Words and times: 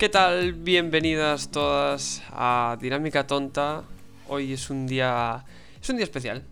¿Qué 0.00 0.08
tal? 0.08 0.54
Bienvenidas 0.54 1.50
todas 1.50 2.22
a 2.30 2.78
Dinámica 2.80 3.26
Tonta. 3.26 3.84
Hoy 4.28 4.54
es 4.54 4.70
un 4.70 4.86
día. 4.86 5.44
Es 5.82 5.90
un 5.90 5.96
día 5.96 6.04
especial. 6.04 6.42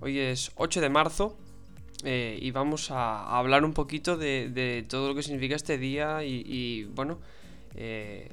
Hoy 0.00 0.18
es 0.18 0.50
8 0.56 0.80
de 0.80 0.88
marzo. 0.88 1.36
eh, 2.02 2.38
y 2.40 2.50
vamos 2.50 2.90
a 2.90 3.38
hablar 3.38 3.62
un 3.64 3.72
poquito 3.74 4.16
de, 4.16 4.48
de 4.48 4.84
todo 4.88 5.08
lo 5.08 5.14
que 5.14 5.22
significa 5.22 5.54
este 5.54 5.76
día 5.78 6.24
y, 6.24 6.42
y, 6.46 6.84
bueno, 6.84 7.18
eh, 7.74 8.30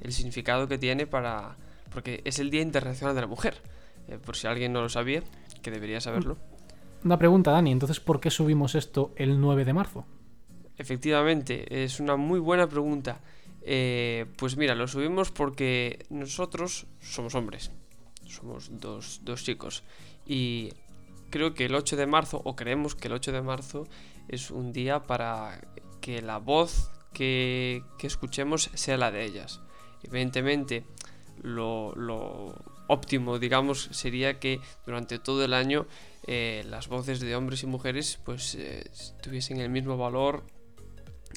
el 0.00 0.12
significado 0.12 0.68
que 0.68 0.78
tiene 0.78 1.06
para... 1.08 1.56
Porque 1.92 2.20
es 2.24 2.38
el 2.38 2.50
Día 2.50 2.62
Internacional 2.62 3.14
de 3.16 3.20
la 3.22 3.26
Mujer. 3.26 3.54
eh, 4.08 4.18
por 4.24 4.36
si 4.36 4.46
alguien 4.46 4.72
no 4.72 4.82
lo 4.82 4.88
sabía, 4.88 5.22
que 5.62 5.70
debería 5.72 6.00
saberlo. 6.00 6.36
Una 7.04 7.18
pregunta, 7.18 7.50
Dani, 7.50 7.72
entonces 7.72 7.98
¿por 7.98 8.20
qué 8.20 8.30
subimos 8.30 8.76
esto 8.76 9.12
el 9.16 9.40
9 9.40 9.64
de 9.64 9.72
marzo? 9.72 10.04
Efectivamente, 10.78 11.84
es 11.84 12.00
una 12.00 12.16
muy 12.16 12.38
buena 12.40 12.68
pregunta. 12.68 13.20
Eh, 13.64 14.26
pues 14.36 14.56
mira, 14.56 14.74
lo 14.74 14.88
subimos 14.88 15.30
porque 15.30 16.04
nosotros 16.10 16.86
somos 17.00 17.34
hombres. 17.34 17.70
Somos 18.26 18.70
dos, 18.72 19.20
dos 19.24 19.44
chicos. 19.44 19.82
Y 20.26 20.72
creo 21.30 21.54
que 21.54 21.66
el 21.66 21.74
8 21.74 21.96
de 21.96 22.06
marzo, 22.06 22.40
o 22.44 22.56
creemos 22.56 22.94
que 22.94 23.08
el 23.08 23.14
8 23.14 23.32
de 23.32 23.42
marzo, 23.42 23.86
es 24.28 24.50
un 24.50 24.72
día 24.72 25.02
para 25.02 25.60
que 26.00 26.22
la 26.22 26.38
voz 26.38 26.90
que, 27.12 27.82
que 27.98 28.06
escuchemos 28.06 28.70
sea 28.74 28.96
la 28.96 29.10
de 29.10 29.24
ellas. 29.24 29.60
Evidentemente, 30.02 30.84
lo, 31.42 31.92
lo 31.94 32.54
óptimo, 32.88 33.38
digamos, 33.38 33.88
sería 33.92 34.38
que 34.40 34.60
durante 34.86 35.18
todo 35.18 35.44
el 35.44 35.54
año 35.54 35.86
eh, 36.26 36.64
las 36.68 36.88
voces 36.88 37.20
de 37.20 37.34
hombres 37.34 37.62
y 37.62 37.66
mujeres 37.66 38.20
pues 38.24 38.54
eh, 38.54 38.88
tuviesen 39.22 39.60
el 39.60 39.70
mismo 39.70 39.96
valor 39.96 40.44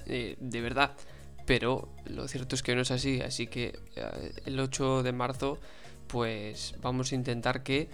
de 0.06 0.62
verdad. 0.62 0.96
Pero 1.46 1.90
lo 2.06 2.28
cierto 2.28 2.56
es 2.56 2.64
que 2.64 2.76
no 2.76 2.82
es 2.82 2.92
así, 2.92 3.22
así 3.22 3.48
que 3.48 3.80
eh, 3.96 4.34
el 4.46 4.60
8 4.60 5.04
de 5.04 5.12
marzo 5.12 5.60
pues 6.08 6.76
vamos 6.82 7.12
a 7.12 7.16
intentar 7.16 7.64
que 7.64 7.90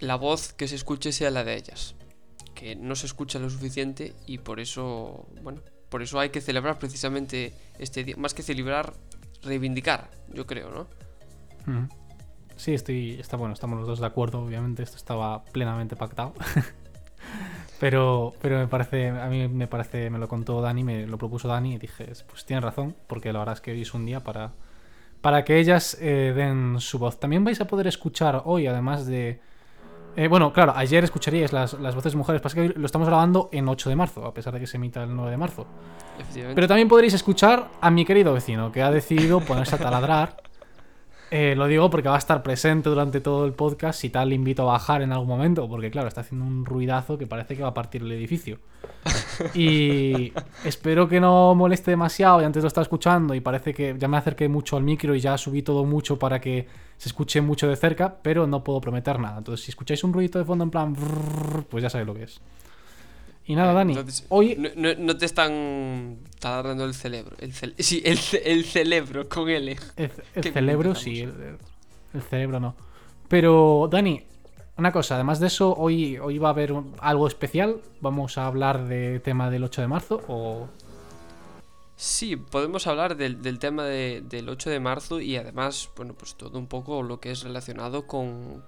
la 0.00 0.16
voz 0.16 0.52
que 0.52 0.68
se 0.68 0.76
escuche 0.76 1.12
sea 1.12 1.30
la 1.30 1.44
de 1.44 1.56
ellas. 1.56 1.94
Que 2.54 2.76
no 2.76 2.94
se 2.94 3.06
escucha 3.06 3.38
lo 3.38 3.50
suficiente 3.50 4.14
y 4.26 4.38
por 4.38 4.60
eso, 4.60 5.26
bueno, 5.42 5.60
por 5.88 6.02
eso 6.02 6.18
hay 6.18 6.30
que 6.30 6.40
celebrar 6.40 6.78
precisamente 6.78 7.54
este 7.78 8.04
día. 8.04 8.16
Más 8.16 8.32
que 8.34 8.42
celebrar, 8.42 8.94
reivindicar, 9.42 10.10
yo 10.32 10.46
creo, 10.46 10.70
¿no? 10.70 10.86
Sí, 12.56 12.72
estoy, 12.72 13.18
está 13.20 13.36
bueno, 13.36 13.52
estamos 13.52 13.78
los 13.78 13.86
dos 13.86 14.00
de 14.00 14.06
acuerdo, 14.06 14.40
obviamente, 14.40 14.82
esto 14.82 14.96
estaba 14.96 15.44
plenamente 15.44 15.96
pactado. 15.96 16.32
pero, 17.78 18.34
pero 18.40 18.58
me 18.58 18.66
parece, 18.66 19.08
a 19.10 19.26
mí 19.28 19.48
me 19.48 19.66
parece, 19.66 20.10
me 20.10 20.18
lo 20.18 20.28
contó 20.28 20.60
Dani, 20.60 20.84
me 20.84 21.06
lo 21.06 21.18
propuso 21.18 21.48
Dani 21.48 21.74
y 21.74 21.78
dije, 21.78 22.06
pues 22.28 22.44
tienes 22.44 22.64
razón, 22.64 22.94
porque 23.06 23.32
la 23.32 23.40
verdad 23.40 23.54
es 23.54 23.60
que 23.60 23.72
hoy 23.72 23.82
es 23.82 23.94
un 23.94 24.06
día 24.06 24.20
para, 24.24 24.52
para 25.20 25.44
que 25.44 25.58
ellas 25.58 25.96
eh, 26.00 26.32
den 26.34 26.80
su 26.80 26.98
voz. 26.98 27.18
También 27.20 27.44
vais 27.44 27.60
a 27.60 27.66
poder 27.66 27.86
escuchar 27.86 28.42
hoy, 28.44 28.66
además 28.66 29.06
de... 29.06 29.40
eh, 30.16 30.28
bueno, 30.28 30.52
claro, 30.52 30.72
ayer 30.76 31.04
escucharíais 31.04 31.52
las, 31.52 31.74
las 31.74 31.94
voces 31.94 32.12
de 32.12 32.18
mujeres, 32.18 32.40
pasa 32.40 32.54
que 32.54 32.60
hoy 32.62 32.72
lo 32.76 32.86
estamos 32.86 33.08
grabando 33.08 33.48
en 33.52 33.68
8 33.68 33.90
de 33.90 33.96
marzo, 33.96 34.24
a 34.24 34.32
pesar 34.32 34.54
de 34.54 34.60
que 34.60 34.66
se 34.66 34.76
emita 34.78 35.02
el 35.02 35.14
9 35.14 35.30
de 35.30 35.36
marzo. 35.36 35.66
Pero 36.54 36.66
también 36.66 36.88
podréis 36.88 37.14
escuchar 37.14 37.68
a 37.80 37.90
mi 37.90 38.04
querido 38.04 38.32
vecino, 38.32 38.72
que 38.72 38.82
ha 38.82 38.90
decidido 38.90 39.40
ponerse 39.40 39.74
a 39.74 39.78
taladrar. 39.78 40.36
Eh, 41.30 41.54
lo 41.56 41.66
digo 41.66 41.90
porque 41.90 42.08
va 42.08 42.14
a 42.14 42.18
estar 42.18 42.42
presente 42.42 42.88
durante 42.88 43.20
todo 43.20 43.46
el 43.46 43.52
podcast. 43.52 44.00
Si 44.00 44.10
tal, 44.10 44.28
le 44.28 44.36
invito 44.36 44.62
a 44.62 44.72
bajar 44.72 45.02
en 45.02 45.12
algún 45.12 45.28
momento, 45.28 45.68
porque 45.68 45.90
claro, 45.90 46.08
está 46.08 46.20
haciendo 46.20 46.46
un 46.46 46.64
ruidazo 46.64 47.18
que 47.18 47.26
parece 47.26 47.56
que 47.56 47.62
va 47.62 47.70
a 47.70 47.74
partir 47.74 48.02
el 48.02 48.12
edificio. 48.12 48.58
Y 49.54 50.32
espero 50.64 51.08
que 51.08 51.20
no 51.20 51.54
moleste 51.54 51.90
demasiado. 51.90 52.40
Y 52.40 52.44
antes 52.44 52.62
lo 52.62 52.68
estaba 52.68 52.82
escuchando 52.82 53.34
y 53.34 53.40
parece 53.40 53.74
que 53.74 53.94
ya 53.98 54.08
me 54.08 54.16
acerqué 54.16 54.48
mucho 54.48 54.76
al 54.76 54.82
micro 54.82 55.14
y 55.14 55.20
ya 55.20 55.36
subí 55.36 55.62
todo 55.62 55.84
mucho 55.84 56.18
para 56.18 56.40
que 56.40 56.66
se 56.96 57.08
escuche 57.10 57.40
mucho 57.42 57.68
de 57.68 57.76
cerca, 57.76 58.16
pero 58.22 58.46
no 58.46 58.64
puedo 58.64 58.80
prometer 58.80 59.18
nada. 59.18 59.38
Entonces, 59.38 59.64
si 59.64 59.70
escucháis 59.70 60.02
un 60.04 60.12
ruido 60.12 60.38
de 60.38 60.44
fondo 60.46 60.64
en 60.64 60.70
plan, 60.70 60.96
pues 61.68 61.82
ya 61.82 61.90
sabéis 61.90 62.06
lo 62.06 62.14
que 62.14 62.22
es. 62.22 62.40
Y 63.48 63.54
nada, 63.54 63.72
Dani, 63.72 63.92
Entonces, 63.92 64.26
hoy 64.28 64.56
no, 64.58 64.68
no- 64.76 64.94
no 64.98 65.16
te 65.16 65.24
están 65.26 66.18
taladrando 66.40 66.84
el 66.84 66.94
cerebro. 66.94 67.36
El 67.40 67.52
cel- 67.52 67.74
sí, 67.78 68.02
el, 68.04 68.18
el 68.44 68.64
cerebro 68.64 69.28
con 69.28 69.48
L. 69.48 69.76
El, 69.96 70.10
el 70.34 70.42
cerebro 70.52 70.94
sí, 70.94 71.20
el, 71.20 71.32
el 72.14 72.22
cerebro 72.22 72.58
no. 72.60 72.74
Pero, 73.28 73.88
Dani, 73.90 74.22
una 74.78 74.92
cosa, 74.92 75.14
además 75.14 75.40
de 75.40 75.46
eso, 75.46 75.74
hoy, 75.76 76.18
hoy 76.18 76.38
va 76.38 76.48
a 76.48 76.50
haber 76.52 76.74
algo 76.98 77.26
especial. 77.26 77.76
Vamos 78.00 78.36
a 78.38 78.46
hablar 78.46 78.86
de 78.88 79.20
tema 79.20 79.48
del 79.50 79.64
8 79.64 79.80
de 79.80 79.88
marzo 79.88 80.22
o... 80.28 80.68
Sí, 81.98 82.36
podemos 82.36 82.86
hablar 82.86 83.16
del, 83.16 83.58
tema 83.58 83.84
de- 83.84 84.20
del 84.22 84.50
8 84.50 84.68
de 84.68 84.80
marzo 84.80 85.18
y 85.20 85.36
además, 85.36 85.88
bueno, 85.96 86.12
pues 86.14 86.34
todo 86.34 86.58
un 86.58 86.66
poco 86.66 87.02
lo 87.02 87.20
que 87.20 87.30
es 87.30 87.42
relacionado 87.42 88.06
con, 88.06 88.62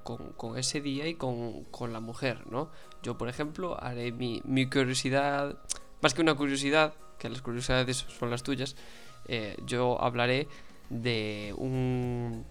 ese 0.57 0.81
día 0.81 1.07
y 1.07 1.15
con, 1.15 1.67
la 1.93 2.01
mujer, 2.01 2.47
¿no? 2.51 2.71
Yo, 3.03 3.19
por 3.19 3.29
ejemplo, 3.29 3.77
haré 3.83 4.13
mi, 4.13 4.41
mi 4.47 4.67
curiosidad, 4.69 5.59
más 6.01 6.15
que 6.15 6.23
una 6.23 6.37
curiosidad, 6.37 6.95
que 7.19 7.29
las 7.29 7.43
curiosidades 7.43 7.99
son 7.99 8.31
las 8.31 8.43
tuyas, 8.43 8.77
eh, 9.27 9.57
yo 9.67 10.01
hablaré 10.03 10.49
de 10.89 11.55
un 11.59 12.47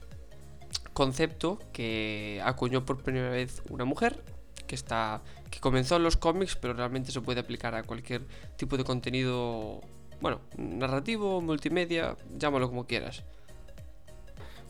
concepto 0.93 1.57
que 1.73 2.39
acuñó 2.45 2.85
por 2.85 3.01
primera 3.01 3.29
vez 3.29 3.63
una 3.69 3.85
mujer, 3.85 4.23
que 4.67 4.75
está 4.75 5.23
que 5.49 5.59
comenzó 5.59 5.95
en 5.95 6.03
los 6.03 6.17
cómics, 6.17 6.55
pero 6.55 6.73
realmente 6.73 7.11
se 7.11 7.21
puede 7.21 7.39
aplicar 7.39 7.73
a 7.73 7.83
cualquier 7.83 8.27
tipo 8.57 8.77
de 8.77 8.83
contenido, 8.83 9.81
bueno, 10.21 10.41
narrativo, 10.57 11.41
multimedia, 11.41 12.15
llámalo 12.37 12.67
como 12.69 12.85
quieras. 12.85 13.23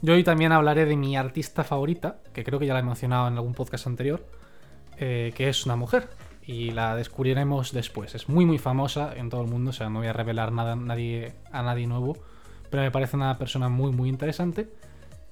Yo 0.02 0.14
hoy 0.14 0.24
también 0.24 0.52
hablaré 0.52 0.86
de 0.86 0.96
mi 0.96 1.18
artista 1.18 1.64
favorita, 1.64 2.20
que 2.34 2.44
creo 2.44 2.60
que 2.60 2.68
ya 2.68 2.74
la 2.74 2.82
he 2.82 2.84
mencionado 2.84 3.28
en 3.28 3.36
algún 3.36 3.54
podcast 3.54 3.88
anterior, 3.88 4.24
eh, 4.98 5.34
que 5.36 5.50
es 5.50 5.66
una 5.66 5.76
mujer. 5.76 6.10
Y 6.44 6.72
la 6.72 6.96
descubriremos 6.96 7.74
después. 7.74 8.16
Es 8.16 8.30
muy 8.30 8.46
muy 8.46 8.58
famosa 8.58 9.14
en 9.18 9.30
todo 9.30 9.42
el 9.42 9.50
mundo, 9.50 9.72
o 9.72 9.74
sea, 9.74 9.90
no 9.90 10.00
voy 10.00 10.08
a 10.08 10.14
revelar 10.14 10.54
nada 10.54 10.78
nadie, 10.78 11.34
a 11.52 11.62
nadie 11.62 11.88
nuevo, 11.88 12.16
pero 12.70 12.84
me 12.84 12.92
parece 12.92 13.18
una 13.18 13.38
persona 13.38 13.68
muy 13.68 13.92
muy 13.92 14.08
interesante. 14.08 14.70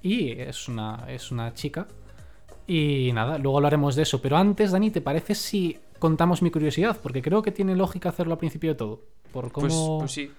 Y 0.02 0.32
es 0.32 0.68
una, 0.68 1.04
es 1.08 1.30
una 1.30 1.54
chica. 1.54 1.86
Y 2.66 3.12
nada, 3.14 3.38
luego 3.38 3.58
hablaremos 3.58 3.96
de 3.96 4.02
eso. 4.02 4.20
Pero 4.20 4.36
antes, 4.36 4.72
Dani, 4.72 4.90
¿te 4.90 5.00
parece 5.00 5.34
si 5.34 5.78
contamos 5.98 6.42
mi 6.42 6.50
curiosidad? 6.50 6.98
Porque 7.02 7.22
creo 7.22 7.40
que 7.42 7.52
tiene 7.52 7.76
lógica 7.76 8.10
hacerlo 8.10 8.34
al 8.34 8.38
principio 8.38 8.70
de 8.70 8.76
todo. 8.76 9.00
Por 9.36 9.52
cómo... 9.52 9.98
Pues, 9.98 10.00
pues 10.00 10.12
sí. 10.12 10.32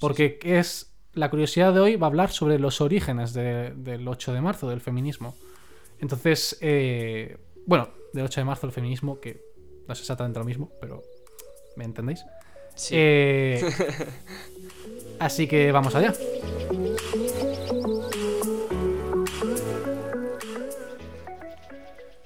Porque 0.00 0.38
es 0.44 0.92
la 1.14 1.30
curiosidad 1.30 1.72
de 1.74 1.80
hoy 1.80 1.96
va 1.96 2.06
a 2.06 2.10
hablar 2.10 2.30
sobre 2.30 2.58
los 2.60 2.80
orígenes 2.80 3.32
de- 3.32 3.72
del 3.74 4.06
8 4.06 4.32
de 4.32 4.40
marzo, 4.40 4.68
del 4.68 4.80
feminismo. 4.80 5.34
Entonces, 6.00 6.56
eh, 6.60 7.38
bueno, 7.66 7.88
del 8.12 8.24
8 8.26 8.40
de 8.40 8.44
marzo, 8.44 8.66
el 8.66 8.72
feminismo, 8.72 9.18
que 9.20 9.40
no 9.88 9.92
es 9.94 10.00
exactamente 10.00 10.38
lo 10.38 10.44
mismo, 10.44 10.70
pero 10.80 11.02
¿me 11.76 11.84
entendéis? 11.84 12.24
Sí. 12.76 12.94
Eh, 12.96 13.60
así 15.18 15.46
que 15.46 15.72
vamos 15.72 15.94
allá. 15.94 16.12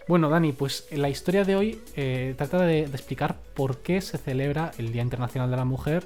Bueno, 0.09 0.31
Dani, 0.31 0.53
pues 0.53 0.89
la 0.91 1.11
historia 1.11 1.45
de 1.45 1.55
hoy 1.55 1.83
eh, 1.95 2.35
trata 2.37 2.63
de, 2.63 2.87
de 2.87 2.97
explicar 2.97 3.37
por 3.55 3.79
qué 3.79 4.01
se 4.01 4.17
celebra 4.17 4.73
el 4.79 4.91
Día 4.91 5.03
Internacional 5.03 5.51
de 5.51 5.57
la 5.59 5.67
Mujer, 5.67 6.03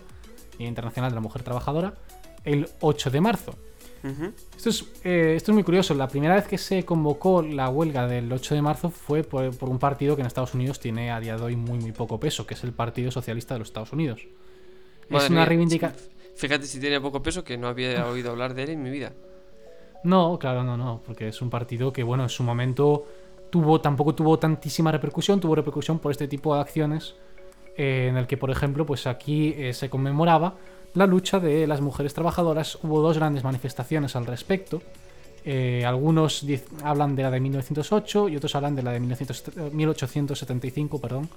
Día 0.58 0.66
Internacional 0.66 1.12
de 1.12 1.14
la 1.14 1.20
Mujer 1.20 1.44
Trabajadora, 1.44 1.94
el 2.44 2.68
8 2.80 3.10
de 3.10 3.20
marzo. 3.20 3.54
Esto 4.56 4.70
es, 4.70 4.84
eh, 5.04 5.34
esto 5.36 5.52
es 5.52 5.54
muy 5.54 5.62
curioso. 5.62 5.94
La 5.94 6.08
primera 6.08 6.34
vez 6.34 6.48
que 6.48 6.58
se 6.58 6.84
convocó 6.84 7.42
la 7.42 7.68
huelga 7.68 8.08
del 8.08 8.32
8 8.32 8.56
de 8.56 8.62
marzo 8.62 8.90
fue 8.90 9.22
por, 9.22 9.56
por 9.56 9.68
un 9.68 9.78
partido 9.78 10.16
que 10.16 10.22
en 10.22 10.26
Estados 10.26 10.54
Unidos 10.54 10.80
tiene 10.80 11.12
a 11.12 11.20
día 11.20 11.36
de 11.36 11.42
hoy 11.44 11.54
muy, 11.54 11.78
muy 11.78 11.92
poco 11.92 12.18
peso, 12.18 12.44
que 12.44 12.54
es 12.54 12.64
el 12.64 12.72
Partido 12.72 13.12
Socialista 13.12 13.54
de 13.54 13.60
los 13.60 13.68
Estados 13.68 13.92
Unidos. 13.92 14.26
Madre 15.08 15.26
es 15.26 15.30
una 15.30 15.44
reivindicación. 15.44 16.10
Fíjate 16.34 16.66
si 16.66 16.80
tiene 16.80 17.00
poco 17.00 17.22
peso 17.22 17.44
que 17.44 17.56
no 17.56 17.68
había 17.68 18.04
oído 18.08 18.32
hablar 18.32 18.54
de 18.54 18.64
él 18.64 18.70
en 18.70 18.82
mi 18.82 18.90
vida. 18.90 19.12
No, 20.02 20.36
claro, 20.40 20.64
no, 20.64 20.76
no, 20.76 21.00
porque 21.06 21.28
es 21.28 21.40
un 21.40 21.50
partido 21.50 21.92
que, 21.92 22.02
bueno, 22.02 22.24
en 22.24 22.28
su 22.28 22.42
momento 22.42 23.06
tuvo, 23.52 23.82
tampoco 23.82 24.14
tuvo 24.14 24.38
tantísima 24.38 24.90
repercusión, 24.90 25.38
tuvo 25.38 25.54
repercusión 25.54 25.98
por 25.98 26.10
este 26.10 26.26
tipo 26.26 26.54
de 26.54 26.62
acciones, 26.62 27.16
eh, 27.76 28.06
en 28.08 28.16
el 28.16 28.26
que, 28.26 28.38
por 28.38 28.50
ejemplo, 28.50 28.86
pues 28.86 29.06
aquí 29.06 29.54
eh, 29.58 29.74
se 29.74 29.90
conmemoraba 29.90 30.56
la 30.94 31.06
lucha 31.06 31.38
de 31.38 31.66
las 31.66 31.82
mujeres 31.82 32.14
trabajadoras. 32.14 32.78
Hubo 32.82 33.02
dos 33.02 33.18
grandes 33.18 33.44
manifestaciones 33.44 34.16
al 34.16 34.24
respecto. 34.24 34.80
Eh, 35.44 35.84
algunos 35.84 36.46
hablan 36.82 37.14
de 37.14 37.24
la 37.24 37.30
de 37.30 37.40
1908 37.40 38.30
y 38.30 38.36
otros 38.36 38.54
hablan 38.54 38.74
de 38.74 38.82
la 38.82 38.92
de 38.92 39.00
1900 39.00 39.48
eh, 39.48 39.70
1875, 39.70 40.98
perdón. 40.98 41.28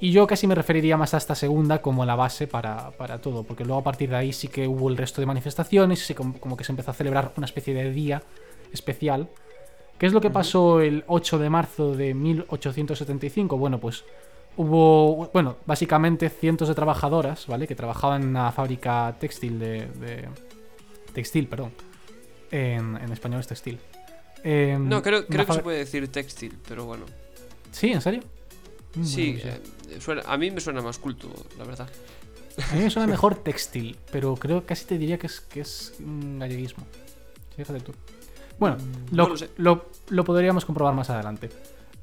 Y 0.00 0.12
yo 0.12 0.26
casi 0.26 0.46
me 0.46 0.54
referiría 0.54 0.96
más 0.96 1.12
a 1.12 1.18
esta 1.18 1.34
segunda 1.34 1.82
como 1.82 2.06
la 2.06 2.16
base 2.16 2.46
para, 2.46 2.92
para 2.92 3.18
todo, 3.18 3.42
porque 3.42 3.66
luego 3.66 3.80
a 3.80 3.84
partir 3.84 4.08
de 4.08 4.16
ahí 4.16 4.32
sí 4.32 4.48
que 4.48 4.66
hubo 4.66 4.88
el 4.88 4.96
resto 4.96 5.20
de 5.20 5.26
manifestaciones, 5.26 6.08
y 6.10 6.14
como 6.14 6.56
que 6.56 6.64
se 6.64 6.72
empezó 6.72 6.92
a 6.92 6.94
celebrar 6.94 7.32
una 7.36 7.44
especie 7.44 7.74
de 7.74 7.90
día 7.92 8.22
especial. 8.72 9.28
¿Qué 9.98 10.06
es 10.06 10.12
lo 10.12 10.20
que 10.20 10.30
pasó 10.30 10.80
el 10.80 11.04
8 11.06 11.38
de 11.38 11.48
marzo 11.50 11.94
de 11.96 12.12
1875? 12.14 13.56
Bueno, 13.56 13.78
pues 13.80 14.04
hubo, 14.56 15.30
bueno, 15.32 15.56
básicamente 15.66 16.28
cientos 16.28 16.68
de 16.68 16.74
trabajadoras, 16.74 17.46
¿vale? 17.46 17.66
Que 17.66 17.74
trabajaban 17.74 18.22
en 18.22 18.28
una 18.28 18.52
fábrica 18.52 19.16
textil 19.18 19.58
de, 19.58 19.86
de, 19.86 20.28
textil, 21.14 21.48
perdón. 21.48 21.72
En, 22.50 22.96
en 22.96 23.10
español 23.12 23.40
es 23.40 23.46
textil. 23.46 23.78
Em, 24.44 24.88
No, 24.88 25.02
creo, 25.02 25.26
creo 25.26 25.46
que 25.46 25.52
se 25.54 25.62
puede 25.62 25.78
decir 25.78 26.06
textil, 26.08 26.56
pero 26.68 26.84
bueno. 26.84 27.04
Sí, 27.72 27.90
¿en 27.92 28.00
serio? 28.02 28.22
Mm, 28.94 29.04
Sí, 29.04 29.40
bueno, 29.42 29.56
eh, 29.90 30.00
suena- 30.00 30.22
a 30.26 30.36
mí 30.36 30.50
me 30.50 30.60
suena 30.60 30.82
más 30.82 30.98
culto, 30.98 31.28
la 31.58 31.64
verdad. 31.64 31.88
A 32.70 32.74
mí 32.74 32.82
me 32.82 32.90
suena 32.90 33.06
mejor 33.10 33.34
textil, 33.36 33.96
pero 34.12 34.34
creo 34.36 34.64
casi 34.64 34.84
te 34.86 34.98
diría 34.98 35.18
que 35.18 35.26
es, 35.26 35.40
que 35.40 35.60
es 35.60 35.94
un 36.00 36.38
galleguismo. 36.38 36.84
Fíjate 37.56 37.80
tú. 37.80 37.92
Bueno, 38.58 38.76
lo, 39.12 39.24
no 39.24 39.28
lo 39.30 39.36
sé. 39.36 39.50
lo- 39.58 39.86
lo 40.08 40.24
podríamos 40.24 40.64
comprobar 40.64 40.94
más 40.94 41.10
adelante. 41.10 41.50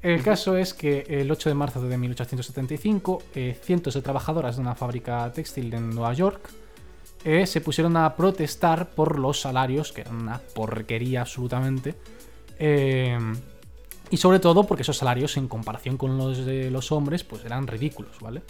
El 0.02 0.22
caso 0.22 0.56
es 0.58 0.74
que 0.74 1.06
el 1.08 1.30
8 1.30 1.48
de 1.48 1.54
marzo 1.54 1.80
de 1.80 1.96
1875, 1.96 3.22
eh, 3.34 3.58
cientos 3.62 3.94
de 3.94 4.02
trabajadoras 4.02 4.56
de 4.56 4.60
una 4.62 4.74
fábrica 4.74 5.32
textil 5.32 5.72
en 5.72 5.90
Nueva 5.90 6.12
York 6.12 6.50
eh, 7.24 7.46
se 7.46 7.62
pusieron 7.62 7.96
a 7.96 8.14
protestar 8.14 8.90
por 8.90 9.18
los 9.18 9.40
salarios, 9.40 9.92
que 9.92 10.02
eran 10.02 10.16
una 10.16 10.38
porquería 10.54 11.22
absolutamente. 11.22 11.94
eh, 12.58 13.18
y 14.10 14.18
sobre 14.18 14.38
todo 14.38 14.64
porque 14.64 14.82
esos 14.82 14.98
salarios, 14.98 15.38
en 15.38 15.48
comparación 15.48 15.96
con 15.96 16.18
los 16.18 16.44
de 16.44 16.70
los 16.70 16.92
hombres, 16.92 17.24
pues 17.24 17.42
eran 17.46 17.66
ridículos, 17.66 18.20
¿vale? 18.20 18.42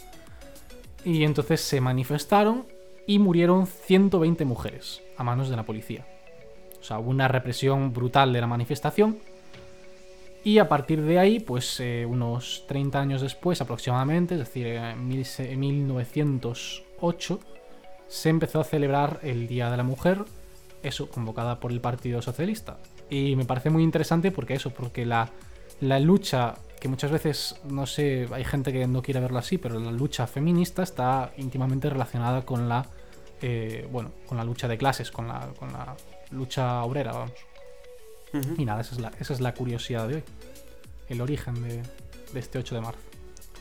Y 1.04 1.22
entonces 1.22 1.60
se 1.60 1.80
manifestaron 1.80 2.66
y 3.06 3.20
murieron 3.20 3.66
120 3.68 4.44
mujeres 4.44 5.00
a 5.16 5.22
manos 5.22 5.48
de 5.48 5.56
la 5.56 5.62
policía. 5.64 6.04
O 6.84 6.86
sea, 6.86 6.98
hubo 6.98 7.08
una 7.08 7.28
represión 7.28 7.94
brutal 7.94 8.30
de 8.34 8.42
la 8.42 8.46
manifestación. 8.46 9.16
Y 10.44 10.58
a 10.58 10.68
partir 10.68 11.00
de 11.00 11.18
ahí, 11.18 11.40
pues 11.40 11.80
eh, 11.80 12.04
unos 12.06 12.64
30 12.68 13.00
años 13.00 13.22
después 13.22 13.62
aproximadamente, 13.62 14.34
es 14.34 14.40
decir, 14.40 14.66
se- 15.24 15.50
en 15.52 15.60
1908, 15.60 17.40
se 18.06 18.28
empezó 18.28 18.60
a 18.60 18.64
celebrar 18.64 19.18
el 19.22 19.46
Día 19.48 19.70
de 19.70 19.78
la 19.78 19.82
Mujer, 19.82 20.26
eso, 20.82 21.08
convocada 21.08 21.58
por 21.58 21.72
el 21.72 21.80
Partido 21.80 22.20
Socialista. 22.20 22.76
Y 23.08 23.34
me 23.34 23.46
parece 23.46 23.70
muy 23.70 23.82
interesante 23.82 24.30
porque 24.30 24.52
eso, 24.52 24.68
porque 24.68 25.06
la, 25.06 25.30
la 25.80 25.98
lucha, 26.00 26.56
que 26.78 26.88
muchas 26.88 27.10
veces, 27.10 27.56
no 27.66 27.86
sé, 27.86 28.28
hay 28.30 28.44
gente 28.44 28.74
que 28.74 28.86
no 28.86 29.00
quiere 29.00 29.20
verlo 29.20 29.38
así, 29.38 29.56
pero 29.56 29.80
la 29.80 29.90
lucha 29.90 30.26
feminista 30.26 30.82
está 30.82 31.32
íntimamente 31.38 31.88
relacionada 31.88 32.42
con 32.42 32.68
la, 32.68 32.84
eh, 33.46 33.86
bueno, 33.92 34.10
con 34.26 34.38
la 34.38 34.44
lucha 34.44 34.66
de 34.66 34.78
clases, 34.78 35.10
con 35.10 35.28
la, 35.28 35.48
con 35.58 35.70
la 35.70 35.94
lucha 36.30 36.82
obrera, 36.82 37.12
vamos. 37.12 37.32
Y 38.56 38.64
nada, 38.64 38.80
esa 38.80 38.94
es 38.94 39.00
la, 39.00 39.12
esa 39.20 39.34
es 39.34 39.40
la 39.40 39.52
curiosidad 39.52 40.08
de 40.08 40.14
hoy. 40.16 40.22
El 41.10 41.20
origen 41.20 41.62
de, 41.62 41.82
de 42.32 42.40
este 42.40 42.58
8 42.58 42.74
de 42.74 42.80
marzo. 42.80 42.98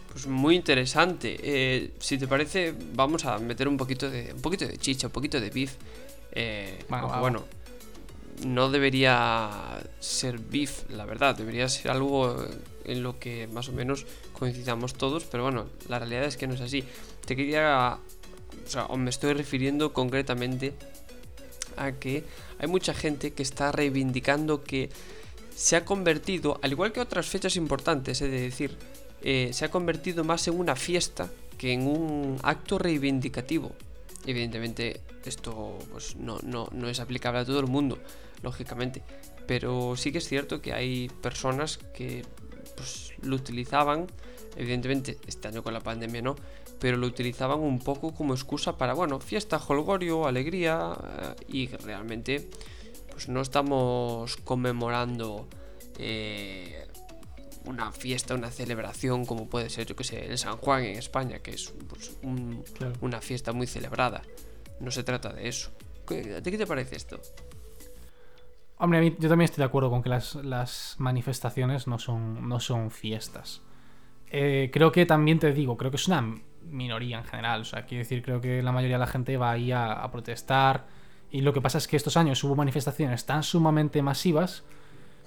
Pues 0.09 0.25
muy 0.25 0.56
interesante. 0.56 1.38
Eh, 1.44 1.91
si 2.00 2.18
te 2.18 2.27
parece, 2.27 2.74
vamos 2.94 3.25
a 3.25 3.38
meter 3.39 3.68
un 3.68 3.75
poquito 3.75 4.09
de, 4.09 4.31
un 4.33 4.41
poquito 4.41 4.65
de 4.65 4.77
chicha, 4.77 5.07
un 5.07 5.13
poquito 5.13 5.41
de 5.41 5.50
beef. 5.50 5.75
Eh, 6.31 6.80
Bueno, 6.88 7.03
aunque 7.06 7.19
bueno, 7.19 7.44
no 8.45 8.69
debería 8.69 9.51
ser 10.00 10.39
beef, 10.39 10.89
la 10.89 11.06
verdad. 11.06 11.35
Debería 11.35 11.68
ser 11.68 11.91
algo 11.91 12.35
en 12.85 13.03
lo 13.03 13.19
que 13.19 13.47
más 13.47 13.68
o 13.68 13.74
menos 13.74 14.06
coincidamos 14.31 14.94
todos. 14.94 15.25
Pero 15.25 15.44
bueno, 15.44 15.65
la 15.89 16.00
realidad 16.00 16.24
es 16.24 16.38
que 16.38 16.47
no 16.47 16.53
es 16.53 16.62
así. 16.62 16.83
Te 17.25 17.35
quería, 17.35 17.97
o 18.66 18.70
sea, 18.70 18.88
me 18.96 19.10
estoy 19.10 19.34
refiriendo 19.34 19.94
concretamente 19.94 20.74
a 21.78 21.94
que 21.94 22.24
hay 22.60 22.68
mucha 22.68 22.94
gente 22.94 23.34
que 23.34 23.44
está 23.44 23.72
reivindicando 23.72 24.64
que 24.64 24.90
se 25.56 25.76
ha 25.76 25.86
convertido, 25.86 26.60
al 26.62 26.72
igual 26.72 26.92
que 26.92 27.00
otras 27.00 27.28
fechas 27.28 27.56
importantes, 27.56 28.22
he 28.22 28.28
de 28.28 28.42
decir, 28.42 28.78
eh, 29.22 29.52
se 29.54 29.66
ha 29.66 29.72
convertido 29.72 30.24
más 30.24 30.48
en 30.48 30.60
una 30.60 30.76
fiesta 30.76 31.30
que 31.58 31.74
en 31.74 31.88
un 31.88 32.40
acto 32.44 32.78
reivindicativo. 32.78 33.72
Evidentemente, 34.26 35.02
esto 35.26 35.78
pues, 35.92 36.16
no, 36.16 36.40
no, 36.44 36.68
no 36.72 36.90
es 36.90 37.00
aplicable 37.00 37.40
a 37.40 37.46
todo 37.46 37.60
el 37.60 37.68
mundo, 37.68 38.00
lógicamente. 38.42 39.02
Pero 39.46 39.96
sí 39.96 40.12
que 40.12 40.18
es 40.20 40.28
cierto 40.28 40.62
que 40.62 40.74
hay 40.74 41.10
personas 41.22 41.78
que 41.94 42.24
pues, 42.76 43.14
lo 43.22 43.36
utilizaban, 43.36 44.08
evidentemente 44.56 45.18
este 45.28 45.48
año 45.48 45.64
con 45.64 45.74
la 45.74 45.82
pandemia 45.82 46.22
no, 46.22 46.36
pero 46.83 46.97
lo 46.97 47.07
utilizaban 47.07 47.62
un 47.62 47.80
poco 47.80 48.13
como 48.13 48.33
excusa 48.33 48.77
para, 48.77 48.94
bueno, 48.94 49.18
fiesta, 49.21 49.56
holgorio, 49.65 50.27
alegría, 50.27 50.91
eh, 51.39 51.45
y 51.47 51.68
realmente 51.77 52.50
pues 53.09 53.30
no 53.30 53.39
estamos 53.39 54.35
conmemorando 54.44 55.47
eh, 55.97 56.85
una 57.63 57.94
fiesta, 57.94 58.35
una 58.35 58.51
celebración 58.51 59.25
como 59.25 59.47
puede 59.47 59.69
ser, 59.69 59.85
yo 59.88 59.95
que 59.95 60.03
sé, 60.03 60.25
el 60.25 60.38
San 60.38 60.57
Juan 60.57 60.83
en 60.83 60.97
España, 60.97 61.39
que 61.39 61.51
es 61.51 61.74
pues, 61.88 62.18
un- 62.21 62.65
Claro. 62.77 62.95
una 63.00 63.21
fiesta 63.21 63.53
muy 63.53 63.65
celebrada. 63.65 64.21
No 64.81 64.91
se 64.91 65.03
trata 65.06 65.31
de 65.31 65.47
eso. 65.47 65.71
¿Qué- 66.06 66.35
¿A 66.35 66.44
ti 66.44 66.51
qué 66.51 66.57
te 66.57 66.68
parece 66.68 66.97
esto? 66.97 67.18
Hombre, 68.77 69.00
a 69.00 69.01
mí- 69.03 69.15
yo 69.18 69.30
también 69.30 69.45
estoy 69.45 69.62
de 69.62 69.68
acuerdo 69.68 69.89
con 69.89 70.03
que 70.03 70.09
las, 70.09 70.35
las 70.35 70.95
manifestaciones 70.97 71.88
no 71.88 71.97
son, 71.97 72.50
no 72.50 72.59
son 72.59 72.91
fiestas. 72.91 73.62
Eh, 74.30 74.69
creo 74.74 74.91
que 74.91 75.06
también 75.06 75.39
te 75.39 75.53
digo, 75.53 75.77
creo 75.77 75.91
que 75.91 75.95
es 75.97 76.07
una 76.09 76.41
minoría 76.69 77.18
en 77.19 77.24
general. 77.25 77.62
O 77.62 77.65
sea, 77.65 77.86
quiero 77.86 78.04
decir, 78.04 78.21
creo 78.24 78.42
que 78.42 78.62
la 78.62 78.71
mayoría 78.71 78.95
de 78.95 79.01
la 79.01 79.07
gente 79.07 79.38
va 79.38 79.51
ahí 79.51 79.71
a, 79.71 79.94
a 79.94 80.12
protestar. 80.12 80.86
Y 81.31 81.42
lo 81.42 81.54
que 81.54 81.62
pasa 81.62 81.77
es 81.77 81.88
que 81.88 81.98
estos 81.98 82.18
años 82.18 82.44
hubo 82.44 82.56
manifestaciones 82.56 83.25
tan 83.25 83.44
sumamente 83.44 84.01
masivas 84.01 84.63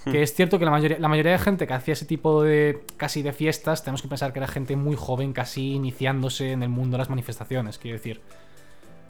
que 0.04 0.22
es 0.22 0.34
cierto 0.34 0.58
que 0.58 0.64
la 0.64 0.70
mayoría, 0.70 0.98
la 1.00 1.08
mayoría 1.08 1.32
de 1.32 1.38
gente 1.38 1.66
que 1.66 1.74
hacía 1.74 1.94
ese 1.94 2.04
tipo 2.04 2.42
de 2.42 2.84
casi 2.96 3.22
de 3.22 3.32
fiestas, 3.32 3.82
tenemos 3.82 4.02
que 4.02 4.08
pensar 4.08 4.32
que 4.32 4.38
era 4.38 4.46
gente 4.46 4.76
muy 4.76 4.94
joven, 4.94 5.32
casi 5.32 5.72
iniciándose 5.72 6.52
en 6.52 6.62
el 6.62 6.68
mundo 6.68 6.94
de 6.94 6.98
las 6.98 7.10
manifestaciones. 7.10 7.78
Quiero 7.78 7.96
decir, 7.96 8.20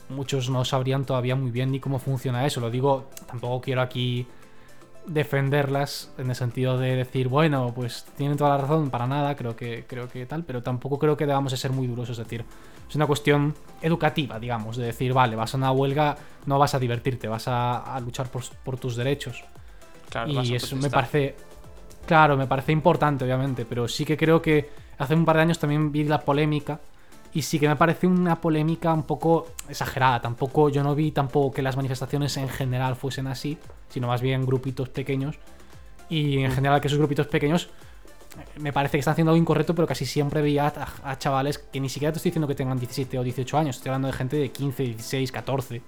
muchos 0.09 0.49
no 0.49 0.65
sabrían 0.65 1.05
todavía 1.05 1.37
muy 1.37 1.51
bien 1.51 1.71
ni 1.71 1.81
cómo 1.81 1.99
funciona 1.99 2.47
eso. 2.47 2.61
Lo 2.61 2.71
digo, 2.71 3.11
tampoco 3.27 3.61
quiero 3.61 3.83
aquí 3.83 4.27
defenderlas 5.07 6.13
en 6.19 6.31
el 6.31 6.37
sentido 6.37 6.79
de 6.79 6.97
decir, 6.97 7.29
bueno, 7.29 7.73
pues 7.75 8.07
tienen 8.17 8.37
toda 8.37 8.51
la 8.51 8.59
razón, 8.59 8.91
para 8.91 9.07
nada, 9.07 9.37
creo 9.37 9.55
que, 9.55 9.85
creo 9.87 10.09
que 10.09 10.27
tal, 10.27 10.45
pero 10.45 10.63
tampoco 10.63 10.99
creo 10.99 11.17
que 11.17 11.27
debamos 11.27 11.53
de 11.53 11.59
ser 11.59 11.73
muy 11.73 11.87
duros, 11.87 12.11
es 12.11 12.17
decir, 12.17 12.45
es 12.89 12.95
una 12.95 13.07
cuestión 13.07 13.55
educativa, 13.83 14.39
digamos, 14.39 14.77
de 14.77 14.87
decir, 14.87 15.13
vale, 15.13 15.37
vas 15.37 15.55
a 15.55 15.57
una 15.57 15.71
huelga, 15.71 16.17
no 16.47 16.59
vas 16.59 16.75
a 16.75 16.79
divertirte, 16.79 17.29
vas 17.29 17.49
a, 17.49 17.95
a 17.95 18.01
luchar 18.01 18.29
por, 18.29 18.43
por 18.65 18.79
tus 18.79 18.97
derechos. 18.97 19.45
Claro, 20.11 20.31
y 20.43 20.55
eso 20.55 20.77
me 20.77 20.91
parece, 20.91 21.37
claro, 22.07 22.37
me 22.37 22.47
parece 22.47 22.73
importante, 22.73 23.25
obviamente, 23.25 23.65
pero 23.65 23.89
sí 23.89 24.05
que 24.05 24.17
creo 24.17 24.41
que 24.41 24.71
hace 24.99 25.15
un 25.15 25.25
par 25.25 25.37
de 25.37 25.43
años 25.43 25.59
también 25.59 25.93
vi 25.93 26.05
la 26.05 26.21
polémica 26.21 26.81
y 27.37 27.43
sí 27.43 27.59
que 27.59 27.69
me 27.69 27.77
parece 27.77 28.07
una 28.07 28.41
polémica 28.41 28.95
un 28.95 29.03
poco 29.03 29.49
exagerada. 29.69 30.23
Tampoco, 30.23 30.71
yo 30.71 30.83
no 30.83 30.95
vi 30.95 31.11
tampoco 31.11 31.53
que 31.55 31.61
las 31.61 31.77
manifestaciones 31.77 32.35
en 32.39 32.49
general 32.49 32.97
fuesen 32.97 33.27
así, 33.27 33.59
sino 33.91 34.07
más 34.07 34.23
bien 34.23 34.47
grupitos 34.47 34.89
pequeños. 34.89 35.37
Y 36.09 36.39
en 36.39 36.51
general 36.51 36.81
que 36.81 36.87
esos 36.87 36.99
grupitos 36.99 37.27
pequeños 37.27 37.69
eh, 38.39 38.59
me 38.61 38.73
parece 38.73 38.93
que 38.93 39.01
están 39.01 39.13
haciendo 39.13 39.33
algo 39.33 39.43
incorrecto, 39.43 39.75
pero 39.75 39.87
casi 39.87 40.07
siempre 40.07 40.41
veía 40.41 40.69
a, 40.69 41.11
a 41.11 41.19
chavales 41.19 41.59
que 41.59 41.79
ni 41.79 41.91
siquiera 41.91 42.11
te 42.11 42.17
estoy 42.17 42.31
diciendo 42.31 42.49
que 42.49 42.55
tengan 42.55 42.79
17 42.79 43.19
o 43.19 43.23
18 43.23 43.59
años, 43.59 43.77
estoy 43.77 43.91
hablando 43.91 44.09
de 44.09 44.15
gente 44.15 44.37
de 44.37 44.51
15, 44.51 44.83
16, 44.85 45.31
14, 45.31 45.83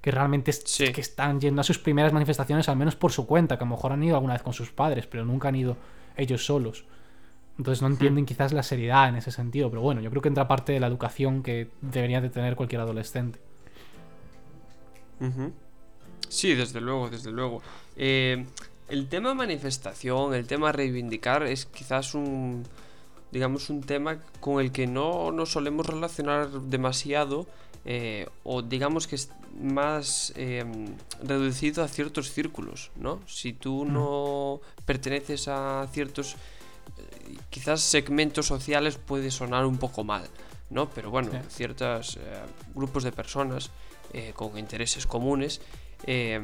que 0.00 0.10
realmente 0.12 0.52
Sí. 0.52 0.92
que 0.92 1.00
están 1.00 1.40
yendo 1.40 1.62
a 1.62 1.64
sus 1.64 1.78
primeras 1.80 2.12
manifestaciones, 2.12 2.68
al 2.68 2.76
menos 2.76 2.94
por 2.94 3.10
su 3.10 3.26
cuenta, 3.26 3.58
que 3.58 3.64
a 3.64 3.66
lo 3.66 3.74
mejor 3.74 3.90
han 3.90 4.04
ido 4.04 4.14
alguna 4.14 4.34
vez 4.34 4.42
con 4.42 4.52
sus 4.52 4.70
padres, 4.70 5.08
pero 5.08 5.24
nunca 5.24 5.48
han 5.48 5.56
ido 5.56 5.76
ellos 6.16 6.46
solos. 6.46 6.84
Entonces 7.58 7.82
no 7.82 7.88
entienden 7.88 8.26
quizás 8.26 8.52
la 8.52 8.62
seriedad 8.62 9.08
en 9.08 9.16
ese 9.16 9.30
sentido, 9.30 9.68
pero 9.70 9.82
bueno, 9.82 10.00
yo 10.00 10.10
creo 10.10 10.22
que 10.22 10.28
entra 10.28 10.48
parte 10.48 10.72
de 10.72 10.80
la 10.80 10.86
educación 10.86 11.42
que 11.42 11.68
debería 11.80 12.20
de 12.20 12.30
tener 12.30 12.56
cualquier 12.56 12.80
adolescente. 12.80 13.38
Sí, 16.28 16.54
desde 16.54 16.80
luego, 16.80 17.10
desde 17.10 17.30
luego. 17.30 17.62
Eh, 17.96 18.46
el 18.88 19.08
tema 19.08 19.34
manifestación, 19.34 20.34
el 20.34 20.46
tema 20.46 20.72
reivindicar 20.72 21.44
es 21.44 21.66
quizás 21.66 22.14
un, 22.14 22.64
digamos, 23.30 23.70
un 23.70 23.82
tema 23.82 24.18
con 24.40 24.60
el 24.60 24.72
que 24.72 24.86
no 24.86 25.30
nos 25.30 25.52
solemos 25.52 25.86
relacionar 25.86 26.50
demasiado 26.50 27.46
eh, 27.84 28.28
o 28.44 28.62
digamos 28.62 29.06
que 29.08 29.16
es 29.16 29.30
más 29.60 30.32
eh, 30.36 30.64
reducido 31.22 31.82
a 31.82 31.88
ciertos 31.88 32.30
círculos, 32.32 32.90
¿no? 32.96 33.20
Si 33.26 33.52
tú 33.52 33.84
no 33.84 34.60
perteneces 34.86 35.48
a 35.48 35.86
ciertos 35.92 36.36
quizás 37.50 37.80
segmentos 37.80 38.46
sociales 38.46 38.96
puede 38.96 39.30
sonar 39.30 39.64
un 39.66 39.78
poco 39.78 40.04
mal, 40.04 40.24
¿no? 40.70 40.88
Pero 40.90 41.10
bueno, 41.10 41.30
Sí. 41.32 41.38
ciertos 41.48 42.18
grupos 42.74 43.04
de 43.04 43.12
personas 43.12 43.70
eh, 44.12 44.32
con 44.34 44.58
intereses 44.58 45.06
comunes, 45.06 45.60
eh, 46.06 46.40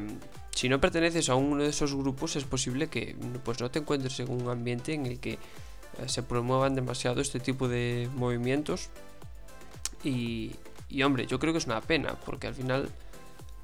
si 0.55 0.69
no 0.69 0.81
perteneces 0.81 1.29
a 1.29 1.35
uno 1.35 1.63
de 1.63 1.69
esos 1.69 1.93
grupos 1.93 2.35
es 2.35 2.43
posible 2.43 2.87
que 2.87 3.15
pues, 3.43 3.59
no 3.61 3.69
te 3.69 3.79
encuentres 3.79 4.19
en 4.19 4.31
un 4.31 4.49
ambiente 4.49 4.93
en 4.93 5.05
el 5.05 5.19
que 5.19 5.33
eh, 5.33 5.37
se 6.07 6.23
promuevan 6.23 6.75
demasiado 6.75 7.21
este 7.21 7.39
tipo 7.39 7.67
de 7.67 8.09
movimientos 8.15 8.89
y, 10.03 10.55
y, 10.89 11.03
hombre, 11.03 11.27
yo 11.27 11.39
creo 11.39 11.53
que 11.53 11.59
es 11.59 11.65
una 11.65 11.81
pena 11.81 12.15
porque 12.25 12.47
al 12.47 12.55
final 12.55 12.89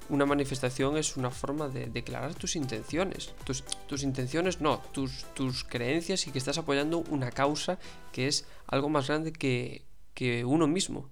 una 0.10 0.26
manifestación 0.26 0.98
es 0.98 1.18
una 1.18 1.32
forma 1.32 1.68
de 1.68 1.88
declarar 1.88 2.34
tus 2.36 2.56
intenciones. 2.56 3.34
Tus, 3.44 3.64
tus 3.88 4.04
intenciones 4.04 4.62
no, 4.62 4.80
tus, 4.94 5.26
tus 5.34 5.64
creencias 5.64 6.28
y 6.28 6.32
que 6.32 6.38
estás 6.38 6.58
apoyando 6.58 7.00
una 7.10 7.32
causa 7.32 7.78
que 8.12 8.28
es 8.28 8.46
algo 8.68 8.90
más 8.90 9.08
grande 9.08 9.32
que, 9.34 9.84
que 10.14 10.46
uno 10.46 10.68
mismo. 10.68 11.10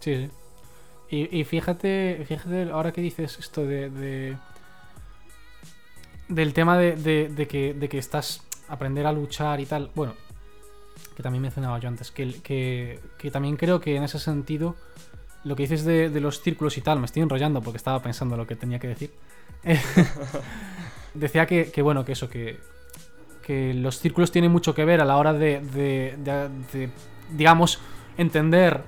Sí, 0.00 0.16
sí. 0.16 0.30
Y, 1.10 1.40
y 1.40 1.44
fíjate, 1.44 2.24
fíjate, 2.26 2.70
ahora 2.70 2.92
que 2.92 3.00
dices 3.00 3.38
esto 3.38 3.64
de. 3.64 3.90
de- 3.90 4.36
del 6.28 6.54
tema 6.54 6.78
de, 6.78 6.96
de- 6.96 7.28
de 7.28 7.46
que, 7.46 7.74
de 7.74 7.88
que 7.88 7.98
estás 7.98 8.42
aprender 8.68 9.06
a 9.06 9.12
luchar 9.12 9.60
y 9.60 9.66
tal. 9.66 9.90
Bueno, 9.94 10.14
que 11.16 11.22
también 11.22 11.42
mencionaba 11.42 11.78
yo 11.78 11.88
antes, 11.88 12.10
que, 12.10 12.40
que, 12.42 12.98
que 13.18 13.30
también 13.30 13.56
creo 13.56 13.78
que 13.80 13.94
en 13.96 14.02
ese 14.04 14.18
sentido, 14.18 14.74
lo 15.44 15.54
que 15.56 15.62
dices 15.64 15.84
de, 15.84 16.10
de 16.10 16.20
los 16.20 16.40
círculos 16.40 16.76
y 16.78 16.80
tal, 16.80 16.98
me 16.98 17.06
estoy 17.06 17.22
enrollando 17.22 17.60
porque 17.62 17.76
estaba 17.76 18.00
pensando 18.02 18.36
lo 18.36 18.46
que 18.46 18.56
tenía 18.56 18.78
que 18.78 18.88
decir. 18.88 19.10
Decía 21.14 21.46
que, 21.46 21.70
que, 21.70 21.82
bueno, 21.82 22.04
que 22.04 22.12
eso, 22.12 22.28
que, 22.28 22.58
que 23.42 23.72
los 23.74 23.98
círculos 24.00 24.32
tienen 24.32 24.50
mucho 24.50 24.74
que 24.74 24.84
ver 24.84 25.00
a 25.00 25.04
la 25.04 25.16
hora 25.16 25.32
de, 25.32 25.60
de- 25.60 26.16
de- 26.72 26.90
digamos, 27.36 27.78
entender 28.16 28.82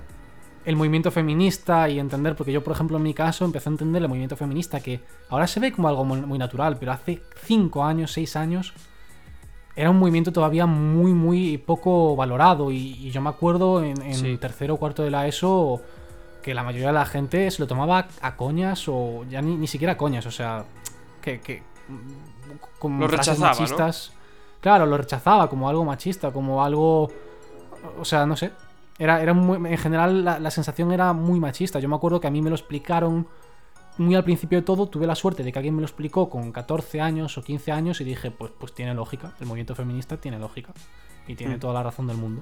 el 0.65 0.75
movimiento 0.75 1.09
feminista 1.11 1.87
y 1.89 1.99
entender, 1.99 2.35
porque 2.35 2.51
yo, 2.51 2.61
por 2.63 2.73
ejemplo, 2.73 2.97
en 2.97 3.03
mi 3.03 3.13
caso, 3.13 3.45
empecé 3.45 3.69
a 3.69 3.71
entender 3.71 4.01
el 4.01 4.09
movimiento 4.09 4.35
feminista 4.35 4.81
que 4.81 4.99
ahora 5.29 5.47
se 5.47 5.61
ve 5.61 5.71
como 5.71 5.87
algo 5.87 6.03
muy, 6.03 6.19
muy 6.21 6.37
natural, 6.37 6.75
pero 6.77 6.91
hace 6.91 7.21
5 7.45 7.85
años, 7.85 8.11
6 8.11 8.35
años, 8.35 8.73
era 9.77 9.89
un 9.89 9.97
movimiento 9.99 10.33
todavía 10.33 10.65
muy, 10.65 11.13
muy 11.13 11.57
poco 11.59 12.15
valorado. 12.17 12.71
Y, 12.71 12.77
y 13.07 13.11
yo 13.11 13.21
me 13.21 13.29
acuerdo 13.29 13.81
en, 13.83 14.01
en 14.01 14.15
Sí. 14.15 14.37
tercero 14.37 14.73
o 14.73 14.77
cuarto 14.77 15.03
de 15.03 15.11
la 15.11 15.27
ESO 15.27 15.81
que 16.47 16.53
la 16.53 16.63
mayoría 16.63 16.87
de 16.87 16.93
la 16.93 17.05
gente 17.05 17.51
se 17.51 17.61
lo 17.61 17.67
tomaba 17.67 18.07
a 18.21 18.35
coñas 18.37 18.87
o 18.87 19.25
ya 19.29 19.41
ni, 19.41 19.55
ni 19.57 19.67
siquiera 19.67 19.93
a 19.93 19.97
coñas, 19.97 20.25
o 20.25 20.31
sea, 20.31 20.63
que... 21.21 21.41
que 21.41 21.61
con 22.79 22.99
Lo 22.99 23.07
frases 23.09 23.37
rechazaba, 23.37 23.53
¿no? 23.53 23.59
machistas. 23.59 24.13
Claro, 24.61 24.85
lo 24.85 24.97
rechazaba 24.97 25.49
como 25.49 25.67
algo 25.69 25.83
machista, 25.83 26.31
como 26.31 26.63
algo... 26.63 27.11
O 27.99 28.05
sea, 28.05 28.25
no 28.25 28.35
sé. 28.37 28.51
Era, 28.97 29.21
era 29.21 29.33
muy- 29.33 29.57
en 29.69 29.77
general 29.77 30.23
la, 30.23 30.39
la 30.39 30.49
sensación 30.51 30.91
era 30.91 31.11
muy 31.13 31.39
machista. 31.39 31.79
Yo 31.79 31.89
me 31.89 31.95
acuerdo 31.95 32.19
que 32.21 32.27
a 32.27 32.31
mí 32.31 32.41
me 32.41 32.49
lo 32.49 32.55
explicaron 32.55 33.27
muy 33.97 34.15
al 34.15 34.23
principio 34.23 34.57
de 34.59 34.61
todo. 34.63 34.87
Tuve 34.87 35.05
la 35.05 35.15
suerte 35.15 35.43
de 35.43 35.51
que 35.51 35.59
alguien 35.59 35.75
me 35.75 35.81
lo 35.81 35.85
explicó 35.87 36.29
con 36.29 36.51
14 36.51 37.01
años 37.01 37.37
o 37.37 37.43
15 37.43 37.71
años 37.71 37.99
y 38.01 38.03
dije, 38.05 38.31
pues, 38.31 38.51
pues 38.57 38.73
tiene 38.73 38.93
lógica. 38.93 39.33
El 39.39 39.47
movimiento 39.47 39.75
feminista 39.75 40.17
tiene 40.17 40.39
lógica. 40.39 40.71
Y 41.27 41.35
tiene 41.35 41.57
Mm. 41.57 41.59
toda 41.59 41.73
la 41.73 41.83
razón 41.83 42.07
del 42.07 42.17
mundo. 42.17 42.41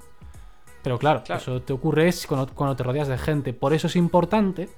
Pero 0.86 0.98
claro, 1.00 1.24
Claro. 1.24 1.42
eso 1.42 1.62
te 1.64 1.74
ocurre 1.74 2.08
es 2.08 2.26
cuando, 2.28 2.48
cuando 2.54 2.76
te 2.76 2.84
rodeas 2.84 3.08
de 3.08 3.18
gente. 3.18 3.52
Por 3.54 3.74
eso 3.74 3.88
es 3.88 3.96
importante, 3.98 4.70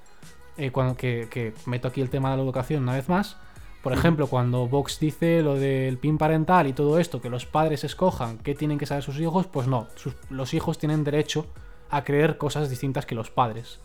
eh, 0.57 0.71
cuando, 0.71 0.95
que, 0.95 1.27
que 1.29 1.53
meto 1.65 1.87
aquí 1.89 2.01
el 2.01 2.09
tema 2.09 2.31
de 2.31 2.37
la 2.37 2.43
educación 2.43 2.81
una 2.83 2.93
vez 2.93 3.07
más. 3.09 3.37
Por 3.83 3.91
ejemplo, 3.93 4.27
cuando 4.27 4.67
Vox 4.67 4.99
dice 4.99 5.41
lo 5.43 5.55
del 5.55 5.97
PIN 5.97 6.17
parental 6.17 6.65
y 6.67 6.73
todo 6.73 6.97
esto, 6.99 7.21
que 7.21 7.29
los 7.29 7.45
padres 7.45 7.83
escojan 7.83 8.37
qué 8.39 8.55
tienen 8.55 8.77
que 8.77 8.85
saber 8.85 9.03
sus 9.03 9.19
hijos, 9.19 9.47
pues 9.47 9.67
no, 9.67 9.87
sus- 9.95 10.15
los 10.29 10.53
hijos 10.53 10.77
tienen 10.77 11.03
derecho 11.03 11.45
a 11.89 12.03
creer 12.03 12.37
cosas 12.37 12.69
distintas 12.69 13.05
que 13.05 13.13
los 13.15 13.29
padres. 13.29 13.79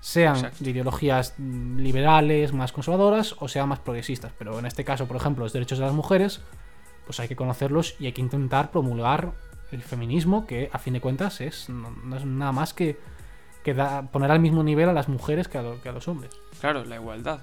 Sean 0.00 0.36
Exacto. 0.36 0.64
de 0.64 0.70
ideologías 0.70 1.34
mm, 1.38 1.78
liberales, 1.78 2.52
más 2.52 2.72
conservadoras, 2.72 3.34
o 3.38 3.46
sean 3.48 3.68
más 3.68 3.78
progresistas. 3.80 4.32
Pero 4.38 4.58
en 4.58 4.66
este 4.66 4.84
caso, 4.84 5.06
por 5.06 5.16
ejemplo, 5.16 5.44
los 5.44 5.52
derechos 5.52 5.78
de 5.78 5.84
las 5.84 5.94
mujeres, 5.94 6.40
pues 7.06 7.18
hay 7.20 7.28
que 7.28 7.36
conocerlos 7.36 7.94
y 8.00 8.06
hay 8.06 8.12
que 8.12 8.20
intentar 8.22 8.70
promulgar 8.70 9.32
el 9.72 9.82
feminismo, 9.82 10.46
que 10.46 10.68
a 10.72 10.78
fin 10.78 10.94
de 10.94 11.00
cuentas 11.00 11.40
es, 11.40 11.68
no, 11.68 11.90
no 12.04 12.16
es 12.16 12.24
nada 12.24 12.52
más 12.52 12.74
que, 12.74 12.98
que 13.64 13.74
da- 13.74 14.02
poner 14.10 14.30
al 14.30 14.40
mismo 14.40 14.62
nivel 14.62 14.88
a 14.88 14.92
las 14.92 15.08
mujeres 15.08 15.48
que 15.48 15.58
a, 15.58 15.62
lo- 15.62 15.80
que 15.82 15.88
a 15.88 15.92
los 15.92 16.08
hombres. 16.08 16.32
Claro, 16.60 16.84
la 16.84 16.96
igualdad. 16.96 17.40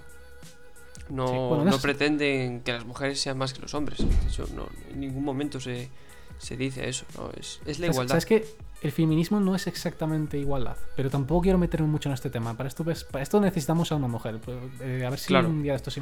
No, 1.09 1.27
Sí, 1.27 1.33
bueno, 1.37 1.63
en 1.63 1.69
no 1.69 1.77
pretenden 1.79 2.61
que 2.61 2.73
las 2.73 2.85
mujeres 2.85 3.21
sean 3.21 3.37
más 3.37 3.53
que 3.53 3.61
los 3.61 3.73
hombres. 3.73 3.99
De 3.99 4.27
hecho, 4.27 4.45
no, 4.53 4.67
en 4.91 4.99
ningún 4.99 5.23
momento 5.23 5.59
se, 5.59 5.89
se 6.37 6.57
dice 6.57 6.89
eso. 6.89 7.05
No, 7.17 7.29
es, 7.39 7.61
es 7.65 7.79
la 7.79 7.85
¿Sabes- 7.87 7.95
igualdad. 7.95 8.09
¿Sabes 8.11 8.25
que 8.25 8.45
el 8.81 8.91
feminismo 8.91 9.39
no 9.39 9.55
es 9.55 9.67
exactamente 9.67 10.37
igualdad? 10.37 10.75
Pero 10.97 11.09
tampoco 11.09 11.43
quiero 11.43 11.57
meterme 11.57 11.87
mucho 11.87 12.09
en 12.09 12.13
este 12.13 12.29
tema. 12.29 12.55
Para 12.57 12.67
esto, 12.67 12.83
ves- 12.83 13.05
para 13.05 13.23
esto 13.23 13.39
necesitamos 13.39 13.91
a 13.93 13.95
una 13.95 14.07
mujer. 14.09 14.39
Eh, 14.81 15.05
a 15.05 15.09
ver 15.09 15.17
si 15.19 15.27
Claro. 15.27 15.47
un 15.47 15.63
día 15.63 15.71
de 15.73 15.77
estos 15.77 15.97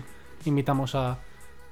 invitamos 0.46 0.96
a, 0.96 1.20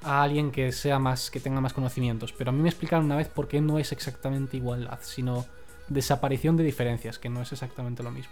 a 0.04 0.24
alguien 0.24 0.52
que 0.52 0.72
sea 0.72 1.00
más, 1.00 1.32
que 1.32 1.40
tenga 1.40 1.62
más 1.62 1.74
conocimientos. 1.74 2.34
Pero 2.34 2.50
a 2.50 2.54
mí 2.54 2.62
me 2.62 2.70
explicaron 2.70 3.06
una 3.06 3.16
vez 3.16 3.28
por 3.28 3.48
qué 3.48 3.62
no 3.62 3.80
es 3.80 3.92
exactamente 3.92 4.58
igualdad, 4.58 5.00
sino 5.02 5.46
desaparición 5.88 6.58
de 6.58 6.64
diferencias, 6.64 7.20
que 7.20 7.30
no 7.30 7.42
es 7.42 7.52
exactamente 7.52 8.04
lo 8.04 8.12
mismo. 8.12 8.32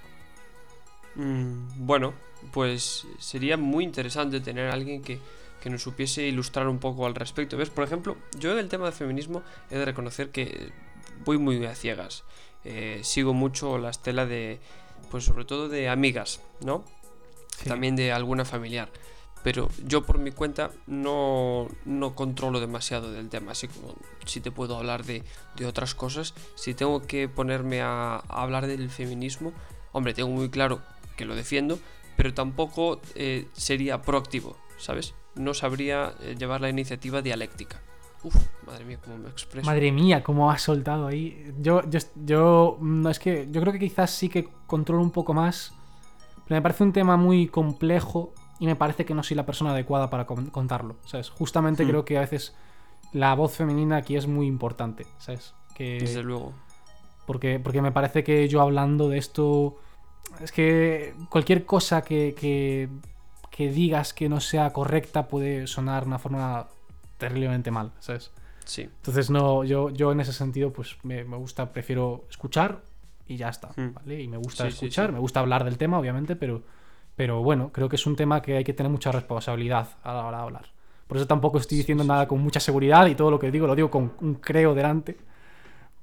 Mm, 1.15 1.85
bueno, 1.85 2.13
pues 2.51 3.05
sería 3.19 3.57
muy 3.57 3.83
interesante 3.83 4.39
tener 4.39 4.69
a 4.69 4.73
alguien 4.73 5.01
que, 5.01 5.19
que 5.61 5.69
nos 5.69 5.81
supiese 5.81 6.23
ilustrar 6.23 6.67
un 6.67 6.79
poco 6.79 7.05
al 7.05 7.15
respecto. 7.15 7.57
¿Ves? 7.57 7.69
Por 7.69 7.83
ejemplo, 7.83 8.17
yo 8.37 8.51
en 8.51 8.59
el 8.59 8.69
tema 8.69 8.85
del 8.85 8.93
feminismo 8.93 9.43
he 9.69 9.77
de 9.77 9.85
reconocer 9.85 10.31
que 10.31 10.71
voy 11.25 11.37
muy 11.37 11.65
a 11.65 11.75
ciegas. 11.75 12.23
Eh, 12.63 13.01
sigo 13.03 13.33
mucho 13.33 13.77
la 13.77 13.89
estela 13.89 14.25
de, 14.25 14.59
pues 15.09 15.25
sobre 15.25 15.45
todo 15.45 15.69
de 15.69 15.89
amigas, 15.89 16.41
¿no? 16.61 16.83
Sí. 17.57 17.69
También 17.69 17.95
de 17.95 18.11
alguna 18.11 18.45
familiar. 18.45 18.89
Pero 19.43 19.69
yo 19.86 20.03
por 20.03 20.19
mi 20.19 20.31
cuenta 20.31 20.71
no, 20.86 21.67
no 21.86 22.15
controlo 22.15 22.60
demasiado 22.60 23.12
del 23.12 23.29
tema, 23.29 23.53
así 23.53 23.67
como 23.67 23.95
si 24.25 24.39
te 24.39 24.51
puedo 24.51 24.77
hablar 24.77 25.03
de, 25.03 25.24
de 25.55 25.65
otras 25.65 25.95
cosas, 25.95 26.33
si 26.55 26.74
tengo 26.74 27.01
que 27.01 27.27
ponerme 27.27 27.81
a, 27.81 28.17
hablar 28.29 28.67
del 28.67 28.89
feminismo, 28.89 29.51
hombre, 29.93 30.13
tengo 30.13 30.29
muy 30.29 30.50
claro 30.50 30.81
que 31.17 31.25
lo 31.25 31.36
defiendo, 31.36 31.79
pero 32.17 32.33
tampoco 32.33 33.01
eh, 33.15 33.48
sería 33.53 34.01
proactivo, 34.03 34.57
¿sabes? 34.77 35.15
No 35.36 35.53
sabría 35.53 36.13
eh, 36.21 36.36
llevar 36.38 36.62
la 36.62 36.69
iniciativa 36.69 37.21
dialéctica. 37.21 37.81
Uf, 38.24 38.36
madre 38.67 38.86
mía, 38.86 39.00
cómo 39.03 39.17
me 39.17 39.29
expreso. 39.29 39.65
Madre 39.65 39.91
mía, 39.91 40.21
cómo 40.21 40.51
has 40.51 40.62
soltado 40.62 41.07
ahí. 41.07 41.51
Yo, 41.60 41.81
yo, 41.89 42.00
yo, 42.24 42.77
no 42.79 43.10
es 43.10 43.17
que, 43.17 43.48
yo 43.50 43.62
creo 43.62 43.74
que 43.74 43.79
quizás 43.79 44.12
sí 44.12 44.29
que 44.29 44.48
controlo 44.67 45.01
un 45.01 45.10
poco 45.10 45.33
más. 45.33 45.74
Pero 46.48 46.57
me 46.57 46.62
parece 46.62 46.83
un 46.83 46.93
tema 46.93 47.17
muy 47.17 47.48
complejo 47.48 48.33
y 48.62 48.65
me 48.68 48.77
parece 48.77 49.03
que 49.03 49.13
no 49.13 49.24
soy 49.24 49.36
la 49.36 49.46
persona 49.46 49.72
adecuada 49.72 50.10
para 50.10 50.25
con- 50.25 50.51
contarlo. 50.51 50.96
¿Sabes? 51.06 51.30
Justamente 51.32 51.84
Hmm. 51.84 51.89
creo 51.89 52.06
que 52.06 52.18
a 52.18 52.22
veces 52.22 52.56
la 53.12 53.34
voz 53.36 53.53
femenina 53.56 53.98
aquí 53.98 54.15
es 54.15 54.27
muy 54.27 54.48
importante. 54.48 55.06
¿Sabes? 55.18 55.53
Que, 55.75 55.98
Desde 56.00 56.24
luego. 56.24 56.53
porque, 57.25 57.60
porque 57.60 57.82
me 57.82 57.91
parece 57.91 58.24
que 58.24 58.48
yo 58.48 58.62
hablando 58.62 59.10
de 59.10 59.18
esto. 59.18 59.75
Es 60.39 60.51
que 60.51 61.13
cualquier 61.30 61.65
cosa 61.65 62.03
que, 62.03 62.36
que, 62.39 62.88
que 63.50 63.70
digas 63.72 64.13
que 64.13 64.30
no 64.30 64.39
sea 64.39 64.72
correcta 64.72 65.27
puede 65.27 65.68
sonar 65.68 66.03
de 66.03 66.08
una 66.10 66.20
forma 66.20 66.68
terriblemente 67.18 67.72
mal. 67.72 67.91
¿Sabes? 68.00 68.32
Sí. 68.63 68.84
Entonces, 68.84 69.30
no, 69.32 69.63
yo, 69.63 69.89
yo 69.89 70.12
en 70.12 70.20
ese 70.22 70.34
sentido, 70.34 70.72
pues 70.72 70.98
me, 71.03 71.24
me 71.24 71.36
gusta, 71.36 71.74
prefiero 71.74 72.25
escuchar 72.30 72.84
y 73.27 73.38
ya 73.38 73.50
está, 73.50 73.70
Hmm. 73.75 73.94
¿vale? 73.94 74.22
Y 74.22 74.27
me 74.27 74.38
gusta 74.38 74.65
Sí, 74.65 74.72
sí, 74.72 74.86
escuchar, 74.86 75.08
sí. 75.08 75.13
me 75.13 75.20
gusta 75.20 75.39
hablar 75.39 75.63
del 75.65 75.77
tema, 75.77 75.98
obviamente, 76.00 76.36
pero, 76.36 76.62
pero 77.15 77.41
bueno, 77.44 77.72
creo 77.72 77.89
que 77.89 77.96
es 77.98 78.06
un 78.06 78.15
tema 78.15 78.41
que 78.41 78.58
hay 78.58 78.63
que 78.63 78.74
tener 78.74 78.91
mucha 78.91 79.12
responsabilidad 79.12 79.89
a 80.03 80.13
la 80.13 80.25
hora 80.25 80.38
de 80.38 80.44
hablar. 80.44 80.65
Por 81.08 81.18
eso 81.18 81.27
tampoco 81.27 81.58
estoy 81.58 81.77
diciendo 81.80 82.03
nada 82.03 82.27
con 82.27 82.39
mucha 82.41 82.60
seguridad 82.60 83.08
y 83.08 83.15
todo 83.15 83.32
lo 83.32 83.39
que 83.39 83.51
digo 83.51 83.68
lo 83.68 83.75
digo 83.75 83.89
con 83.91 84.13
un 84.22 84.36
creo 84.36 84.74
delante. 84.74 85.18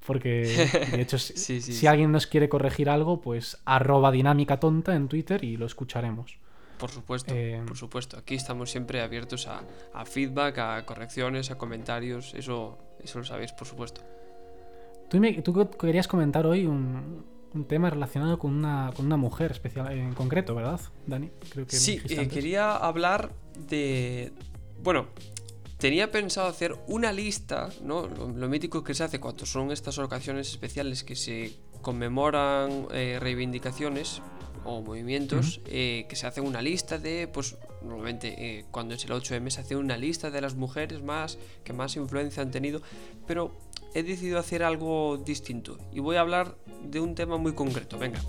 Porque, 0.07 0.71
de 0.91 1.01
hecho, 1.01 1.19
si, 1.19 1.37
Sí, 1.37 1.61
sí, 1.61 1.73
si 1.73 1.73
sí. 1.73 1.87
alguien 1.87 2.13
nos 2.13 2.27
quiere 2.27 2.49
corregir 2.49 2.89
algo, 2.89 3.21
pues 3.21 3.59
arroba 3.65 4.11
dinámica 4.11 4.59
tonta 4.61 4.95
en 4.95 5.09
Twitter 5.09 5.45
y 5.45 5.57
lo 5.57 5.67
escucharemos. 5.67 6.39
Por 6.79 6.91
supuesto, 6.91 7.35
Eh, 7.35 7.61
por 7.67 7.77
supuesto. 7.77 8.17
Aquí 8.19 8.35
estamos 8.37 8.71
siempre 8.71 9.03
abiertos 9.03 9.49
a, 9.49 9.63
a 9.93 10.05
feedback, 10.05 10.59
a 10.59 10.87
correcciones, 10.87 11.51
a 11.51 11.59
comentarios. 11.59 12.35
Eso, 12.35 12.79
eso 13.03 13.19
lo 13.19 13.25
sabéis, 13.25 13.53
por 13.53 13.67
supuesto. 13.67 14.01
Tú, 15.09 15.19
me- 15.19 15.43
tú 15.43 15.69
querías 15.71 16.07
comentar 16.07 16.47
hoy 16.47 16.67
un, 16.67 17.25
un 17.55 17.65
tema 17.65 17.91
relacionado 17.91 18.39
con 18.39 18.55
una, 18.55 18.93
con 18.95 19.07
una 19.07 19.17
mujer 19.17 19.53
especial 19.53 19.91
en 19.93 20.15
concreto, 20.15 20.55
¿verdad, 20.55 20.81
Dani? 21.07 21.31
Creo 21.51 21.67
que 21.67 21.77
Sí, 21.77 22.01
eh, 22.09 22.29
quería 22.29 22.77
hablar 22.77 23.33
de... 23.69 24.33
Bueno, 24.83 25.07
tenía 25.79 26.11
pensado 26.11 26.49
hacer 26.49 26.77
una 26.87 27.13
lista, 27.13 27.71
¿no? 27.83 28.07
Lo, 28.07 28.29
lo 28.29 28.49
mítico 28.49 28.85
que 28.85 28.95
se 28.95 29.05
hace 29.05 29.19
cuando 29.19 29.47
son 29.47 29.73
estas 29.73 29.99
ocasiones 29.99 30.51
especiales 30.51 31.05
que 31.05 31.17
se 31.17 31.57
conmemoran 31.83 32.87
eh, 32.93 33.19
reivindicaciones 33.21 34.21
o 34.65 34.83
movimientos, 34.83 35.61
eh, 35.67 36.05
que 36.09 36.17
se 36.17 36.27
hace 36.27 36.41
una 36.41 36.61
lista 36.61 36.99
de, 36.99 37.29
pues 37.29 37.57
normalmente 37.83 38.59
eh, 38.59 38.65
cuando 38.71 38.95
es 38.95 39.05
el 39.05 39.13
8M 39.13 39.49
se 39.51 39.61
hace 39.61 39.77
una 39.77 39.97
lista 39.97 40.31
de 40.31 40.41
las 40.41 40.55
mujeres 40.55 41.03
más 41.03 41.39
que 41.65 41.73
más 41.73 41.97
influencia 41.97 42.43
han 42.43 42.51
tenido, 42.51 42.83
pero 43.27 43.57
he 43.95 44.03
decidido 44.03 44.39
hacer 44.39 44.63
algo 44.63 45.17
distinto 45.19 45.79
y 45.93 46.01
voy 46.01 46.17
a 46.17 46.21
hablar 46.21 46.57
de 46.85 47.01
un 47.01 47.15
tema 47.15 47.37
muy 47.37 47.55
concreto, 47.55 47.99
venga. 47.99 48.21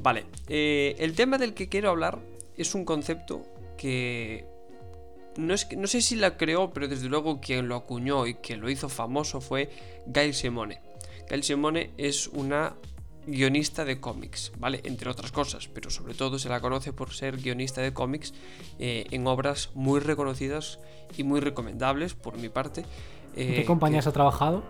Vale, 0.00 0.24
eh, 0.48 0.94
el 0.98 1.14
tema 1.16 1.36
del 1.36 1.52
que 1.52 1.68
quiero 1.68 1.90
hablar 1.90 2.20
es 2.56 2.74
un 2.76 2.84
concepto 2.84 3.44
que 3.76 4.46
no, 5.36 5.52
es 5.52 5.64
que 5.64 5.76
no 5.76 5.86
sé 5.86 6.00
si 6.00 6.16
la 6.16 6.36
creó, 6.36 6.72
pero 6.72 6.88
desde 6.88 7.08
luego 7.08 7.40
quien 7.40 7.68
lo 7.68 7.74
acuñó 7.74 8.26
y 8.26 8.34
quien 8.34 8.60
lo 8.60 8.70
hizo 8.70 8.88
famoso 8.88 9.40
fue 9.40 9.70
Gail 10.06 10.32
Simone. 10.32 10.80
Gail 11.28 11.42
Simone 11.42 11.90
es 11.96 12.28
una 12.28 12.76
guionista 13.26 13.84
de 13.84 14.00
cómics, 14.00 14.52
¿vale? 14.58 14.80
Entre 14.84 15.10
otras 15.10 15.32
cosas, 15.32 15.68
pero 15.68 15.90
sobre 15.90 16.14
todo 16.14 16.38
se 16.38 16.48
la 16.48 16.60
conoce 16.60 16.92
por 16.92 17.12
ser 17.12 17.36
guionista 17.38 17.80
de 17.80 17.92
cómics 17.92 18.32
eh, 18.78 19.06
en 19.10 19.26
obras 19.26 19.70
muy 19.74 20.00
reconocidas 20.00 20.78
y 21.16 21.22
muy 21.24 21.40
recomendables 21.40 22.14
por 22.14 22.38
mi 22.38 22.48
parte. 22.48 22.82
¿En 23.34 23.52
eh, 23.52 23.56
qué 23.56 23.64
compañías 23.64 24.04
que- 24.04 24.10
ha 24.10 24.12
trabajado? 24.12 24.62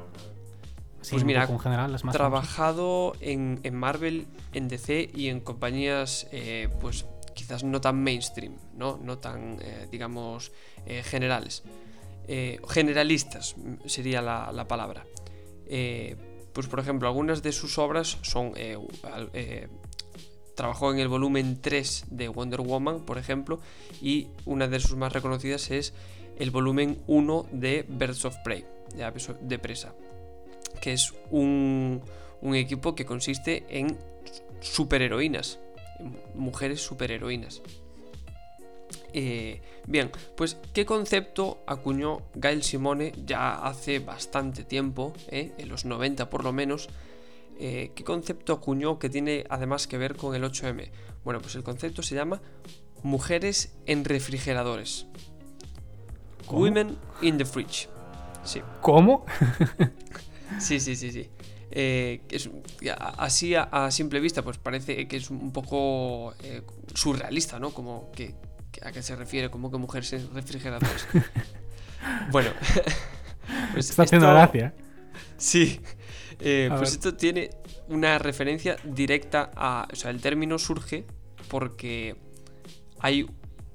Pues 1.08 1.22
mira, 1.22 1.44
en 1.44 1.58
general, 1.60 1.92
las 1.92 2.02
más 2.02 2.16
trabajado 2.16 3.12
en, 3.20 3.60
en 3.62 3.76
Marvel, 3.76 4.26
en 4.52 4.66
DC 4.66 5.08
y 5.14 5.28
en 5.28 5.38
compañías, 5.38 6.26
eh, 6.32 6.68
pues 6.80 7.06
quizás 7.32 7.62
no 7.62 7.80
tan 7.80 8.02
mainstream, 8.02 8.56
no, 8.74 8.98
no 9.00 9.18
tan, 9.18 9.58
eh, 9.60 9.86
digamos, 9.90 10.50
eh, 10.84 11.04
generales. 11.04 11.62
Eh, 12.26 12.58
generalistas 12.68 13.54
sería 13.84 14.20
la, 14.20 14.50
la 14.50 14.66
palabra. 14.66 15.06
Eh, 15.68 16.16
pues 16.56 16.68
por 16.68 16.80
ejemplo, 16.80 17.06
algunas 17.06 17.42
de 17.42 17.52
sus 17.52 17.76
obras 17.76 18.16
son... 18.22 18.54
eh, 18.56 18.78
eh, 19.34 19.68
trabajó 20.54 20.90
en 20.90 20.98
el 21.00 21.06
volumen 21.06 21.60
3 21.60 22.06
de 22.08 22.28
Wonder 22.28 22.62
Woman, 22.62 23.04
por 23.04 23.18
ejemplo, 23.18 23.60
y 24.00 24.28
una 24.46 24.66
de 24.66 24.80
sus 24.80 24.96
más 24.96 25.12
reconocidas 25.12 25.70
es 25.70 25.92
el 26.38 26.50
volumen 26.50 27.02
1 27.08 27.46
de 27.52 27.84
Birds 27.86 28.24
of 28.24 28.36
Prey, 28.42 28.64
de 29.42 29.58
presa, 29.58 29.94
que 30.80 30.94
es 30.94 31.12
un, 31.30 32.00
un 32.40 32.54
equipo 32.54 32.94
que 32.94 33.04
consiste 33.04 33.66
en 33.68 33.98
superheroínas, 34.60 35.58
mujeres 36.34 36.80
superheroínas. 36.80 37.60
Eh, 39.18 39.62
bien, 39.86 40.10
pues 40.36 40.58
¿qué 40.74 40.84
concepto 40.84 41.64
acuñó 41.66 42.20
Gail 42.34 42.62
Simone 42.62 43.14
ya 43.24 43.54
hace 43.54 43.98
bastante 43.98 44.62
tiempo, 44.62 45.14
eh, 45.28 45.54
en 45.56 45.70
los 45.70 45.86
90 45.86 46.28
por 46.28 46.44
lo 46.44 46.52
menos? 46.52 46.90
Eh, 47.58 47.92
¿Qué 47.94 48.04
concepto 48.04 48.52
acuñó 48.52 48.98
que 48.98 49.08
tiene 49.08 49.46
además 49.48 49.86
que 49.86 49.96
ver 49.96 50.16
con 50.16 50.34
el 50.34 50.44
8M? 50.44 50.90
Bueno, 51.24 51.40
pues 51.40 51.54
el 51.54 51.62
concepto 51.62 52.02
se 52.02 52.14
llama 52.14 52.42
mujeres 53.02 53.72
en 53.86 54.04
refrigeradores. 54.04 55.06
¿Cómo? 56.44 56.60
Women 56.60 56.98
in 57.22 57.38
the 57.38 57.46
fridge. 57.46 57.88
Sí. 58.44 58.60
¿Cómo? 58.82 59.24
Sí, 60.60 60.78
sí, 60.78 60.94
sí, 60.94 61.10
sí. 61.10 61.30
Eh, 61.70 62.20
es, 62.28 62.50
así 63.16 63.54
a, 63.54 63.62
a 63.62 63.90
simple 63.90 64.20
vista, 64.20 64.42
pues 64.42 64.58
parece 64.58 65.08
que 65.08 65.16
es 65.16 65.30
un 65.30 65.52
poco 65.52 66.34
eh, 66.42 66.60
surrealista, 66.94 67.58
¿no? 67.58 67.70
Como 67.70 68.10
que- 68.12 68.34
a 68.82 68.92
qué 68.92 69.02
se 69.02 69.16
refiere, 69.16 69.50
como 69.50 69.70
que 69.70 69.78
mujeres 69.78 70.12
en 70.12 70.32
refrigeradores. 70.34 71.06
bueno, 72.30 72.50
pues 73.72 73.90
Está 73.90 74.02
haciendo 74.02 74.26
esto- 74.26 74.34
gracia. 74.36 74.74
Sí. 75.36 75.80
Eh, 76.40 76.66
pues 76.68 76.80
ver. 76.80 76.88
esto 76.88 77.14
tiene 77.16 77.50
una 77.88 78.18
referencia 78.18 78.76
directa 78.84 79.50
a. 79.56 79.88
O 79.92 79.96
sea, 79.96 80.10
el 80.10 80.20
término 80.20 80.58
surge 80.58 81.04
porque 81.48 82.16
hay 83.00 83.26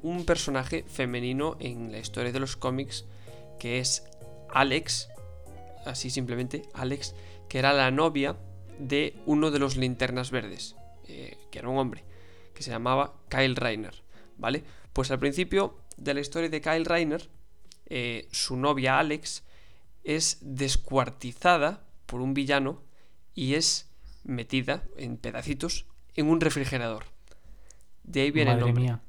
un 0.01 0.25
personaje 0.25 0.83
femenino 0.87 1.57
en 1.59 1.91
la 1.91 1.99
historia 1.99 2.31
de 2.31 2.39
los 2.39 2.55
cómics 2.57 3.05
que 3.59 3.79
es 3.79 4.03
Alex, 4.51 5.09
así 5.85 6.09
simplemente, 6.09 6.63
Alex, 6.73 7.13
que 7.47 7.59
era 7.59 7.73
la 7.73 7.91
novia 7.91 8.35
de 8.79 9.15
uno 9.27 9.51
de 9.51 9.59
los 9.59 9.77
linternas 9.77 10.31
verdes, 10.31 10.75
eh, 11.07 11.37
que 11.51 11.59
era 11.59 11.69
un 11.69 11.77
hombre, 11.77 12.03
que 12.55 12.63
se 12.63 12.71
llamaba 12.71 13.13
Kyle 13.29 13.55
Reiner, 13.55 14.01
¿vale? 14.37 14.63
Pues 14.93 15.11
al 15.11 15.19
principio 15.19 15.77
de 15.97 16.13
la 16.13 16.19
historia 16.19 16.49
de 16.49 16.61
Kyle 16.61 16.85
Reiner, 16.85 17.29
eh, 17.87 18.27
su 18.31 18.57
novia 18.57 18.99
Alex 18.99 19.43
es 20.03 20.37
descuartizada 20.41 21.83
por 22.05 22.21
un 22.21 22.33
villano 22.33 22.81
y 23.33 23.55
es 23.55 23.89
metida 24.23 24.83
en 24.97 25.17
pedacitos 25.17 25.85
en 26.15 26.27
un 26.27 26.41
refrigerador. 26.41 27.05
De 28.03 28.21
ahí 28.21 28.31
viene 28.31 28.51
el 28.51 28.59
nombre. 28.59 28.83
mía. 28.83 29.01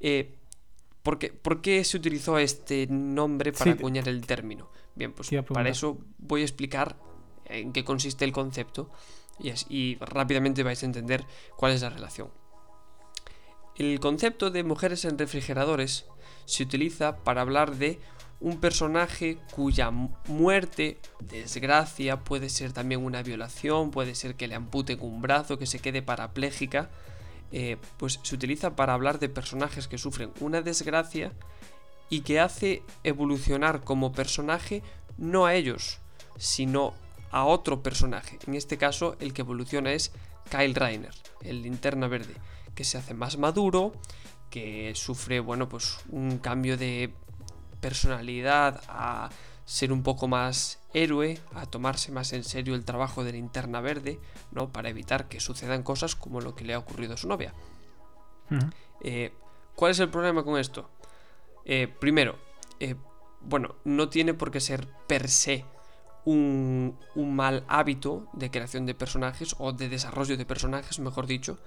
Eh, 0.00 0.34
¿por, 1.02 1.18
qué, 1.18 1.30
por 1.32 1.60
qué 1.62 1.82
se 1.84 1.96
utilizó 1.96 2.38
este 2.38 2.86
nombre 2.88 3.52
para 3.52 3.72
Sí, 3.72 3.78
acuñar 3.78 4.08
el 4.08 4.26
término? 4.26 4.70
Bien, 4.94 5.12
pues 5.12 5.30
para 5.48 5.68
eso 5.68 5.98
voy 6.18 6.42
a 6.42 6.44
explicar 6.44 6.96
en 7.46 7.72
qué 7.72 7.84
consiste 7.84 8.24
el 8.24 8.32
concepto 8.32 8.90
y 9.68 9.96
rápidamente 9.96 10.62
vais 10.62 10.82
a 10.82 10.86
entender 10.86 11.24
cuál 11.56 11.72
es 11.72 11.82
la 11.82 11.90
relación. 11.90 12.30
El 13.78 14.00
concepto 14.00 14.50
de 14.50 14.64
mujeres 14.64 15.04
en 15.04 15.18
refrigeradores 15.18 16.06
se 16.46 16.62
utiliza 16.62 17.16
para 17.18 17.42
hablar 17.42 17.76
de 17.76 17.98
un 18.40 18.58
personaje 18.60 19.38
cuya 19.54 19.90
mu- 19.90 20.10
muerte, 20.28 20.98
desgracia, 21.20 22.20
puede 22.20 22.48
ser 22.48 22.72
también 22.72 23.04
una 23.04 23.22
violación, 23.22 23.90
puede 23.90 24.14
ser 24.14 24.34
que 24.34 24.46
le 24.48 24.54
amputen 24.54 24.98
un 25.00 25.20
brazo, 25.20 25.58
que 25.58 25.66
se 25.66 25.78
quede 25.78 26.02
parapléjica, 26.02 26.90
eh, 27.52 27.76
pues 27.98 28.18
se 28.22 28.34
utiliza 28.34 28.76
para 28.76 28.94
hablar 28.94 29.18
de 29.18 29.28
personajes 29.28 29.88
que 29.88 29.98
sufren 29.98 30.32
una 30.40 30.62
desgracia 30.62 31.32
y 32.08 32.20
que 32.20 32.40
hace 32.40 32.82
evolucionar 33.04 33.82
como 33.82 34.12
personaje 34.12 34.82
no 35.18 35.46
a 35.46 35.54
ellos, 35.54 35.98
sino 36.38 36.94
a 37.30 37.44
otro 37.44 37.82
personaje. 37.82 38.38
En 38.46 38.54
este 38.54 38.78
caso, 38.78 39.16
el 39.20 39.32
que 39.32 39.42
evoluciona 39.42 39.92
es 39.92 40.12
Kyle 40.50 40.74
Reiner, 40.74 41.14
el 41.42 41.62
linterna 41.62 42.06
verde, 42.06 42.34
que 42.76 42.84
se 42.84 42.98
hace 42.98 43.14
más 43.14 43.38
maduro, 43.38 43.92
que 44.50 44.92
sufre, 44.94 45.40
bueno, 45.40 45.68
pues 45.68 45.98
un 46.10 46.38
cambio 46.38 46.76
de 46.76 47.12
personalidad 47.80 48.80
a 48.88 49.30
ser 49.64 49.92
un 49.92 50.04
poco 50.04 50.28
más 50.28 50.78
héroe, 50.94 51.40
a 51.54 51.66
tomarse 51.66 52.12
más 52.12 52.32
en 52.32 52.44
serio 52.44 52.76
el 52.76 52.84
trabajo 52.84 53.24
de 53.24 53.32
linterna 53.32 53.80
verde, 53.80 54.20
¿no? 54.52 54.72
Para 54.72 54.88
evitar 54.88 55.26
que 55.28 55.40
sucedan 55.40 55.82
cosas 55.82 56.14
como 56.14 56.40
lo 56.40 56.54
que 56.54 56.64
le 56.64 56.74
ha 56.74 56.78
ocurrido 56.78 57.14
a 57.14 57.16
su 57.16 57.26
novia. 57.26 57.52
Eh, 59.00 59.32
¿Cuál 59.74 59.90
es 59.90 59.98
el 59.98 60.08
problema 60.08 60.44
con 60.44 60.58
esto? 60.58 60.88
Eh, 61.64 61.88
primero, 61.88 62.36
eh, 62.78 62.94
bueno, 63.40 63.74
no 63.84 64.08
tiene 64.08 64.34
por 64.34 64.52
qué 64.52 64.60
ser 64.60 64.86
per 65.08 65.28
se 65.28 65.64
un, 66.24 66.96
un 67.14 67.34
mal 67.34 67.64
hábito 67.66 68.28
de 68.32 68.50
creación 68.50 68.86
de 68.86 68.94
personajes 68.94 69.56
o 69.58 69.72
de 69.72 69.88
desarrollo 69.88 70.36
de 70.36 70.46
personajes, 70.46 71.00
mejor 71.00 71.26
dicho, 71.26 71.58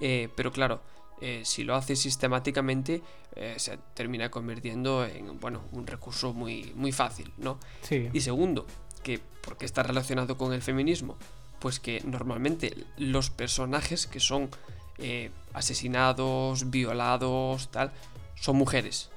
eh, 0.00 0.28
pero 0.36 0.50
claro, 0.52 0.80
eh, 1.20 1.42
si 1.44 1.64
lo 1.64 1.74
hace 1.74 1.96
sistemáticamente 1.96 3.02
eh, 3.34 3.54
se 3.58 3.78
termina 3.94 4.30
convirtiendo 4.30 5.04
en 5.04 5.38
bueno, 5.40 5.62
un 5.72 5.86
recurso 5.86 6.32
muy, 6.32 6.72
muy 6.74 6.92
fácil, 6.92 7.32
¿no? 7.38 7.58
Sí. 7.82 8.08
Y 8.12 8.20
segundo, 8.20 8.66
que 9.02 9.20
porque 9.42 9.64
está 9.66 9.82
relacionado 9.82 10.36
con 10.36 10.52
el 10.52 10.62
feminismo, 10.62 11.16
pues 11.58 11.80
que 11.80 12.00
normalmente 12.04 12.74
los 12.98 13.30
personajes 13.30 14.06
que 14.06 14.20
son 14.20 14.50
eh, 14.98 15.30
asesinados, 15.52 16.70
violados, 16.70 17.70
tal, 17.70 17.92
son 18.34 18.56
mujeres. 18.56 19.10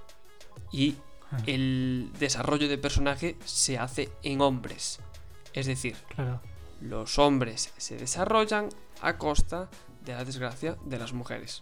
Y 0.72 0.96
Ah. 1.32 1.38
el 1.46 2.10
desarrollo 2.20 2.68
de 2.68 2.80
personaje 2.80 3.36
se 3.46 3.78
hace 3.78 4.10
en 4.24 4.42
hombres. 4.42 5.00
Es 5.54 5.68
decir, 5.68 5.96
Claro. 6.16 6.42
los 6.82 7.20
hombres 7.20 7.72
se 7.78 7.98
desarrollan 7.98 8.70
a 9.02 9.18
costa 9.20 9.70
de 10.06 10.14
la 10.14 10.24
desgracia 10.26 10.78
de 10.86 10.98
las 11.00 11.14
mujeres. 11.14 11.62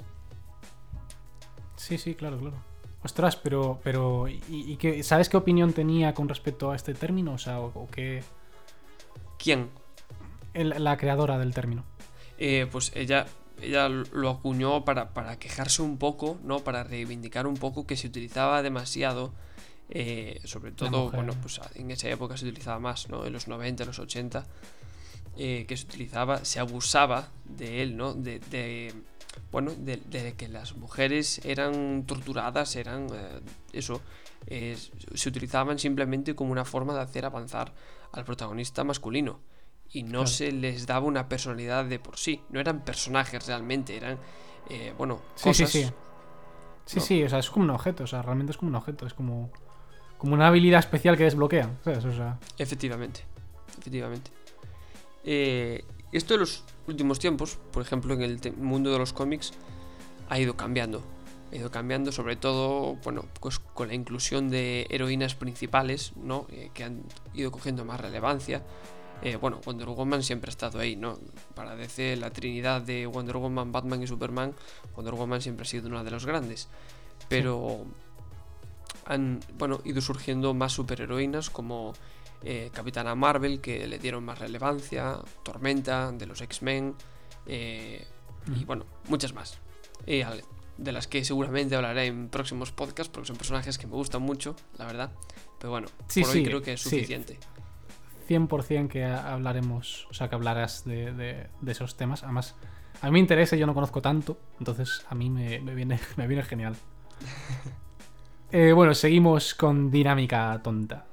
Sí, 1.75 1.97
sí, 1.97 2.15
claro, 2.15 2.37
claro. 2.39 2.57
Ostras, 3.03 3.35
pero, 3.35 3.79
pero 3.83 4.27
¿y, 4.27 4.41
y 4.49 4.77
qué, 4.77 5.03
¿sabes 5.03 5.29
qué 5.29 5.37
opinión 5.37 5.73
tenía 5.73 6.13
con 6.13 6.27
respecto 6.27 6.71
a 6.71 6.75
este 6.75 6.93
término? 6.93 7.33
O 7.33 7.37
sea, 7.37 7.59
o, 7.59 7.67
o 7.73 7.87
qué... 7.89 8.23
¿Quién? 9.37 9.69
el- 10.53 10.83
la 10.83 10.97
creadora 10.97 11.37
del 11.37 11.53
término. 11.53 11.83
Eh, 12.39 12.67
pues 12.71 12.91
ella, 12.95 13.27
ella 13.61 13.87
lo 13.89 14.29
acuñó 14.29 14.83
para, 14.83 15.13
para 15.13 15.37
quejarse 15.37 15.83
un 15.83 15.97
poco, 15.97 16.37
¿no? 16.43 16.59
Para 16.59 16.83
reivindicar 16.83 17.45
un 17.45 17.55
poco 17.57 17.85
que 17.85 17.95
se 17.95 18.07
utilizaba 18.07 18.61
demasiado. 18.63 19.31
eh, 19.89 20.41
sobre 20.45 20.71
todo, 20.71 21.11
bueno, 21.11 21.33
pues 21.41 21.61
en 21.75 21.91
esa 21.91 22.09
época 22.09 22.35
se 22.37 22.45
utilizaba 22.45 22.79
más, 22.79 23.07
¿no? 23.09 23.25
En 23.25 23.33
los 23.33 23.47
90, 23.47 23.83
en 23.83 23.87
los 23.87 23.99
80. 23.99 24.45
Eh, 25.37 25.65
que 25.67 25.77
se 25.77 25.85
utilizaba, 25.85 26.43
se 26.45 26.59
abusaba 26.59 27.29
de 27.45 27.81
él, 27.83 27.95
¿no? 27.97 28.13
De, 28.13 28.39
de- 28.39 28.93
bueno, 29.51 29.71
de, 29.77 29.97
de 29.97 30.33
que 30.33 30.47
las 30.47 30.75
mujeres 30.75 31.39
eran 31.45 32.03
torturadas, 32.07 32.75
eran 32.75 33.07
eh, 33.13 33.39
eso, 33.71 34.01
eh, 34.47 34.75
se 35.13 35.29
utilizaban 35.29 35.77
simplemente 35.79 36.35
como 36.35 36.51
una 36.51 36.65
forma 36.65 36.93
de 36.95 37.01
hacer 37.01 37.23
avanzar 37.25 37.71
al 38.11 38.25
protagonista 38.25 38.83
masculino 38.83 39.39
y 39.93 40.03
no 40.03 40.09
Claro. 40.11 40.27
se 40.27 40.51
les 40.51 40.85
daba 40.87 41.05
una 41.05 41.29
personalidad 41.29 41.85
de 41.85 41.99
por 41.99 42.17
sí, 42.17 42.41
no 42.49 42.59
eran 42.59 42.83
personajes 42.83 43.45
realmente, 43.47 43.95
eran, 43.95 44.17
eh, 44.69 44.93
bueno, 44.97 45.21
Sí, 45.35 45.53
sí, 45.53 45.65
sí. 45.67 45.87
Sí, 46.85 46.99
¿no? 46.99 47.01
sí, 47.05 47.23
o 47.23 47.29
sea, 47.29 47.39
es 47.39 47.49
como 47.49 47.65
un 47.65 47.69
objeto, 47.71 48.03
o 48.05 48.07
sea, 48.07 48.21
realmente 48.21 48.51
es 48.51 48.57
como 48.57 48.69
un 48.69 48.75
objeto, 48.75 49.05
es 49.05 49.13
como, 49.13 49.51
como 50.17 50.33
una 50.33 50.47
habilidad 50.47 50.79
especial 50.79 51.15
que 51.17 51.25
desbloquean, 51.25 51.77
¿sabes? 51.83 52.03
O 52.05 52.13
sea, 52.13 52.39
Efectivamente, 52.57 53.21
efectivamente. 53.79 54.31
Eh, 55.29 55.83
esto 56.13 56.35
de 56.35 56.39
los 56.39 56.63
últimos 56.87 57.19
tiempos, 57.19 57.59
por 57.73 57.83
ejemplo, 57.83 58.13
en 58.13 58.21
el 58.21 58.39
mundo 58.55 58.93
de 58.93 58.97
los 58.97 59.11
cómics, 59.11 59.51
ha 60.29 60.39
ido 60.39 60.55
cambiando. 60.55 61.03
Ha 61.51 61.57
ido 61.57 61.69
cambiando, 61.69 62.13
sobre 62.13 62.37
todo, 62.37 62.95
bueno, 63.03 63.25
pues 63.41 63.59
con 63.59 63.89
la 63.89 63.93
inclusión 63.93 64.49
de 64.49 64.87
heroínas 64.89 65.35
principales, 65.35 66.13
¿no? 66.15 66.47
Eh, 66.49 66.71
que 66.73 66.85
han 66.85 67.03
ido 67.33 67.51
cogiendo 67.51 67.83
más 67.83 67.99
relevancia. 67.99 68.63
Eh, 69.21 69.35
bueno, 69.35 69.59
Wonder 69.65 69.89
Woman 69.89 70.23
siempre 70.23 70.47
ha 70.49 70.51
estado 70.51 70.79
ahí, 70.79 70.95
¿no? 70.95 71.19
Para 71.55 71.75
DC, 71.75 72.15
la 72.15 72.29
trinidad 72.29 72.81
de 72.81 73.05
Wonder 73.05 73.35
Woman, 73.35 73.73
Batman 73.73 74.01
y 74.01 74.07
Superman, 74.07 74.53
Wonder 74.95 75.15
Woman 75.15 75.41
siempre 75.41 75.63
ha 75.63 75.65
sido 75.65 75.89
una 75.89 76.05
de 76.05 76.11
los 76.11 76.25
grandes. 76.25 76.69
Pero 77.27 77.85
han, 79.03 79.41
bueno, 79.57 79.81
ido 79.83 79.99
surgiendo 79.99 80.53
más 80.53 80.71
superheroínas 80.71 81.49
como 81.49 81.93
eh, 82.43 82.69
Capitana 82.73 83.15
Marvel, 83.15 83.59
que 83.61 83.87
le 83.87 83.99
dieron 83.99 84.23
más 84.25 84.39
relevancia, 84.39 85.17
Tormenta, 85.43 86.11
de 86.11 86.25
los 86.25 86.41
X-Men, 86.41 86.95
eh, 87.45 88.05
y 88.55 88.65
bueno, 88.65 88.85
muchas 89.09 89.33
más. 89.33 89.59
Al- 90.25 90.43
de 90.77 90.91
las 90.91 91.07
que 91.07 91.25
seguramente 91.25 91.75
hablaré 91.75 92.05
en 92.05 92.29
próximos 92.29 92.71
podcasts, 92.71 93.11
porque 93.11 93.27
son 93.27 93.35
personajes 93.35 93.77
que 93.79 93.87
me 93.87 93.93
gustan 93.93 94.21
mucho, 94.21 94.55
la 94.77 94.85
verdad. 94.85 95.11
Pero 95.59 95.71
bueno, 95.71 95.87
Sí, 96.07 96.21
por 96.21 96.29
hoy 96.29 96.35
sí, 96.37 96.43
creo 96.43 96.61
que 96.61 96.73
es 96.73 96.81
sí. 96.81 96.89
suficiente. 96.91 97.39
100% 98.27 98.87
que 98.89 99.03
ha- 99.03 99.33
hablaremos, 99.33 100.05
o 100.11 100.13
sea, 100.13 100.29
que 100.29 100.35
hablarás 100.35 100.85
de, 100.85 101.13
de- 101.13 101.47
de 101.61 101.71
esos 101.71 101.97
temas. 101.97 102.23
Además, 102.23 102.53
a 103.01 103.07
mí 103.07 103.13
me 103.13 103.19
interesa, 103.19 103.55
yo 103.55 103.65
no 103.65 103.73
conozco 103.73 104.01
tanto, 104.03 104.37
entonces 104.59 105.03
a 105.09 105.15
mí 105.15 105.29
me, 105.31 105.59
me 105.61 105.73
viene, 105.73 105.99
me 106.15 106.27
viene 106.27 106.43
genial. 106.43 106.75
Eh, 108.51 108.71
bueno, 108.71 108.93
seguimos 108.93 109.53
con 109.55 109.91
dinámica 109.91 110.61
tonta. 110.63 111.06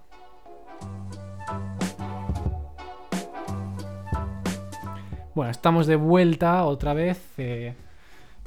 Bueno, 5.35 5.51
estamos 5.51 5.87
de 5.87 5.97
vuelta 5.97 6.65
otra 6.65 6.95
vez. 6.95 7.21
eh, 7.39 7.75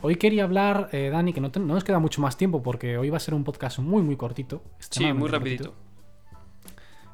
hoy 0.01 0.15
quería 0.15 0.43
hablar, 0.43 0.89
eh, 0.91 1.09
Dani, 1.11 1.33
que 1.33 1.41
no, 1.41 1.51
te- 1.51 1.59
no 1.59 1.73
nos 1.73 1.83
queda 1.83 1.99
mucho 1.99 2.21
más 2.21 2.37
tiempo 2.37 2.63
porque 2.63 2.97
hoy 2.97 3.09
va 3.09 3.17
a 3.17 3.19
ser 3.19 3.33
un 3.33 3.43
podcast 3.43 3.79
muy, 3.79 4.01
muy 4.01 4.15
cortito. 4.15 4.61
Sí, 4.79 5.11
muy 5.13 5.29
rapidito. 5.29 5.73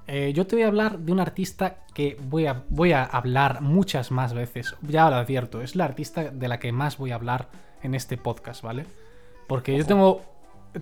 eh, 0.06 0.34
yo 0.36 0.46
te 0.46 0.58
voy 0.58 0.64
a 0.64 0.68
hablar 0.68 1.00
de 1.00 1.12
un 1.14 1.20
artista 1.22 1.78
que 1.94 2.18
voy 2.30 2.46
a, 2.46 2.64
voy 2.70 2.92
a 2.92 3.04
hablar 3.06 3.62
muchas 3.62 4.12
más 4.12 4.34
veces. 4.34 4.76
Ya 4.82 5.10
lo 5.10 5.16
advierto, 5.16 5.62
es 5.62 5.76
la 5.76 5.86
artista 5.86 6.26
de 6.30 6.48
la 6.48 6.60
que 6.60 6.72
más 6.72 6.98
voy 6.98 7.12
a 7.12 7.16
hablar 7.16 7.48
en 7.82 7.96
este 7.96 8.18
podcast, 8.18 8.62
¿vale? 8.64 8.86
Porque 9.48 9.76
yo 9.78 9.86
tengo, 9.86 10.22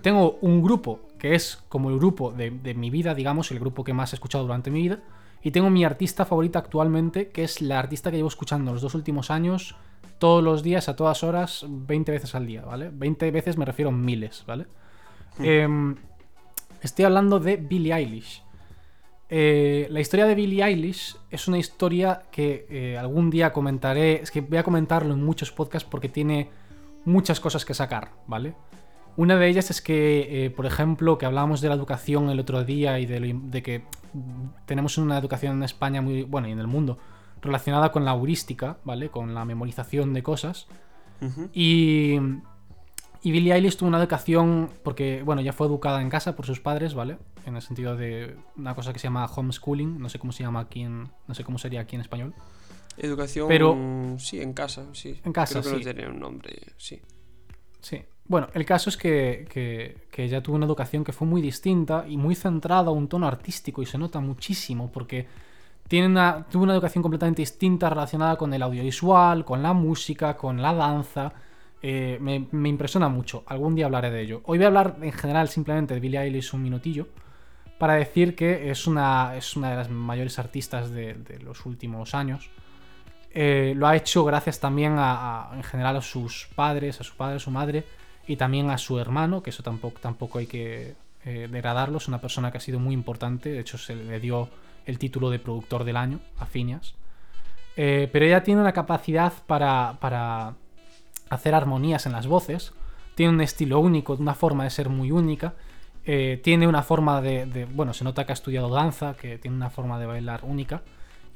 tengo 0.02 0.38
un 0.42 0.62
grupo 0.62 1.00
que 1.18 1.34
es 1.34 1.62
como 1.68 1.88
el 1.90 1.98
grupo 1.98 2.32
de, 2.32 2.50
de 2.50 2.74
mi 2.74 2.90
vida, 2.90 3.14
digamos, 3.14 3.50
el 3.52 3.60
grupo 3.60 3.84
que 3.84 3.92
más 3.92 4.12
he 4.12 4.16
escuchado 4.16 4.44
durante 4.44 4.70
mi 4.70 4.82
vida. 4.82 4.98
Y 5.42 5.50
tengo 5.50 5.70
mi 5.70 5.84
artista 5.84 6.24
favorita 6.24 6.60
actualmente, 6.60 7.30
que 7.30 7.44
es 7.44 7.60
la 7.60 7.78
artista 7.78 8.10
que 8.10 8.16
llevo 8.16 8.28
escuchando 8.28 8.72
los 8.72 8.82
dos 8.82 8.94
últimos 8.94 9.30
años, 9.30 9.74
todos 10.18 10.42
los 10.42 10.62
días, 10.62 10.88
a 10.88 10.94
todas 10.94 11.24
horas, 11.24 11.66
20 11.68 12.12
veces 12.12 12.34
al 12.34 12.46
día, 12.46 12.62
¿vale? 12.62 12.90
20 12.92 13.30
veces 13.32 13.56
me 13.56 13.64
refiero 13.64 13.90
a 13.90 13.92
miles, 13.92 14.44
¿vale? 14.46 14.66
Em, 15.40 15.96
estoy 16.80 17.04
hablando 17.04 17.40
de 17.40 17.56
Billie 17.56 17.92
Eilish. 17.92 18.42
Eh, 19.28 19.88
la 19.90 20.00
historia 20.00 20.26
de 20.26 20.34
Billie 20.34 20.62
Eilish 20.62 21.16
es 21.30 21.48
una 21.48 21.58
historia 21.58 22.22
que 22.30 22.66
eh, 22.68 22.98
algún 22.98 23.30
día 23.30 23.52
comentaré. 23.52 24.22
Es 24.22 24.30
que 24.30 24.42
voy 24.42 24.58
a 24.58 24.62
comentarlo 24.62 25.14
en 25.14 25.24
muchos 25.24 25.50
podcasts 25.50 25.88
porque 25.90 26.08
tiene 26.08 26.50
muchas 27.04 27.40
cosas 27.40 27.64
que 27.64 27.74
sacar, 27.74 28.12
¿vale? 28.26 28.54
Una 29.16 29.36
de 29.36 29.48
ellas 29.48 29.70
es 29.70 29.82
que, 29.82 30.46
eh, 30.46 30.50
por 30.50 30.64
ejemplo, 30.66 31.18
que 31.18 31.26
hablábamos 31.26 31.60
de 31.60 31.68
la 31.68 31.74
educación 31.74 32.30
el 32.30 32.40
otro 32.40 32.64
día 32.64 32.98
y 32.98 33.06
de, 33.06 33.20
lo 33.20 33.40
de 33.50 33.62
que 33.62 33.84
tenemos 34.66 34.96
una 34.98 35.18
educación 35.18 35.56
en 35.56 35.62
España 35.64 36.00
muy, 36.00 36.22
bueno, 36.22 36.48
y 36.48 36.52
en 36.52 36.58
el 36.58 36.66
mundo, 36.66 36.98
relacionada 37.42 37.92
con 37.92 38.04
la 38.04 38.12
heurística, 38.12 38.78
¿vale? 38.84 39.10
Con 39.10 39.34
la 39.34 39.44
memorización 39.44 40.14
de 40.14 40.22
cosas. 40.22 40.66
Y, 41.52 42.14
y 43.22 43.30
Billie 43.30 43.52
Eilish 43.54 43.76
tuvo 43.76 43.88
una 43.88 43.98
educación, 43.98 44.70
porque, 44.82 45.22
bueno, 45.22 45.40
ya 45.42 45.52
fue 45.52 45.66
educada 45.66 46.00
en 46.02 46.08
casa 46.10 46.34
por 46.34 46.46
sus 46.46 46.58
padres, 46.60 46.94
¿vale? 46.94 47.18
En 47.46 47.54
el 47.54 47.62
sentido 47.62 47.96
de 47.96 48.36
una 48.56 48.74
cosa 48.74 48.92
que 48.92 48.98
se 48.98 49.04
llama 49.04 49.26
homeschooling, 49.26 49.98
no 50.00 50.08
sé 50.08 50.18
cómo 50.18 50.32
se 50.32 50.42
llama 50.42 50.60
aquí 50.60 50.82
en, 50.82 51.10
no 51.28 51.34
sé 51.34 51.44
cómo 51.44 51.58
sería 51.58 51.80
aquí 51.82 51.96
en 51.96 52.02
español. 52.02 52.34
Educación, 52.96 53.46
Pero- 53.48 53.76
sí, 54.18 54.40
en 54.40 54.52
casa, 54.52 54.86
sí. 54.92 55.20
En 55.24 55.32
casa, 55.32 55.60
Creo 55.60 55.62
que 55.74 55.78
sí. 55.82 55.84
no 55.86 55.94
tiene 55.94 56.10
un 56.10 56.18
nombre, 56.20 56.56
sí. 56.76 57.00
Sí. 57.80 58.02
Bueno, 58.26 58.48
el 58.54 58.64
caso 58.64 58.88
es 58.88 58.96
que, 58.96 59.46
que, 59.50 60.24
ella 60.24 60.42
tuvo 60.42 60.56
una 60.56 60.66
educación 60.66 61.04
que 61.04 61.12
fue 61.12 61.26
muy 61.26 61.42
distinta 61.42 62.04
y 62.08 62.16
muy 62.16 62.34
centrada 62.34 62.88
a 62.88 62.92
un 62.92 63.08
tono 63.08 63.26
artístico 63.26 63.82
y 63.82 63.86
se 63.86 63.98
nota 63.98 64.20
muchísimo 64.20 64.90
porque 64.90 65.26
tiene 65.88 66.06
una, 66.06 66.46
tuvo 66.50 66.62
una 66.62 66.72
educación 66.72 67.02
completamente 67.02 67.42
distinta 67.42 67.90
relacionada 67.90 68.36
con 68.36 68.54
el 68.54 68.62
audiovisual, 68.62 69.44
con 69.44 69.62
la 69.62 69.72
música, 69.72 70.36
con 70.36 70.62
la 70.62 70.72
danza. 70.72 71.32
Eh, 71.82 72.16
me, 72.20 72.46
me 72.52 72.68
impresiona 72.68 73.08
mucho. 73.08 73.42
Algún 73.46 73.74
día 73.74 73.86
hablaré 73.86 74.10
de 74.10 74.22
ello. 74.22 74.40
Hoy 74.44 74.56
voy 74.58 74.64
a 74.64 74.68
hablar 74.68 74.96
en 75.02 75.12
general 75.12 75.48
simplemente 75.48 75.92
de 75.94 76.00
Billie 76.00 76.20
Eilish 76.20 76.54
un 76.54 76.62
minutillo 76.62 77.08
para 77.78 77.94
decir 77.94 78.36
que 78.36 78.70
es 78.70 78.86
una, 78.86 79.34
es 79.36 79.56
una 79.56 79.70
de 79.70 79.76
las 79.76 79.90
mayores 79.90 80.38
artistas 80.38 80.90
de, 80.92 81.14
de 81.14 81.40
los 81.40 81.66
últimos 81.66 82.14
años. 82.14 82.48
Eh, 83.34 83.74
lo 83.76 83.88
ha 83.88 83.96
hecho 83.96 84.24
gracias 84.24 84.60
también 84.60 84.92
a, 84.98 85.50
a- 85.50 85.56
en 85.56 85.64
general 85.64 85.96
a 85.96 86.02
sus 86.02 86.48
padres, 86.54 87.00
a 87.00 87.04
su 87.04 87.16
padre, 87.16 87.36
a 87.36 87.40
su 87.40 87.50
madre 87.50 87.84
y 88.26 88.36
también 88.36 88.70
a 88.70 88.78
su 88.78 88.98
hermano, 88.98 89.42
que 89.42 89.50
eso 89.50 89.62
tampoco, 89.62 89.98
tampoco 90.00 90.38
hay 90.38 90.46
que 90.46 90.94
eh, 91.24 91.48
degradarlo, 91.50 91.98
es 91.98 92.08
una 92.08 92.20
persona 92.20 92.50
que 92.50 92.58
ha 92.58 92.60
sido 92.60 92.78
muy 92.78 92.94
importante, 92.94 93.50
de 93.50 93.60
hecho 93.60 93.78
se 93.78 93.94
le 93.94 94.20
dio 94.20 94.48
el 94.86 94.98
título 94.98 95.30
de 95.30 95.38
productor 95.38 95.84
del 95.84 95.96
año 95.96 96.20
a 96.38 96.46
Phineas. 96.46 96.94
Eh, 97.76 98.08
pero 98.12 98.24
ella 98.26 98.42
tiene 98.42 98.60
una 98.60 98.72
capacidad 98.72 99.32
para, 99.46 99.96
para 100.00 100.54
hacer 101.30 101.54
armonías 101.54 102.06
en 102.06 102.12
las 102.12 102.26
voces, 102.26 102.72
tiene 103.14 103.32
un 103.32 103.40
estilo 103.40 103.78
único, 103.78 104.14
una 104.14 104.34
forma 104.34 104.64
de 104.64 104.70
ser 104.70 104.88
muy 104.88 105.10
única, 105.10 105.54
eh, 106.04 106.40
tiene 106.42 106.66
una 106.66 106.82
forma 106.82 107.20
de, 107.22 107.66
Bueno, 107.72 107.94
se 107.94 108.04
nota 108.04 108.26
que 108.26 108.32
ha 108.32 108.34
estudiado 108.34 108.68
danza, 108.68 109.14
que 109.14 109.38
tiene 109.38 109.56
una 109.56 109.70
forma 109.70 109.98
de 110.00 110.06
bailar 110.06 110.40
única. 110.42 110.82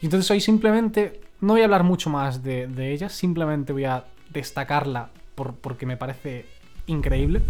Y 0.00 0.06
entonces 0.06 0.30
hoy 0.30 0.40
simplemente 0.40 1.20
no 1.40 1.52
voy 1.52 1.62
a 1.62 1.64
hablar 1.64 1.84
mucho 1.84 2.10
más 2.10 2.42
de, 2.42 2.66
de 2.66 2.92
ella, 2.92 3.08
simplemente 3.08 3.72
voy 3.72 3.84
a 3.84 4.04
destacarla 4.30 5.08
por- 5.34 5.54
porque 5.54 5.86
me 5.86 5.96
parece 5.96 6.46
increíble. 6.86 7.42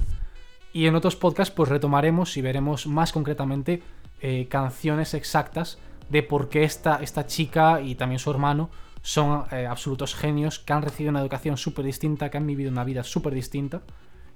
Y 0.73 0.87
en 0.87 0.95
otros 0.95 1.17
podcasts 1.17 1.55
pues 1.55 1.69
retomaremos 1.71 2.37
y 2.37 2.43
veremos 2.43 2.87
más 2.87 3.13
concretamente 3.13 3.83
eh, 4.21 4.47
canciones 4.49 5.15
exactas 5.15 5.79
de 6.11 6.23
por 6.23 6.49
qué 6.49 6.65
esta, 6.65 7.03
esta 7.03 7.27
chica 7.27 7.81
y 7.81 7.95
también 7.95 8.19
su 8.19 8.31
hermano 8.31 8.71
son 9.03 9.45
eh, 9.53 9.67
absolutos 9.67 10.15
genios, 10.15 10.59
que 10.59 10.73
han 10.73 10.83
recibido 10.83 11.11
una 11.11 11.21
educación 11.21 11.57
súper 11.57 11.85
distinta, 11.85 12.29
que 12.31 12.37
han 12.39 12.47
vivido 12.47 12.71
una 12.71 12.85
vida 12.85 13.05
súper 13.05 13.35
distinta 13.35 13.83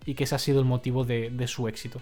y 0.07 0.15
que 0.15 0.25
ese 0.25 0.35
ha 0.35 0.39
sido 0.39 0.61
el 0.61 0.65
motivo 0.67 1.05
de, 1.05 1.31
de 1.31 1.47
su 1.49 1.67
éxito. 1.69 2.01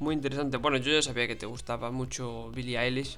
Muy 0.00 0.14
interesante. 0.14 0.56
Bueno, 0.56 0.76
yo 0.78 0.92
ya 0.92 1.02
sabía 1.02 1.26
que 1.26 1.36
te 1.36 1.46
gustaba 1.46 1.90
mucho 1.90 2.50
Billie 2.50 2.78
Eilish, 2.78 3.16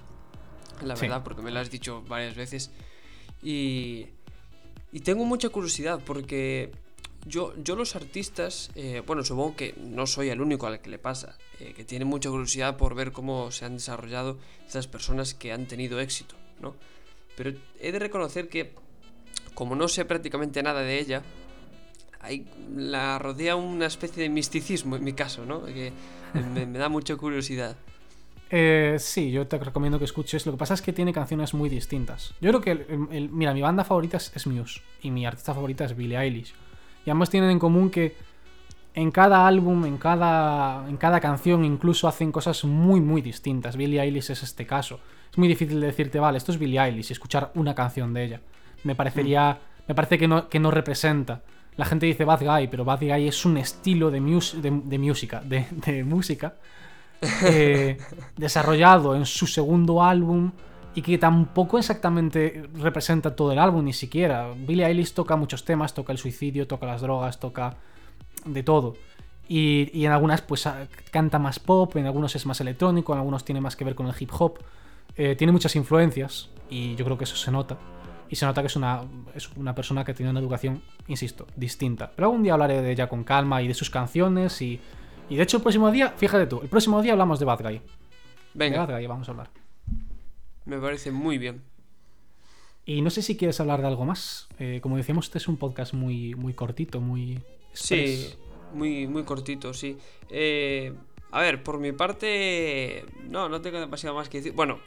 la 0.83 0.95
Sí. 0.97 1.03
verdad, 1.03 1.23
porque 1.25 1.43
me 1.43 1.51
lo 1.51 1.59
has 1.61 1.71
dicho 1.71 2.03
varias 2.09 2.35
veces. 2.37 2.71
Y, 3.43 4.07
y 4.93 5.01
tengo 5.01 5.25
mucha 5.25 5.49
curiosidad 5.49 6.01
porque 6.05 6.73
yo, 7.27 7.53
yo 7.63 7.75
los 7.75 7.97
artistas, 7.97 8.71
eh, 8.77 9.03
bueno, 9.05 9.25
supongo 9.25 9.57
que 9.57 9.75
no 9.79 10.07
soy 10.07 10.29
el 10.29 10.41
único 10.41 10.67
al 10.67 10.81
que 10.81 10.91
le 10.91 10.99
pasa, 10.99 11.37
eh, 11.59 11.73
que 11.75 11.85
tiene 11.85 12.05
mucha 12.05 12.31
curiosidad 12.31 12.77
por 12.77 12.95
ver 12.95 13.11
cómo 13.11 13.51
se 13.51 13.65
han 13.65 13.75
desarrollado 13.75 14.39
estas 14.65 14.87
personas 14.87 15.35
que 15.35 15.53
han 15.53 15.67
tenido 15.67 15.99
éxito, 16.01 16.37
¿no? 16.61 16.77
Pero 17.37 17.53
he 17.81 17.91
de 17.91 17.99
reconocer 17.99 18.49
que, 18.49 18.73
como 19.55 19.75
no 19.75 19.89
sé 19.89 20.05
prácticamente 20.05 20.63
nada 20.63 20.83
de 20.83 21.01
ella, 21.01 21.23
hay, 22.21 22.47
la 22.75 23.19
rodea 23.19 23.57
una 23.57 23.87
especie 23.87 24.23
de 24.23 24.29
misticismo 24.29 24.95
en 24.95 25.05
mi 25.05 25.13
caso, 25.13 25.45
¿no? 25.45 25.65
Que 25.65 25.93
me, 26.33 26.79
da 26.79 26.89
mucha 26.89 27.17
curiosidad. 27.17 27.77
Eh, 28.49 28.99
sí, 29.01 29.33
yo 29.33 29.49
te 29.49 29.59
recomiendo 29.59 29.99
que 29.99 30.05
escuches. 30.05 30.47
Lo 30.47 30.53
que 30.53 30.59
pasa 30.59 30.75
es 30.75 30.81
que 30.81 30.93
tiene 30.93 31.13
canciones 31.13 31.53
muy 31.53 31.69
distintas. 31.69 32.33
Yo 32.41 32.51
creo 32.51 32.61
que, 32.61 32.97
mira, 33.33 33.53
mi 33.53 33.61
banda 33.61 33.83
favorita 33.83 34.19
es, 34.19 34.31
es 34.37 34.47
Muse 34.47 34.83
y 35.03 35.11
mi 35.11 35.27
artista 35.27 35.53
favorita 35.53 35.85
es 35.85 35.97
Billie 35.97 36.17
Eilish. 36.17 36.55
Y 37.07 37.11
ambos 37.11 37.31
tienen 37.31 37.51
en 37.51 37.59
común 37.59 37.89
que 37.89 38.17
en 38.95 39.11
cada 39.11 39.47
álbum, 39.47 39.85
en 39.87 39.97
cada, 39.99 40.87
en 40.89 40.97
cada 40.97 41.21
canción, 41.21 41.65
incluso 41.65 42.09
hacen 42.09 42.33
cosas 42.33 42.65
muy, 42.65 43.01
muy 43.01 43.23
distintas. 43.23 43.77
Billie 43.77 44.01
Eilish 44.01 44.31
es 44.31 44.43
este 44.43 44.67
caso. 44.67 45.01
Es 45.31 45.39
muy 45.39 45.49
difícil 45.49 45.81
de 45.81 45.87
decirte, 45.87 46.19
vale, 46.19 46.39
esto 46.39 46.53
es 46.53 46.59
Billie 46.59 46.81
Eilish 46.81 47.11
y 47.11 47.13
escuchar 47.13 47.53
una 47.55 47.75
canción 47.75 48.13
de 48.13 48.25
ella. 48.25 48.41
Me 48.85 48.95
parecería, 48.95 49.59
me 49.87 49.95
parece 49.95 50.19
que 50.19 50.27
no, 50.29 50.49
que 50.49 50.59
no 50.59 50.71
representa. 50.71 51.43
La 51.77 51.85
gente 51.85 52.07
dice 52.07 52.25
Bad 52.25 52.41
Guy, 52.45 52.69
pero 52.69 52.85
Bad 52.87 53.01
Guy 53.01 53.29
es 53.29 53.45
un 53.45 53.59
estilo 53.59 54.11
de, 54.11 54.21
mus- 54.21 54.61
de, 54.63 54.71
de 55.75 56.05
música 56.05 56.55
eh, 57.45 57.99
desarrollado 58.37 59.15
en 59.15 59.27
su 59.27 59.47
segundo 59.47 60.03
álbum 60.03 60.53
y 60.97 61.03
que 61.03 61.19
tampoco 61.19 61.79
exactamente 61.79 62.71
representa 62.73 63.37
todo 63.37 63.53
el 63.53 63.59
álbum 63.59 63.85
ni 63.85 63.93
siquiera. 63.93 64.51
Billie 64.57 64.87
Eilish 64.87 65.13
toca 65.13 65.37
muchos 65.37 65.63
temas, 65.63 65.93
toca 65.93 66.11
el 66.11 66.17
suicidio, 66.17 66.67
toca 66.67 66.87
las 66.87 67.03
drogas, 67.03 67.39
toca 67.39 67.77
de 68.47 68.63
todo. 68.63 68.97
Y, 69.47 69.91
y 69.93 70.07
en 70.07 70.13
algunas 70.13 70.41
pues 70.41 70.67
ah, 70.67 70.89
canta 71.11 71.39
más 71.39 71.59
pop, 71.59 71.95
en 71.97 72.07
algunos 72.07 72.35
es 72.35 72.47
más 72.47 72.63
electrónico, 72.63 73.13
en 73.13 73.19
algunos 73.19 73.45
tiene 73.45 73.61
más 73.61 73.77
que 73.77 73.85
ver 73.85 73.95
con 73.95 74.07
el 74.07 74.15
hip 74.19 74.31
hop. 74.39 74.59
Eh, 75.19 75.37
tiene 75.37 75.53
muchas 75.53 75.77
influencias 75.77 76.49
y 76.71 76.97
yo 76.97 77.05
creo 77.05 77.19
que 77.19 77.25
eso 77.25 77.37
se 77.37 77.51
nota. 77.51 77.77
Y 78.31 78.37
se 78.37 78.47
nota 78.47 78.63
que 78.63 78.69
es 78.69 78.77
una, 78.77 79.03
es 79.35 79.51
una 79.55 79.75
persona 79.75 80.03
que 80.03 80.15
tiene 80.15 80.31
una 80.31 80.41
educación, 80.41 80.81
insisto, 81.09 81.47
distinta. 81.57 82.11
Pero 82.17 82.29
algún 82.29 82.43
día 82.43 82.55
hablaré 82.55 82.81
de 82.81 82.91
ella 82.91 83.07
con 83.07 83.23
calma 83.23 83.61
y 83.61 83.69
de 83.69 83.75
sus 83.75 83.91
canciones 83.91 84.63
y... 84.63 84.81
Y 85.29 85.37
de 85.37 85.43
hecho 85.43 85.59
el 85.59 85.63
próximo 85.63 85.91
día, 85.91 86.15
fíjate 86.17 86.47
tú, 86.47 86.61
el 86.63 86.69
próximo 86.69 87.03
día 87.03 87.13
hablamos 87.13 87.39
de 87.39 87.45
Bad 87.45 87.61
Guy. 87.61 87.75
De 87.75 87.83
Venga, 88.55 88.87
Bad 88.87 88.97
Guy 88.97 89.07
vamos 89.07 89.29
a 89.29 89.33
hablar. 89.33 89.66
Me 90.67 90.79
parece 90.79 91.11
muy 91.13 91.39
bien. 91.39 91.63
Y 92.85 93.03
no 93.03 93.11
sé 93.11 93.23
si 93.23 93.37
quieres 93.37 93.59
hablar 93.61 93.81
de 93.81 93.89
algo 93.89 94.05
más. 94.05 94.49
Eh, 94.59 94.81
como 94.83 94.97
decíamos, 94.97 95.27
este 95.27 95.39
es 95.39 95.49
un 95.49 95.57
podcast 95.57 95.93
muy, 95.95 96.35
muy 96.37 96.55
cortito, 96.55 97.01
muy... 97.01 97.43
Sí, 97.73 98.35
muy, 98.73 99.07
muy 99.09 99.25
cortito, 99.25 99.75
sí. 99.75 99.99
Eh, 100.31 100.95
A 101.33 101.41
ver, 101.43 101.63
por 101.63 101.79
mi 101.81 101.93
parte, 101.93 103.05
no, 103.25 103.49
no 103.49 103.61
tengo 103.61 103.81
demasiado 103.81 104.15
más 104.17 104.29
que 104.29 104.39
decir. 104.39 104.53
Bueno, 104.55 104.81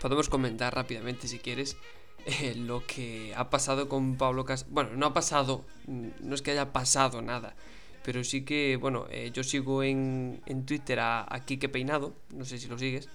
podemos 0.00 0.28
comentar 0.28 0.74
rápidamente 0.74 1.28
si 1.28 1.38
quieres 1.40 1.76
eh, 2.26 2.54
lo 2.56 2.86
que 2.86 3.32
ha 3.36 3.50
pasado 3.50 3.88
con 3.88 4.16
Pablo 4.16 4.44
Casado. 4.44 4.70
Bueno, 4.72 4.90
no 4.96 5.06
ha 5.06 5.14
pasado, 5.14 5.66
mm, 5.86 6.08
no 6.22 6.34
es 6.34 6.42
que 6.42 6.52
haya 6.52 6.72
pasado 6.72 7.22
nada, 7.22 7.56
pero 8.02 8.24
sí 8.24 8.44
que, 8.44 8.76
bueno, 8.76 9.06
eh, 9.10 9.30
yo 9.32 9.44
sigo 9.44 9.82
en, 9.82 10.42
en 10.46 10.66
Twitter 10.66 11.00
a, 11.00 11.26
a 11.32 11.44
Quique 11.44 11.68
Peinado, 11.68 12.14
no 12.30 12.44
sé 12.44 12.58
si 12.58 12.68
lo 12.68 12.78
sigues. 12.78 13.08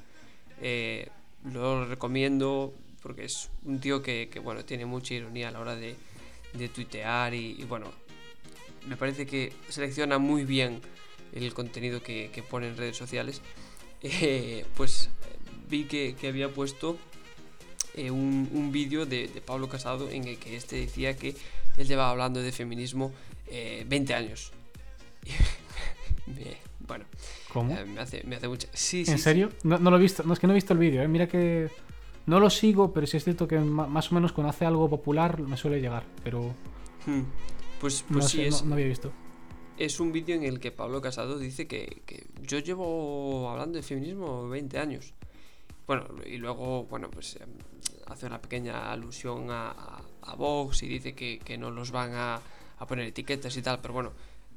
Eh, 0.62 1.10
lo 1.52 1.86
recomiendo 1.86 2.74
porque 3.02 3.26
es 3.26 3.50
un 3.64 3.80
tío 3.80 4.02
que, 4.02 4.30
que, 4.32 4.40
bueno, 4.40 4.66
tiene 4.66 4.86
mucha 4.86 5.14
ironía 5.14 5.50
a 5.50 5.52
la 5.52 5.60
hora 5.60 5.76
de, 5.76 5.96
de 6.54 6.70
tuitear 6.70 7.34
y, 7.34 7.56
y, 7.60 7.64
bueno, 7.66 7.92
me 8.88 8.98
parece 8.98 9.28
que 9.28 9.54
selecciona 9.70 10.18
muy 10.18 10.44
bien 10.44 10.82
el 11.34 11.54
contenido 11.54 12.02
que, 12.02 12.32
que 12.34 12.42
pone 12.42 12.68
en 12.68 12.78
redes 12.78 12.98
sociales. 12.98 13.42
Eh, 14.08 14.66
pues 14.76 15.10
vi 15.68 15.86
que, 15.86 16.16
que 16.20 16.28
había 16.28 16.54
puesto 16.54 16.96
eh, 17.96 18.12
un, 18.12 18.48
un 18.54 18.72
vídeo 18.72 19.08
de, 19.08 19.28
de, 19.28 19.42
Pablo 19.42 19.68
Casado 19.68 20.12
en 20.12 20.26
el 20.26 20.38
que 20.38 20.56
este 20.56 20.76
decía 20.76 21.18
que 21.18 21.34
él 21.78 21.88
llevaba 21.88 22.12
hablando 22.12 22.40
de 22.40 22.52
feminismo 22.52 23.12
eh, 23.48 23.84
20 23.88 24.14
años. 24.14 24.52
bueno, 26.88 27.06
¿Cómo? 27.56 27.74
eh, 27.76 27.86
me, 27.86 28.00
hace, 28.02 28.22
me 28.26 28.36
hace 28.36 28.48
mucha... 28.48 28.68
Sí, 28.74 29.04
sí, 29.06 29.12
¿En 29.12 29.18
sí. 29.18 29.24
serio? 29.24 29.50
No, 29.64 29.80
no 29.80 29.90
lo 29.90 29.98
he 29.98 30.02
visto. 30.02 30.22
No, 30.24 30.34
es 30.34 30.40
que 30.40 30.46
no 30.46 30.54
he 30.54 30.56
visto 30.56 30.74
el 30.74 30.80
vídeo, 30.80 31.02
¿eh? 31.02 31.08
Mira 31.08 31.28
que. 31.28 31.70
No 32.28 32.40
lo 32.40 32.50
sigo, 32.50 32.92
pero 32.94 33.08
sí 33.08 33.18
es 33.18 33.24
cierto 33.24 33.48
que 33.48 33.58
más 33.60 34.12
o 34.12 34.16
menos 34.16 34.32
cuando 34.32 34.50
hace 34.50 34.66
algo 34.66 34.90
popular 34.90 35.40
me 35.42 35.58
suele 35.58 35.80
llegar. 35.82 36.04
Pero 36.24 36.54
Hmm. 37.08 37.22
Pues, 37.80 38.04
pues 38.08 38.10
no, 38.10 38.22
sí, 38.24 38.38
sé, 38.38 38.48
es, 38.48 38.62
no, 38.64 38.70
no 38.70 38.76
había 38.76 38.88
visto. 38.88 39.12
es 39.78 40.00
un 40.00 40.12
vídeo 40.12 40.36
en 40.36 40.44
el 40.44 40.60
que 40.60 40.72
Pablo 40.72 41.02
Casado 41.02 41.38
dice 41.38 41.68
que, 41.68 42.02
que 42.08 42.26
yo 42.42 42.58
llevo 42.60 43.50
hablando 43.50 43.78
de 43.78 43.84
feminismo 43.84 44.48
20 44.50 44.80
años. 44.80 45.14
Bueno, 45.86 46.06
y 46.26 46.38
luego, 46.38 46.86
bueno, 46.86 47.12
pues 47.12 47.36
em, 47.36 47.50
hace 48.08 48.26
una 48.26 48.42
pequeña 48.42 48.92
alusión 48.92 49.52
a, 49.52 49.70
a, 49.70 50.02
a 50.24 50.36
Vox 50.36 50.82
y 50.84 50.88
dice 50.88 51.14
que, 51.14 51.38
que 51.38 51.58
no 51.60 51.70
los 51.70 51.92
van 51.92 52.14
a, 52.16 52.42
a 52.80 52.88
poner 52.88 53.06
etiquetas 53.06 53.56
y 53.56 53.62
tal, 53.62 53.80
pero 53.82 53.94
bueno, 53.94 54.14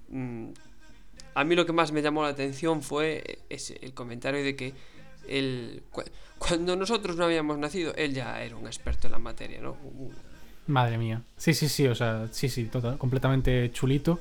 mm, 0.09 0.49
a 1.35 1.45
mí 1.45 1.55
lo 1.55 1.67
que 1.67 1.73
más 1.73 1.93
me 1.93 2.03
llamó 2.03 2.23
la 2.23 2.29
atención 2.31 2.83
fue 2.83 3.39
ese, 3.49 3.79
el 3.83 3.95
comentario 3.95 4.43
de 4.43 4.57
que 4.57 4.73
él, 5.29 5.83
cuando 6.39 6.75
nosotros 6.77 7.17
no 7.17 7.25
habíamos 7.25 7.59
nacido, 7.59 7.95
él 7.97 8.15
ya 8.15 8.43
era 8.43 8.57
un 8.57 8.67
experto 8.67 9.07
en 9.09 9.13
la 9.13 9.19
materia, 9.19 9.61
¿no? 9.61 9.73
Uh, 9.83 10.11
Madre 10.67 10.99
mía. 10.99 11.23
Sí, 11.37 11.55
sí, 11.55 11.69
sí, 11.69 11.87
o 11.87 11.95
sea, 11.95 12.29
sí, 12.31 12.49
sí, 12.49 12.65
total, 12.65 12.99
completamente 12.99 13.71
chulito. 13.73 14.19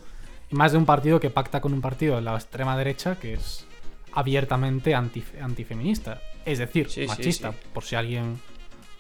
Y 0.50 0.56
más 0.56 0.72
de 0.72 0.78
un 0.78 0.86
partido 0.86 1.20
que 1.20 1.30
pacta 1.30 1.60
con 1.60 1.74
un 1.74 1.82
partido 1.82 2.16
de 2.16 2.22
la 2.22 2.36
extrema 2.36 2.78
derecha 2.78 3.18
que 3.20 3.34
es 3.34 3.66
abiertamente 4.14 4.96
antif- 4.96 5.42
antifeminista. 5.42 6.22
Es 6.46 6.60
decir, 6.60 6.90
Sí, 6.90 7.02
sí, 7.02 7.08
machista, 7.08 7.52
sí. 7.52 7.58
por 7.74 7.84
si 7.84 7.96
alguien. 7.96 8.40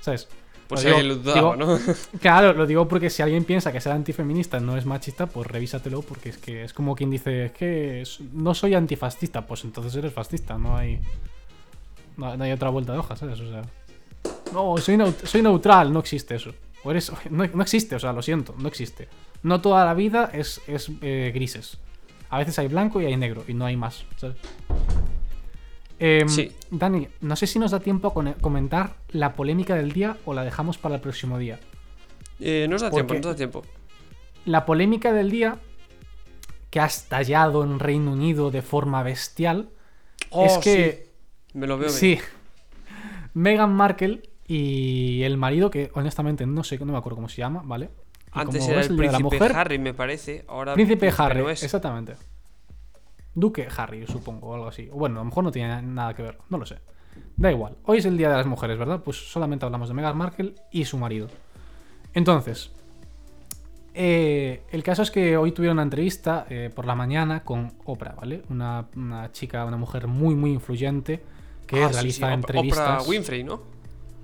¿Sabes? 0.01 0.27
Pues 0.67 0.83
Lo 0.83 0.97
digo- 1.01 1.15
dudaba, 1.15 1.55
¿no? 1.55 1.79
Claro, 2.21 2.53
lo 2.53 2.65
digo 2.65 2.87
porque 2.87 3.09
si 3.09 3.21
alguien 3.21 3.45
piensa 3.45 3.71
que 3.71 3.79
ser 3.79 3.93
antifeminista 3.93 4.59
no 4.59 4.75
es 4.77 4.85
machista, 4.85 5.25
pues 5.27 5.47
revísatelo, 5.47 6.01
porque 6.01 6.29
es 6.29 6.37
que 6.37 6.63
es 6.63 6.73
como 6.73 6.95
quien 6.95 7.09
dice, 7.09 7.45
es 7.45 7.51
que 7.53 8.03
no 8.33 8.53
soy 8.53 8.73
antifascista, 8.75 9.45
pues 9.47 9.63
entonces 9.63 9.95
eres 9.95 10.11
fascista, 10.13 10.57
no 10.57 10.75
hay. 10.75 10.99
No, 12.17 12.35
no 12.35 12.43
hay 12.43 12.51
otra 12.51 12.69
vuelta 12.69 12.91
de 12.93 12.99
hojas, 12.99 13.19
¿sabes? 13.19 13.39
O 13.39 13.49
sea. 13.49 13.61
No, 14.51 14.75
soy, 14.77 14.95
neut- 14.97 15.25
soy 15.25 15.41
neutral, 15.41 15.93
no 15.93 15.99
existe 15.99 16.35
eso. 16.35 16.51
O 16.83 16.91
eres, 16.91 17.11
no, 17.29 17.45
no 17.45 17.61
existe, 17.63 17.95
o 17.95 17.99
sea, 17.99 18.11
lo 18.11 18.21
siento, 18.21 18.53
no 18.57 18.67
existe. 18.67 19.07
No 19.43 19.61
toda 19.61 19.85
la 19.85 19.93
vida 19.93 20.29
es, 20.33 20.59
es 20.67 20.91
eh, 21.01 21.31
grises. 21.33 21.77
A 22.29 22.39
veces 22.39 22.59
hay 22.59 22.67
blanco 22.67 22.99
y 23.01 23.05
hay 23.05 23.15
negro, 23.15 23.43
y 23.47 23.53
no 23.53 23.65
hay 23.65 23.77
más, 23.77 24.03
¿sabes? 24.17 24.35
Sí. 25.99 26.51
Dani, 26.69 27.07
no 27.21 27.35
sé 27.35 27.47
si 27.47 27.57
nos 27.59 27.71
da 27.71 27.79
tiempo 27.79 28.07
a 28.09 28.33
comentar 28.41 28.95
la 29.09 29.33
polémica 29.33 29.75
del 29.75 29.91
día 29.91 30.17
o 30.25 30.33
la 30.33 30.43
dejamos 30.43 30.77
para 30.77 30.95
el 30.95 31.01
próximo 31.01 31.37
día. 31.37 31.59
Eh, 32.39 32.67
nos 32.69 32.81
da 32.81 32.89
¿Por 32.89 32.97
tiempo, 32.99 33.13
nos 33.15 33.25
da 33.25 33.35
tiempo. 33.35 33.63
La 34.45 34.65
polémica 34.65 35.11
del 35.11 35.31
día, 35.31 35.57
que 36.69 36.79
ha 36.79 36.85
estallado 36.85 37.63
en 37.63 37.79
Reino 37.79 38.11
Unido 38.11 38.51
de 38.51 38.61
forma 38.61 39.01
bestial, 39.03 39.69
es 40.19 40.27
Oh, 40.29 40.59
que. 40.61 41.09
Me 41.53 41.65
lo 41.67 41.77
veo 41.77 41.89
Sí. 41.89 42.19
Meghan 43.33 43.73
Markle 43.73 44.21
y 44.47 45.23
el 45.23 45.37
marido, 45.37 45.69
que 45.69 45.89
honestamente 45.93 46.45
no 46.45 46.63
sé, 46.63 46.77
no 46.79 46.85
me 46.91 46.97
acuerdo 46.97 47.17
cómo 47.17 47.29
se 47.29 47.37
llama, 47.37 47.61
¿vale? 47.65 47.89
Y 48.35 48.39
Antes 48.39 48.67
era 48.67 48.81
es 48.81 48.89
el 48.89 48.97
de 48.97 49.03
la 49.05 49.11
príncipe 49.17 49.23
mujer, 49.37 49.51
Harry, 49.55 49.79
me 49.79 49.93
parece. 49.93 50.45
Ahora 50.47 50.73
Príncipe 50.73 51.11
Harry, 51.17 51.43
es. 51.51 51.63
exactamente. 51.63 52.15
Duque 53.37 53.67
Harry, 53.77 54.07
supongo, 54.07 54.47
o 54.47 54.53
algo 54.55 54.67
así. 54.67 54.89
Bueno, 54.91 55.17
a 55.17 55.19
lo 55.19 55.25
mejor 55.25 55.43
no 55.43 55.51
tiene 55.51 55.79
nada 55.83 56.15
que 56.15 56.23
ver, 56.23 56.39
no 56.49 56.57
lo 56.57 56.65
sé. 56.65 56.79
Da 57.35 57.51
igual. 57.51 57.75
Hoy 57.85 57.99
es 57.99 58.05
el 58.05 58.17
Día 58.17 58.29
de 58.31 58.35
las 58.35 58.47
Mujeres, 58.47 58.79
¿verdad? 58.79 59.03
Pues 59.03 59.31
solamente 59.31 59.63
hablamos 59.63 59.89
de 59.89 59.93
Meghan 59.93 60.17
Markle 60.17 60.55
y 60.71 60.85
su 60.85 60.97
marido. 60.97 61.27
Entonces, 62.15 62.71
eh, 63.93 64.63
el 64.71 64.81
caso 64.81 65.03
es 65.03 65.11
que 65.11 65.37
hoy 65.37 65.51
tuvieron 65.51 65.75
una 65.75 65.83
entrevista 65.83 66.47
eh, 66.49 66.71
por 66.73 66.87
la 66.87 66.95
mañana 66.95 67.43
con 67.43 67.73
Oprah, 67.85 68.15
¿vale? 68.15 68.41
Una, 68.49 68.87
una 68.95 69.31
chica, 69.31 69.65
una 69.65 69.77
mujer 69.77 70.07
muy, 70.07 70.33
muy 70.33 70.51
influyente 70.51 71.23
que 71.67 71.83
Ah, 71.83 71.89
realiza 71.89 72.27
sí, 72.29 72.33
entrevistas. 72.33 73.01
Oprah 73.03 73.07
Winfrey, 73.07 73.43
¿no? 73.43 73.61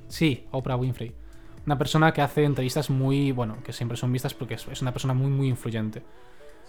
Sí, 0.07 0.47
Oprah 0.49 0.75
Winfrey. 0.75 1.13
Una 1.67 1.77
persona 1.77 2.11
que 2.13 2.21
hace 2.21 2.45
entrevistas 2.45 2.89
muy, 2.89 3.31
bueno, 3.31 3.57
que 3.63 3.73
siempre 3.73 3.95
son 3.95 4.11
vistas 4.11 4.33
porque 4.33 4.55
es, 4.55 4.67
es 4.67 4.81
una 4.81 4.91
persona 4.91 5.13
muy, 5.13 5.29
muy 5.29 5.49
influyente. 5.49 6.01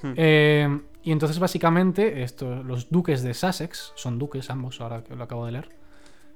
Hmm. 0.04 0.12
Eh, 0.16 0.80
y 1.02 1.12
entonces, 1.12 1.38
básicamente, 1.38 2.22
esto, 2.22 2.62
los 2.62 2.90
duques 2.90 3.22
de 3.22 3.32
Sussex, 3.32 3.92
son 3.96 4.18
duques 4.18 4.50
ambos, 4.50 4.80
ahora 4.82 5.02
que 5.02 5.16
lo 5.16 5.24
acabo 5.24 5.46
de 5.46 5.52
leer, 5.52 5.68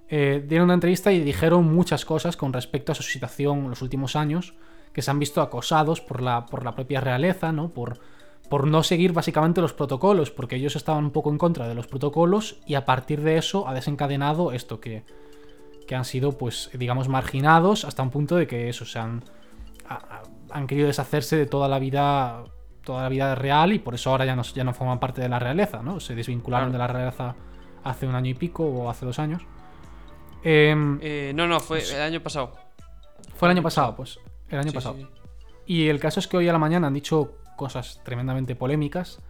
eh, 0.09 0.43
dieron 0.47 0.65
una 0.65 0.75
entrevista 0.75 1.13
y 1.13 1.21
dijeron 1.21 1.71
muchas 1.71 2.07
cosas 2.07 2.39
con 2.39 2.55
respecto 2.55 2.93
a 2.93 2.95
su 2.95 3.03
situación 3.03 3.59
en 3.59 3.71
los 3.71 3.83
últimos 3.83 4.17
años, 4.17 4.55
que 4.95 5.03
se 5.03 5.11
han 5.11 5.19
visto 5.19 5.43
acosados 5.43 6.01
por 6.01 6.23
la, 6.23 6.47
por 6.47 6.65
la 6.65 6.75
propia 6.75 7.03
realeza, 7.03 7.53
¿no? 7.53 7.69
Por, 7.69 8.01
por 8.49 8.67
no 8.67 8.83
seguir 8.83 9.13
básicamente 9.13 9.61
los 9.61 9.75
protocolos, 9.75 10.31
porque 10.31 10.57
ellos 10.57 10.77
estaban 10.77 11.05
un 11.05 11.11
poco 11.11 11.31
en 11.31 11.37
contra 11.37 11.69
de 11.69 11.75
los 11.75 11.87
protocolos 11.87 12.59
y 12.67 12.75
a 12.75 12.87
partir 12.87 13.21
de 13.21 13.37
eso 13.37 13.69
ha 13.69 13.75
desencadenado 13.75 14.53
esto 14.53 14.81
que, 14.81 15.05
que 15.87 15.95
han 15.95 16.07
sido, 16.07 16.39
pues, 16.39 16.71
digamos, 16.73 17.09
marginados 17.09 17.85
hasta 17.85 18.03
un 18.03 18.11
punto 18.11 18.37
de 18.37 18.47
que 18.47 18.71
eso, 18.71 18.87
se 18.87 18.99
han, 18.99 19.23
han 20.51 20.67
querido 20.67 20.87
deshacerse 20.87 21.37
de 21.37 21.45
toda 21.45 21.69
la 21.69 21.79
vida 21.79 22.45
toda 22.89 23.03
la 23.03 23.09
vida 23.09 23.35
real 23.35 23.73
y 23.73 23.79
por 23.79 23.95
eso 23.95 24.11
ahora 24.11 24.25
ya 24.25 24.35
no, 24.35 24.43
ya 24.43 24.65
no 24.65 24.73
forman 24.75 24.99
parte 24.99 25.21
de 25.21 25.29
la 25.29 25.39
realeza, 25.39 25.83
¿no? 25.83 26.01
Se 26.01 26.15
desvincularon 26.15 26.71
Claro. 26.71 26.73
de 26.73 26.79
la 26.79 26.99
realeza 26.99 27.35
hace 27.85 28.07
un 28.07 28.15
año 28.15 28.31
y 28.31 28.35
pico 28.35 28.65
o 28.67 28.89
hace 28.91 29.05
dos 29.07 29.19
años. 29.19 29.43
Em, 30.43 30.99
Eh, 31.03 31.33
no, 31.35 31.47
no, 31.47 31.61
fue 31.61 31.81
el 31.83 32.01
año 32.03 32.21
pasado. 32.23 32.53
fue 33.35 33.49
el 33.49 33.53
año 33.53 33.63
pasado, 33.63 33.95
pues. 33.95 34.19
El 34.49 34.59
año 34.61 34.71
Sí, 34.71 34.75
pasado. 34.75 34.97
sí. 34.97 35.07
Y 35.67 35.89
el 35.89 36.01
caso 36.01 36.19
es 36.21 36.27
que 36.27 36.37
hoy 36.39 36.49
a 36.49 36.53
la 36.53 36.59
mañana 36.59 36.87
han 36.87 36.95
dicho 36.95 37.35
cosas 37.57 38.01
tremendamente 38.05 38.55
polémicas. 38.57 39.21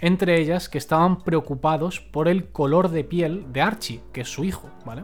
Entre 0.00 0.38
ellas 0.40 0.68
que 0.68 0.78
estaban 0.78 1.22
preocupados 1.22 2.00
por 2.00 2.28
el 2.28 2.52
color 2.52 2.88
de 2.90 3.02
piel 3.02 3.52
de 3.52 3.60
Archie, 3.62 4.00
que 4.12 4.20
es 4.20 4.28
su 4.28 4.44
hijo, 4.44 4.70
¿vale? 4.86 5.02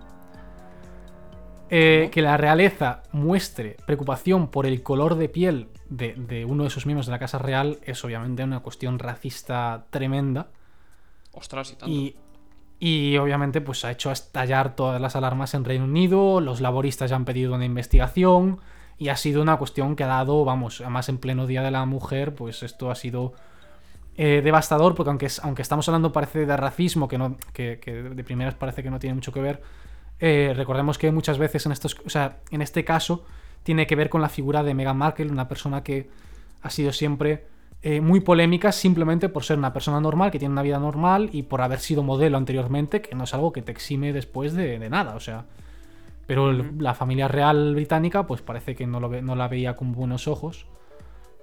Eh, 1.70 2.11
que 2.12 2.22
la 2.22 2.37
realeza 2.37 3.03
muestre 3.11 3.77
preocupación 3.87 4.48
por 4.48 4.66
el 4.66 4.83
color 4.85 5.16
de 5.16 5.29
piel 5.29 5.68
de, 5.88 6.14
de 6.14 6.44
uno 6.44 6.64
de 6.64 6.70
sus 6.70 6.87
miembros 6.87 7.07
de 7.07 7.12
la 7.12 7.18
Casa 7.18 7.38
Real 7.38 7.79
es 7.83 8.05
obviamente 8.05 8.44
una 8.44 8.61
cuestión 8.61 8.99
racista 8.99 9.87
tremenda. 9.90 10.49
Ostras, 11.33 11.73
y 11.73 11.77
tanto. 11.77 11.94
Y, 11.94 12.16
y 12.79 13.16
obviamente 13.16 13.61
pues 13.61 13.85
ha 13.85 13.90
hecho 13.90 14.11
estallar 14.11 14.77
todas 14.77 15.01
las 15.01 15.16
alarmas 15.16 15.55
en 15.55 15.64
Reino 15.64 15.85
Unido, 15.85 16.40
los 16.40 16.61
laboristas 16.61 17.11
ya 17.11 17.16
han 17.16 17.25
pedido 17.25 17.55
una 17.55 17.64
investigación 17.64 18.61
y 18.99 19.09
ha 19.09 19.16
sido 19.16 19.42
una 19.42 19.57
cuestión 19.57 19.97
que 19.97 20.05
ha 20.05 20.09
dado, 20.09 20.44
vamos, 20.44 20.81
además 20.81 21.09
en 21.09 21.18
pleno 21.18 21.47
Día 21.47 21.62
de 21.62 21.70
la 21.70 21.85
Mujer, 21.85 22.35
pues 22.35 22.62
esto 22.62 22.90
ha 22.90 22.94
sido 22.94 23.33
eh, 24.16 24.40
devastador 24.44 24.94
porque 24.94 25.11
aunque, 25.11 25.29
aunque 25.42 25.62
estamos 25.62 25.88
hablando 25.88 26.12
parece 26.12 26.47
de 26.47 26.57
racismo, 26.57 27.09
que, 27.09 27.18
no, 27.18 27.37
que, 27.53 27.81
que 27.81 27.92
de 28.03 28.25
primeras 28.25 28.55
parece 28.55 28.83
que 28.83 28.90
no 28.90 28.99
tiene 28.99 29.14
mucho 29.14 29.33
que 29.33 29.40
ver, 29.40 29.62
eh, 30.20 30.53
recordemos 30.57 30.99
que 30.99 31.11
muchas 31.11 31.38
veces 31.38 31.66
en 31.66 31.73
estos, 31.73 31.97
o 32.05 32.11
sea, 32.11 32.38
en 32.51 32.62
este 32.62 32.85
caso 32.85 33.25
tiene 33.64 33.87
que 33.88 33.96
ver 33.96 34.09
con 34.09 34.20
la 34.22 34.29
figura 34.29 34.62
de 34.62 34.74
Meghan 34.74 34.96
Markle, 34.96 35.27
una 35.27 35.48
persona 35.48 35.83
que 35.83 36.09
ha 36.62 36.70
sido 36.70 36.92
siempre 36.92 37.46
eh, 37.83 38.00
muy 38.00 38.20
polémica 38.20 38.72
simplemente 38.72 39.29
por 39.29 39.42
ser 39.44 39.59
una 39.59 39.72
persona 39.72 40.00
normal, 40.00 40.31
que 40.31 40.38
tiene 40.38 40.53
una 40.53 40.62
vida 40.62 40.79
normal 40.79 41.29
y 41.33 41.42
por 41.42 41.61
haber 41.61 41.81
sido 41.81 42.03
modelo 42.03 42.37
anteriormente, 42.38 43.03
que 43.03 43.14
no 43.14 43.24
es 43.24 43.35
algo 43.35 43.53
que 43.53 43.61
te 43.62 43.72
exime 43.72 44.12
después 44.12 44.55
de, 44.55 44.79
de 44.79 44.88
nada, 44.88 45.16
o 45.16 45.20
sea. 45.20 45.44
Pero 46.27 46.50
el- 46.50 46.79
la 46.79 46.94
familia 46.94 47.29
real 47.29 47.74
británica, 47.74 48.27
pues 48.27 48.40
parece 48.40 48.74
que 48.74 48.87
no, 48.87 49.00
lo 49.00 49.09
ve- 49.11 49.20
no 49.20 49.35
la 49.37 49.48
veía 49.48 49.74
con 49.77 49.92
buenos 49.92 50.27
ojos. 50.29 50.64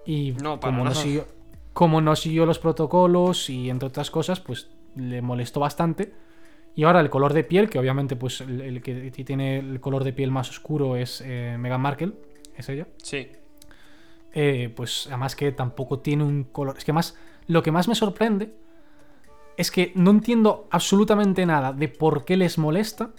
Y 0.06 0.32
No, 0.42 0.60
como, 0.60 0.84
no 0.84 0.90
siguió, 0.96 1.26
como 1.74 2.02
no 2.02 2.16
siguió 2.16 2.48
los 2.48 2.58
protocolos 2.58 3.50
y 3.52 3.70
entre 3.70 3.88
otras 3.90 4.10
cosas, 4.10 4.40
pues 4.40 4.70
le 4.96 5.22
molestó 5.22 5.60
bastante. 5.60 6.12
Y 6.76 6.84
ahora 6.84 7.02
el 7.02 7.10
color 7.10 7.34
de 7.34 7.44
piel, 7.44 7.70
que 7.70 7.80
obviamente 7.80 8.16
pues 8.16 8.42
el, 8.42 8.62
el 8.62 8.82
que 8.82 9.12
tiene 9.12 9.60
el 9.60 9.80
color 9.82 10.04
de 10.04 10.14
piel 10.14 10.32
más 10.32 10.50
oscuro 10.50 10.96
es 10.96 11.22
eh, 11.26 11.58
Meghan 11.60 11.82
Markle, 11.82 12.14
es 12.56 12.70
ella. 12.70 12.88
Sí. 13.04 13.28
Eh, 14.34 14.72
pues 14.76 15.08
además 15.08 15.36
que 15.36 15.52
tampoco 15.52 16.00
tiene 16.00 16.24
un 16.24 16.46
color. 16.46 16.78
Es 16.78 16.86
que 16.86 16.94
más. 16.94 17.18
Lo 17.48 17.64
que 17.64 17.72
más 17.72 17.88
me 17.88 17.96
sorprende 17.96 18.54
es 19.58 19.72
que 19.72 19.92
no 19.96 20.12
entiendo 20.12 20.68
absolutamente 20.72 21.46
nada 21.46 21.74
de 21.74 21.88
por 21.90 22.24
qué 22.24 22.38
les 22.38 22.58
molesta. 22.58 23.12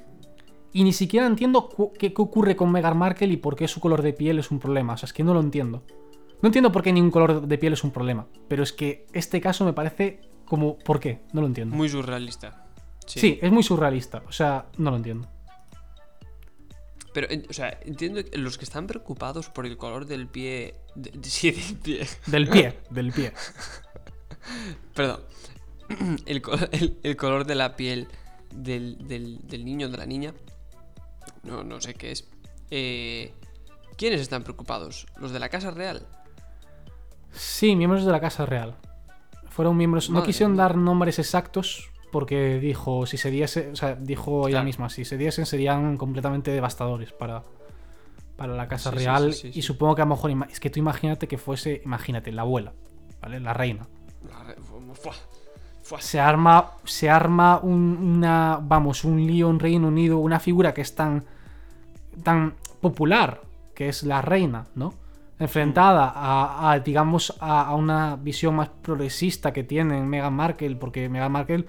Y 0.73 0.85
ni 0.85 0.95
siquiera 0.95 1.27
entiendo 1.27 1.69
qué, 1.99 2.15
qué 2.15 2.23
ocurre 2.23 2.57
con 2.57 2.73
Meghan 2.73 2.97
Markle 2.97 3.27
y 3.27 3.37
por 3.37 3.57
qué 3.57 3.69
su 3.69 3.81
color 3.81 4.01
de 4.01 4.15
piel 4.15 4.39
es 4.39 4.51
un 4.51 4.59
problema. 4.59 4.95
O 4.95 4.97
sea, 4.97 5.07
es 5.07 5.13
que 5.13 5.23
no 5.23 5.35
lo 5.35 5.41
entiendo. 5.41 5.83
No 6.41 6.47
entiendo 6.47 6.73
por 6.73 6.83
qué 6.83 6.95
ningún 6.95 7.11
color 7.11 7.47
de 7.47 7.59
piel 7.59 7.75
es 7.75 7.85
un 7.85 7.91
problema. 7.91 8.27
Pero 8.49 8.63
es 8.63 8.73
que 8.73 9.07
este 9.13 9.41
caso 9.43 9.67
me 9.67 9.75
parece 9.75 10.23
como... 10.47 10.79
¿Por 10.79 10.99
qué? 10.99 11.21
No 11.35 11.43
lo 11.43 11.47
entiendo. 11.47 11.77
Muy 11.77 11.91
surrealista. 11.91 12.62
Sí. 13.07 13.39
es 13.43 13.51
muy 13.53 13.63
surrealista. 13.63 14.23
O 14.29 14.33
sea, 14.33 14.67
no 14.79 14.91
lo 14.91 14.97
entiendo. 14.97 15.29
Pero, 17.15 17.29
o 17.49 17.53
sea, 17.53 17.79
entiendo 17.85 18.25
que 18.25 18.39
los 18.39 18.57
que 18.57 18.65
están 18.65 18.87
preocupados 18.87 19.49
por 19.51 19.67
el 19.67 19.77
color 19.77 20.07
del 20.07 20.29
pie. 20.29 20.77
de- 20.95 21.13
sí, 21.29 21.51
del 21.51 21.77
pie. 21.79 22.07
Del 22.27 22.49
pie, 22.49 22.79
del 22.91 23.13
pie. 23.13 23.33
Perdón. 24.95 25.21
El, 26.27 26.43
el- 26.73 26.99
el 27.03 27.17
color 27.17 27.45
de 27.45 27.55
la 27.55 27.77
piel 27.77 28.09
del, 28.55 28.97
del, 29.07 29.47
del 29.47 29.65
niño 29.65 29.89
o 29.89 29.91
de 29.91 29.99
la 29.99 30.07
niña. 30.07 30.33
No, 31.43 31.63
no 31.65 31.81
sé 31.83 31.93
qué 31.95 32.13
es. 32.13 32.27
Eh, 32.71 33.35
¿Quiénes 33.99 34.23
están 34.23 34.43
preocupados? 34.43 35.07
¿Los 35.19 35.33
de 35.33 35.39
la 35.39 35.51
Casa 35.51 35.71
Real? 35.71 36.07
Sí, 37.31 37.77
miembros 37.77 38.07
de 38.07 38.13
la 38.13 38.21
Casa 38.21 38.47
Real. 38.47 38.75
Fueron 39.51 39.77
miembros. 39.77 40.09
No 40.09 40.23
quisieron 40.23 40.53
mía. 40.53 40.63
dar 40.63 40.77
nombres 40.79 41.19
exactos 41.19 41.91
porque 42.13 42.61
dijo, 42.61 43.07
si 43.07 43.17
se 43.17 43.31
diese, 43.33 43.71
o 43.73 43.77
sea, 43.77 43.97
dijo 43.97 44.43
ella 44.47 44.57
Claro. 44.59 44.65
misma, 44.67 44.89
si 44.91 45.05
se 45.05 45.17
diesen 45.17 45.47
serían 45.47 45.97
completamente 45.97 46.53
devastadores 46.53 47.13
para, 47.13 47.43
para 48.37 48.55
la 48.55 48.69
Casa 48.69 48.91
Sí, 48.91 48.97
Real. 48.99 49.33
sí, 49.33 49.51
sí, 49.53 49.59
y 49.59 49.63
supongo 49.63 49.97
que 49.97 50.03
a 50.03 50.05
lo 50.05 50.11
mejor, 50.11 50.31
es 50.51 50.61
que 50.61 50.71
tú 50.71 50.79
imagínate 50.79 51.27
que 51.27 51.39
fuese, 51.39 51.83
imagínate, 51.85 52.31
la 52.31 52.43
abuela, 52.43 52.73
¿vale? 53.21 53.41
La 53.41 53.53
reina. 53.55 53.89
La 54.31 54.45
re- 54.45 54.57
Fua, 54.95 55.13
fua. 55.83 56.01
Se 56.01 56.21
arma, 56.21 56.73
se 56.85 57.11
arma 57.11 57.59
un- 57.63 57.97
una, 58.19 58.59
vamos, 58.63 59.05
un 59.05 59.27
lío 59.27 59.51
en 59.51 59.59
Reino 59.59 59.89
Unido, 59.89 60.19
una 60.19 60.39
figura 60.39 60.73
que 60.75 60.83
es 60.83 60.95
tan, 60.95 61.25
tan 62.23 62.55
popular, 62.81 63.41
que 63.75 63.89
es 63.89 64.03
la 64.05 64.23
reina, 64.23 64.67
¿no? 64.75 64.95
Enfrentada 65.39 66.13
a, 66.15 66.71
a, 66.71 66.79
digamos, 66.81 67.35
a, 67.41 67.63
a 67.67 67.75
una 67.75 68.17
visión 68.17 68.55
más 68.55 68.69
progresista 68.69 69.53
que 69.53 69.65
tiene 69.65 70.01
Meghan 70.03 70.35
Markle, 70.35 70.77
porque 70.77 71.09
Meghan 71.09 71.33
Markle 71.33 71.65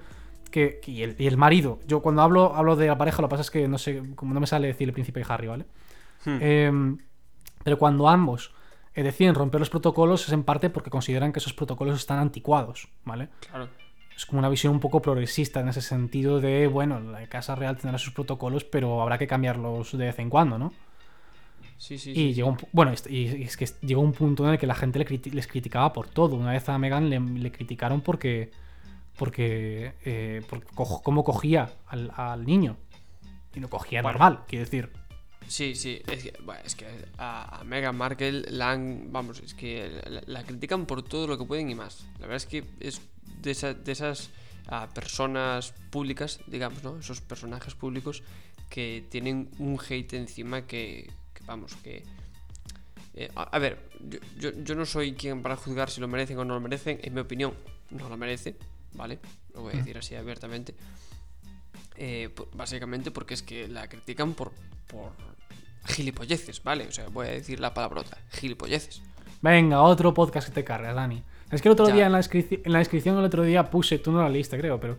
que, 0.54 0.80
y, 0.86 1.02
el, 1.02 1.16
y 1.18 1.26
el 1.26 1.36
marido, 1.36 1.80
yo 1.90 2.00
cuando 2.04 2.22
hablo, 2.22 2.54
hablo 2.54 2.76
de 2.76 2.86
la 2.86 2.96
pareja, 2.96 3.20
lo 3.22 3.28
que 3.28 3.32
pasa 3.36 3.42
es 3.42 3.50
que 3.50 3.68
no 3.68 3.78
sé, 3.78 3.90
como 4.14 4.32
no 4.34 4.40
me 4.40 4.46
sale 4.46 4.68
decir 4.68 4.86
el 4.88 4.94
príncipe 4.94 5.22
Harry, 5.28 5.48
¿vale? 5.48 5.64
Hmm. 6.24 6.38
Em, 6.40 6.98
pero 7.64 7.76
cuando 7.78 8.08
ambos 8.08 8.54
eh, 8.94 9.02
deciden 9.02 9.34
romper 9.34 9.60
los 9.60 9.70
protocolos 9.70 10.26
es 10.26 10.32
en 10.32 10.44
parte 10.44 10.70
porque 10.70 10.90
consideran 10.90 11.32
que 11.32 11.40
esos 11.40 11.54
protocolos 11.54 11.96
están 11.98 12.18
anticuados, 12.18 12.88
¿vale? 13.04 13.28
Claro. 13.50 13.68
es 14.16 14.24
como 14.26 14.38
una 14.38 14.48
visión 14.48 14.72
un 14.72 14.80
poco 14.80 15.02
progresista 15.02 15.60
en 15.60 15.68
ese 15.68 15.80
sentido 15.82 16.40
de, 16.40 16.68
bueno, 16.68 17.00
la 17.00 17.26
Casa 17.28 17.54
Real 17.56 17.76
tendrá 17.76 17.98
sus 17.98 18.12
protocolos, 18.14 18.64
pero 18.64 19.02
habrá 19.02 19.18
que 19.18 19.26
cambiarlos 19.26 19.92
de 19.98 20.06
vez 20.06 20.18
en 20.20 20.30
cuando, 20.30 20.56
¿no? 20.58 20.72
Sí, 21.76 21.98
sí, 21.98 22.12
y 22.14 22.14
sí. 22.14 22.34
llegó 22.34 22.50
un, 22.50 22.56
bueno, 22.72 22.92
y 23.08 23.42
es 23.42 23.56
que 23.56 23.66
llegó 23.82 24.00
un 24.02 24.12
punto 24.12 24.44
en 24.46 24.52
el 24.52 24.58
que 24.58 24.66
la 24.66 24.74
gente 24.76 24.98
le 24.98 25.06
criti- 25.06 25.32
les 25.32 25.46
criticaba 25.46 25.92
por 25.92 26.08
todo. 26.08 26.36
Una 26.36 26.52
vez 26.52 26.68
a 26.68 26.78
Megan 26.78 27.10
le, 27.10 27.18
le 27.20 27.50
criticaron 27.52 28.00
porque, 28.00 28.52
porque, 29.16 29.94
eh, 30.04 30.42
por 30.48 30.64
co- 30.64 31.02
cómo 31.02 31.24
cogía 31.24 31.72
al, 31.86 32.12
al 32.16 32.44
niño. 32.44 32.76
Y 33.54 33.60
lo 33.60 33.68
cogía 33.68 34.02
Bueno. 34.02 34.18
normal, 34.18 34.44
quiero 34.48 34.64
decir. 34.64 34.90
Sí, 35.46 35.74
sí, 35.74 36.00
es 36.06 36.22
que, 36.24 36.32
bueno, 36.42 36.60
es 36.64 36.74
que 36.74 36.86
a, 37.18 37.60
a 37.60 37.64
Meghan 37.64 37.94
Markle 37.96 38.44
la 38.50 38.70
han, 38.72 39.12
vamos, 39.12 39.40
es 39.40 39.52
que 39.54 40.00
la, 40.08 40.22
la 40.26 40.42
critican 40.42 40.86
por 40.86 41.02
todo 41.02 41.26
lo 41.26 41.36
que 41.38 41.44
pueden 41.44 41.70
y 41.70 41.74
más. 41.74 42.04
La 42.14 42.20
verdad 42.26 42.36
es 42.36 42.46
que 42.46 42.64
es 42.80 43.00
de, 43.42 43.50
esa- 43.50 43.74
de 43.74 43.92
esas 43.92 44.30
ah, 44.68 44.88
personas 44.94 45.72
públicas, 45.90 46.40
digamos, 46.46 46.82
¿no? 46.82 46.98
Esos 46.98 47.20
personajes 47.20 47.74
públicos 47.74 48.22
que 48.70 49.04
tienen 49.10 49.50
un 49.58 49.78
hate 49.78 50.14
encima 50.14 50.62
que, 50.66 51.10
que, 51.34 51.44
vamos, 51.44 51.74
que... 51.76 52.02
eh, 53.14 53.30
a, 53.36 53.42
a 53.42 53.58
ver, 53.58 53.78
yo, 54.00 54.18
yo, 54.38 54.50
yo 54.64 54.74
no 54.74 54.86
soy 54.86 55.12
quien 55.12 55.42
para 55.42 55.56
juzgar 55.56 55.90
si 55.90 56.00
lo 56.00 56.08
merecen 56.08 56.38
o 56.38 56.44
no 56.46 56.54
lo 56.54 56.60
merecen. 56.60 56.98
En 57.02 57.12
mi 57.14 57.20
opinión, 57.20 57.52
no 57.90 58.08
lo 58.08 58.16
merece, 58.16 58.56
¿vale? 58.94 59.18
Lo 59.54 59.62
voy 59.62 59.74
a 59.74 59.76
decir 59.78 59.96
así 59.98 60.14
abiertamente. 60.14 60.74
Eh, 61.96 62.34
básicamente 62.54 63.10
porque 63.10 63.34
es 63.34 63.42
que 63.42 63.68
la 63.68 63.88
critican 63.88 64.34
por, 64.34 64.52
por 64.88 65.12
gilipolleces, 65.86 66.62
¿vale? 66.62 66.86
O 66.88 66.92
sea, 66.92 67.08
voy 67.08 67.26
a 67.28 67.30
decir 67.30 67.60
la 67.60 67.72
palabrota, 67.74 68.18
gilipolleces. 68.32 69.02
Venga, 69.42 69.82
otro 69.82 70.12
podcast 70.14 70.48
que 70.48 70.54
te 70.54 70.64
cargas, 70.64 70.94
Dani. 70.94 71.22
Es 71.50 71.60
que 71.62 71.68
el 71.68 71.72
otro 71.72 71.86
Ya. 71.88 71.94
día 71.94 72.06
en 72.06 72.12
la, 72.12 72.20
en 72.32 72.72
la 72.72 72.78
descripción 72.78 73.18
el 73.18 73.24
otro 73.24 73.42
día 73.42 73.70
puse, 73.70 73.98
tú 73.98 74.10
no 74.10 74.22
la 74.22 74.28
leíste 74.28 74.58
creo, 74.58 74.80
pero 74.80 74.96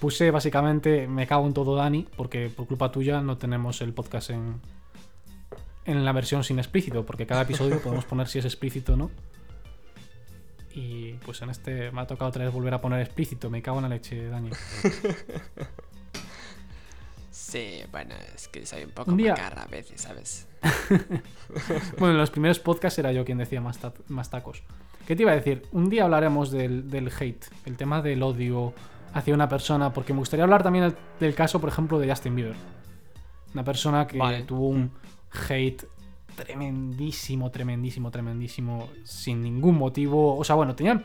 puse 0.00 0.30
básicamente 0.30 1.06
me 1.06 1.26
cago 1.26 1.46
en 1.46 1.52
todo 1.54 1.76
Dani, 1.76 2.08
porque 2.16 2.48
por 2.50 2.66
culpa 2.66 2.90
tuya 2.90 3.20
no 3.20 3.36
tenemos 3.38 3.80
el 3.80 3.92
podcast 3.92 4.30
en, 4.30 4.60
en 5.84 6.04
la 6.04 6.12
versión 6.12 6.42
sin 6.42 6.58
explícito, 6.58 7.04
porque 7.06 7.26
cada 7.26 7.42
episodio 7.42 7.80
podemos 7.82 8.06
poner 8.06 8.26
si 8.26 8.38
es 8.40 8.44
explícito 8.44 8.94
o 8.94 8.96
no. 8.96 9.10
Y 10.76 11.12
pues 11.24 11.40
en 11.42 11.50
este 11.50 11.92
me 11.92 12.00
ha 12.00 12.06
tocado 12.06 12.28
otra 12.30 12.44
vez 12.44 12.52
volver 12.52 12.74
a 12.74 12.80
poner 12.80 13.00
explícito, 13.00 13.48
me 13.48 13.62
cago 13.62 13.76
en 13.78 13.82
la 13.84 13.88
leche, 13.90 14.28
Dani. 14.28 14.50
Sí, 17.30 17.80
bueno, 17.90 18.14
es 18.34 18.48
que 18.48 18.64
soy 18.64 18.84
un 18.84 18.90
poco 18.90 19.10
Un 19.10 19.16
día- 19.16 19.32
macarra 19.32 19.62
a 19.62 19.66
veces, 19.66 20.00
¿sabes? 20.00 20.46
Bueno, 21.98 22.12
en 22.14 22.18
los 22.18 22.30
primeros 22.30 22.58
podcasts 22.58 22.98
era 22.98 23.12
yo 23.12 23.24
quien 23.24 23.38
decía 23.38 23.60
más, 23.60 23.78
ta- 23.78 23.92
más 24.08 24.30
tacos. 24.30 24.62
¿Qué 25.06 25.14
te 25.14 25.22
iba 25.22 25.32
a 25.32 25.36
decir? 25.36 25.62
Un 25.72 25.88
día 25.90 26.04
hablaremos 26.04 26.50
del, 26.50 26.90
del 26.90 27.08
hate, 27.08 27.44
el 27.66 27.76
tema 27.76 28.02
del 28.02 28.22
odio 28.22 28.72
hacia 29.12 29.34
una 29.34 29.48
persona, 29.48 29.92
porque 29.92 30.12
me 30.12 30.20
gustaría 30.20 30.44
hablar 30.44 30.62
también 30.62 30.86
del, 30.86 30.96
del 31.20 31.34
caso, 31.34 31.60
por 31.60 31.68
ejemplo, 31.68 31.98
de 31.98 32.08
Justin 32.08 32.34
Bieber. 32.36 32.56
Una 33.52 33.64
persona 33.64 34.06
que 34.06 34.18
Vale. 34.18 34.42
tuvo 34.44 34.68
un 34.68 34.90
hate 35.48 35.84
tremendísimo, 36.34 37.50
tremendísimo, 37.50 38.10
tremendísimo, 38.10 38.88
sin 39.04 39.42
ningún 39.42 39.76
motivo. 39.76 40.36
O 40.36 40.44
sea, 40.44 40.56
bueno, 40.56 40.74
tenían... 40.74 41.04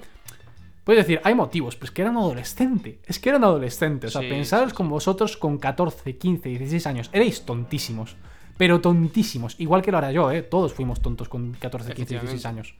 Puedes 0.83 1.05
decir, 1.05 1.21
hay 1.23 1.35
motivos, 1.35 1.75
pero 1.75 1.85
es 1.85 1.91
que 1.91 2.01
era 2.01 2.11
un 2.11 2.17
adolescente. 2.17 2.99
Es 3.05 3.19
que 3.19 3.29
era 3.29 3.37
un 3.37 3.43
adolescente. 3.43 4.07
O 4.07 4.09
sea, 4.09 4.21
Sí, 4.21 4.29
pensaros 4.29 4.71
sí, 4.71 4.75
con 4.75 4.89
vosotros 4.89 5.37
con 5.37 5.57
14, 5.59 6.17
15, 6.17 6.49
16 6.49 6.87
años. 6.87 7.09
Erais 7.13 7.45
tontísimos. 7.45 8.15
Pero 8.57 8.81
tontísimos. 8.81 9.55
Igual 9.59 9.81
que 9.81 9.91
lo 9.91 9.99
hará 9.99 10.11
yo, 10.11 10.31
¿eh? 10.31 10.41
Todos 10.41 10.73
fuimos 10.73 10.99
tontos 11.01 11.29
con 11.29 11.53
14, 11.53 11.93
15, 11.93 12.13
16 12.15 12.45
años. 12.45 12.75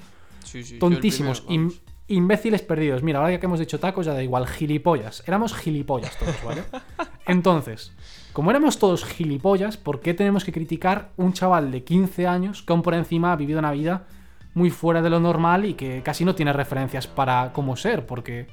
Tontísimos. 0.80 1.42
primero, 1.42 1.72
imbéciles 2.08 2.62
perdidos. 2.64 3.04
Mira, 3.04 3.20
ahora 3.20 3.40
que 3.40 3.46
hemos 3.46 3.60
dicho 3.60 3.80
tacos, 3.80 4.06
ya 4.06 4.14
da 4.14 4.24
igual. 4.24 4.48
Gilipollas. 4.48 5.24
Éramos 5.26 5.54
gilipollas 5.54 6.18
todos, 6.18 6.44
¿vale? 6.44 6.64
Entonces, 7.26 7.94
como 8.40 8.52
éramos 8.52 8.80
todos 8.80 9.04
gilipollas, 9.04 9.76
¿por 9.76 10.00
qué 10.00 10.14
tenemos 10.14 10.46
que 10.46 10.54
criticar 10.54 11.12
un 11.18 11.34
chaval 11.34 11.72
de 11.72 11.84
15 11.84 12.26
años 12.26 12.64
que 12.64 12.72
aún 12.72 12.82
por 12.82 12.94
encima 12.94 13.34
ha 13.34 13.36
vivido 13.36 13.60
una 13.60 13.72
vida 13.74 14.08
muy 14.54 14.70
fuera 14.70 15.02
de 15.02 15.10
lo 15.10 15.20
normal 15.20 15.66
y 15.66 15.74
que 15.74 16.02
casi 16.04 16.24
no 16.24 16.36
tiene 16.36 16.54
referencias 16.54 17.06
para 17.06 17.52
cómo 17.52 17.76
ser? 17.76 18.06
Porque, 18.06 18.48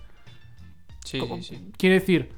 Sí, 1.05 1.21
co- 1.21 1.37
sí, 1.37 1.43
sí. 1.45 1.71
quiero 1.79 1.95
decir, 1.95 2.33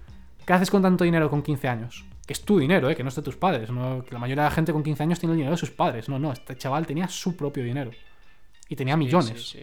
¿qué 0.45 0.53
haces 0.53 0.71
con 0.71 0.83
tanto 0.83 1.05
dinero 1.05 1.31
con 1.31 1.41
15 1.41 1.69
años? 1.69 2.05
Que 2.27 2.35
es 2.35 2.43
tu 2.45 2.59
dinero, 2.59 2.91
¿eh? 2.91 2.95
que 2.95 3.03
no 3.03 3.09
es 3.09 3.17
de 3.17 3.23
tus 3.23 3.37
padres. 3.37 3.71
¿no? 3.71 4.05
Que 4.05 4.13
la 4.13 4.19
mayoría 4.19 4.43
de 4.45 4.51
la 4.51 4.55
gente 4.55 4.71
con 4.75 4.83
15 4.83 5.05
años 5.05 5.19
tiene 5.19 5.33
el 5.33 5.39
dinero 5.39 5.53
de 5.55 5.59
sus 5.59 5.71
padres. 5.71 6.07
No, 6.11 6.19
no, 6.19 6.31
este 6.31 6.55
chaval 6.55 6.87
tenía 6.87 7.09
su 7.09 7.35
propio 7.35 7.65
dinero. 7.65 7.93
Y 8.69 8.77
tenía 8.77 8.93
Sí, 8.93 8.99
millones. 8.99 9.49
Sí, 9.49 9.59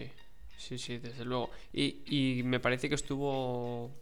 sí, 0.56 0.76
sí, 0.76 0.78
sí, 0.78 0.98
desde 0.98 1.24
luego. 1.24 1.50
Y, 1.72 2.38
y 2.40 2.42
me 2.42 2.58
parece 2.58 2.88
que 2.88 2.96
estuvo... 2.96 3.92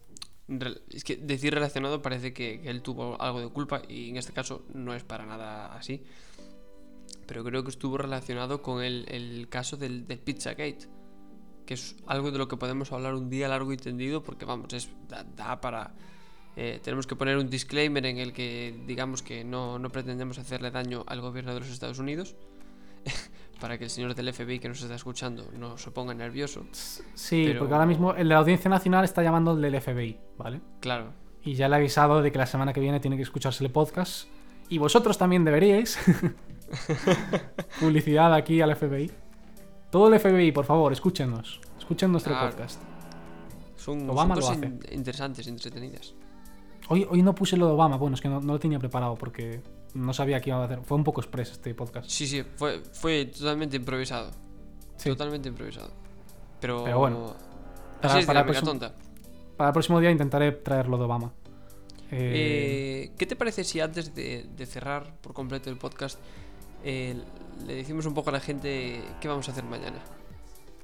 Es 0.47 1.03
que 1.03 1.15
decir 1.17 1.53
relacionado 1.53 2.01
parece 2.01 2.33
que, 2.33 2.61
él 2.65 2.81
tuvo 2.81 3.19
algo 3.19 3.39
de 3.39 3.49
culpa 3.49 3.81
y 3.87 4.09
en 4.09 4.17
este 4.17 4.31
caso 4.31 4.65
no 4.73 4.93
es 4.93 5.03
para 5.03 5.25
nada 5.25 5.75
así. 5.75 6.03
Pero 7.25 7.43
creo 7.43 7.63
que 7.63 7.71
estuvo 7.71 7.97
relacionado 7.97 8.61
con 8.61 8.83
el, 8.83 9.05
el 9.09 9.47
caso 9.49 9.77
del, 9.77 10.07
del 10.07 10.19
Pizzagate. 10.19 10.87
Que 11.65 11.73
es 11.73 11.95
algo 12.05 12.29
de 12.31 12.37
lo 12.37 12.47
que 12.47 12.57
podemos 12.57 12.91
hablar 12.91 13.15
un 13.15 13.29
día 13.29 13.47
largo 13.47 13.73
y 13.73 13.77
tendido 13.77 14.21
porque 14.21 14.45
vamos, 14.45 14.71
es, 14.73 14.89
da, 15.09 15.23
da 15.23 15.59
para... 15.61 15.95
eh, 16.55 16.79
tenemos 16.83 17.07
que 17.07 17.15
poner 17.15 17.37
un 17.37 17.49
disclaimer 17.49 18.05
en 18.05 18.19
el 18.19 18.33
que 18.33 18.79
digamos 18.85 19.23
que 19.23 19.43
no, 19.43 19.79
no 19.79 19.89
pretendemos 19.89 20.37
hacerle 20.37 20.69
daño 20.69 21.03
al 21.07 21.21
gobierno 21.21 21.55
de 21.55 21.61
los 21.61 21.69
Estados 21.69 21.97
Unidos. 21.97 22.35
para 23.59 23.77
que 23.77 23.83
el 23.85 23.89
señor 23.89 24.13
del 24.15 24.33
FBI 24.33 24.59
que 24.59 24.67
nos 24.69 24.81
está 24.81 24.95
escuchando 24.95 25.49
no 25.57 25.77
se 25.77 25.91
ponga 25.91 26.13
nervioso. 26.13 26.65
Sí, 26.71 27.43
Pero- 27.47 27.59
porque 27.59 27.73
ahora 27.73 27.85
mismo 27.85 28.11
el 28.11 28.27
de 28.27 28.33
la 28.33 28.39
Audiencia 28.39 28.69
Nacional 28.69 29.03
está 29.05 29.23
llamando 29.23 29.51
al 29.51 29.61
del 29.61 29.79
FBI, 29.81 30.17
¿vale? 30.37 30.61
Claro. 30.81 31.13
Y 31.43 31.53
ya 31.55 31.69
le 31.69 31.75
he 31.75 31.79
avisado 31.79 32.21
de 32.21 32.31
que 32.31 32.37
la 32.37 32.47
semana 32.47 32.73
que 32.73 32.79
viene 32.79 32.99
tiene 32.99 33.15
que 33.17 33.23
escucharse 33.23 33.63
el 33.63 33.71
podcast. 33.71 34.27
Y 34.67 34.79
vosotros 34.79 35.17
también 35.17 35.45
deberíais. 35.45 35.97
Publicidad 37.79 38.33
aquí 38.33 38.61
al 38.61 38.75
FBI. 38.75 39.11
Todo 39.91 40.13
el 40.13 40.19
FBI, 40.19 40.51
por 40.51 40.65
favor, 40.65 40.91
escúchenos. 40.91 41.61
Escuchen 41.77 42.11
nuestro 42.11 42.33
Claro. 42.33 42.49
podcast. 42.51 42.81
Son, 43.75 43.99
son 43.99 44.09
Obama 44.09 44.35
lo 44.35 44.41
cosas 44.41 44.57
hace. 44.57 44.65
in- 44.65 44.79
interesantes, 44.91 45.47
entretenidas. 45.47 46.15
Hoy, 46.89 47.05
hoy 47.09 47.21
no 47.21 47.33
puse 47.35 47.57
lo 47.57 47.67
de 47.67 47.73
Obama, 47.73 47.97
bueno, 47.97 48.15
es 48.15 48.21
que 48.21 48.29
no, 48.29 48.39
no 48.41 48.53
lo 48.53 48.59
tenía 48.59 48.79
preparado 48.79 49.15
porque 49.15 49.61
no 49.95 50.13
sabía 50.13 50.39
qué 50.41 50.51
iba 50.51 50.61
a 50.61 50.65
hacer. 50.65 50.81
Fue 50.83 50.95
un 50.97 51.03
poco 51.03 51.21
express 51.21 51.51
este 51.51 51.73
podcast. 51.73 52.07
Sí, 52.09 52.27
sí, 52.27 52.43
fue, 52.55 52.81
fue 52.93 53.25
totalmente 53.25 53.75
improvisado. 53.77 54.31
Sí. 54.97 55.09
Totalmente 55.09 55.49
improvisado. 55.49 55.89
Pero. 56.61 56.83
Pero 56.83 56.99
bueno, 56.99 57.35
para- 58.01 58.19
es 58.19 58.25
para 58.25 58.41
dinámica 58.43 58.61
presum- 58.61 58.65
tonta. 58.65 58.93
Para 59.57 59.69
el 59.69 59.73
próximo 59.73 59.99
día 59.99 60.11
intentaré 60.11 60.51
traerlo 60.51 60.97
de 60.97 61.03
Obama. 61.05 61.31
Eh, 62.11 63.11
¿Qué 63.17 63.25
te 63.25 63.35
parece 63.35 63.63
si 63.63 63.79
antes 63.79 64.13
de, 64.13 64.45
de 64.55 64.65
cerrar 64.65 65.15
por 65.21 65.33
completo 65.33 65.69
el 65.69 65.77
podcast 65.77 66.19
eh, 66.83 67.15
le 67.65 67.73
decimos 67.75 68.05
un 68.05 68.13
poco 68.13 68.29
a 68.29 68.33
la 68.33 68.39
gente 68.39 69.01
qué 69.19 69.27
vamos 69.27 69.47
a 69.49 69.51
hacer 69.51 69.63
mañana? 69.63 69.99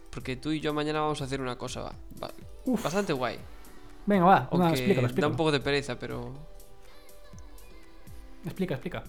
Porque 0.10 0.36
tú 0.36 0.52
y 0.52 0.60
yo 0.60 0.74
mañana 0.74 1.00
vamos 1.02 1.22
a 1.22 1.26
hacer 1.26 1.40
una 1.42 1.58
cosa 1.58 1.94
va- 2.22 2.32
bastante 2.84 3.14
guay. 3.14 3.38
Venga, 4.06 4.26
va, 4.26 4.50
una, 4.52 4.72
explícalo, 4.72 5.02
da 5.02 5.08
explícalo. 5.08 5.32
un 5.32 5.38
poco 5.38 5.52
de 5.52 5.60
pereza, 5.60 6.00
pero 6.00 6.34
Explica, 8.46 8.76
explica. 8.76 9.04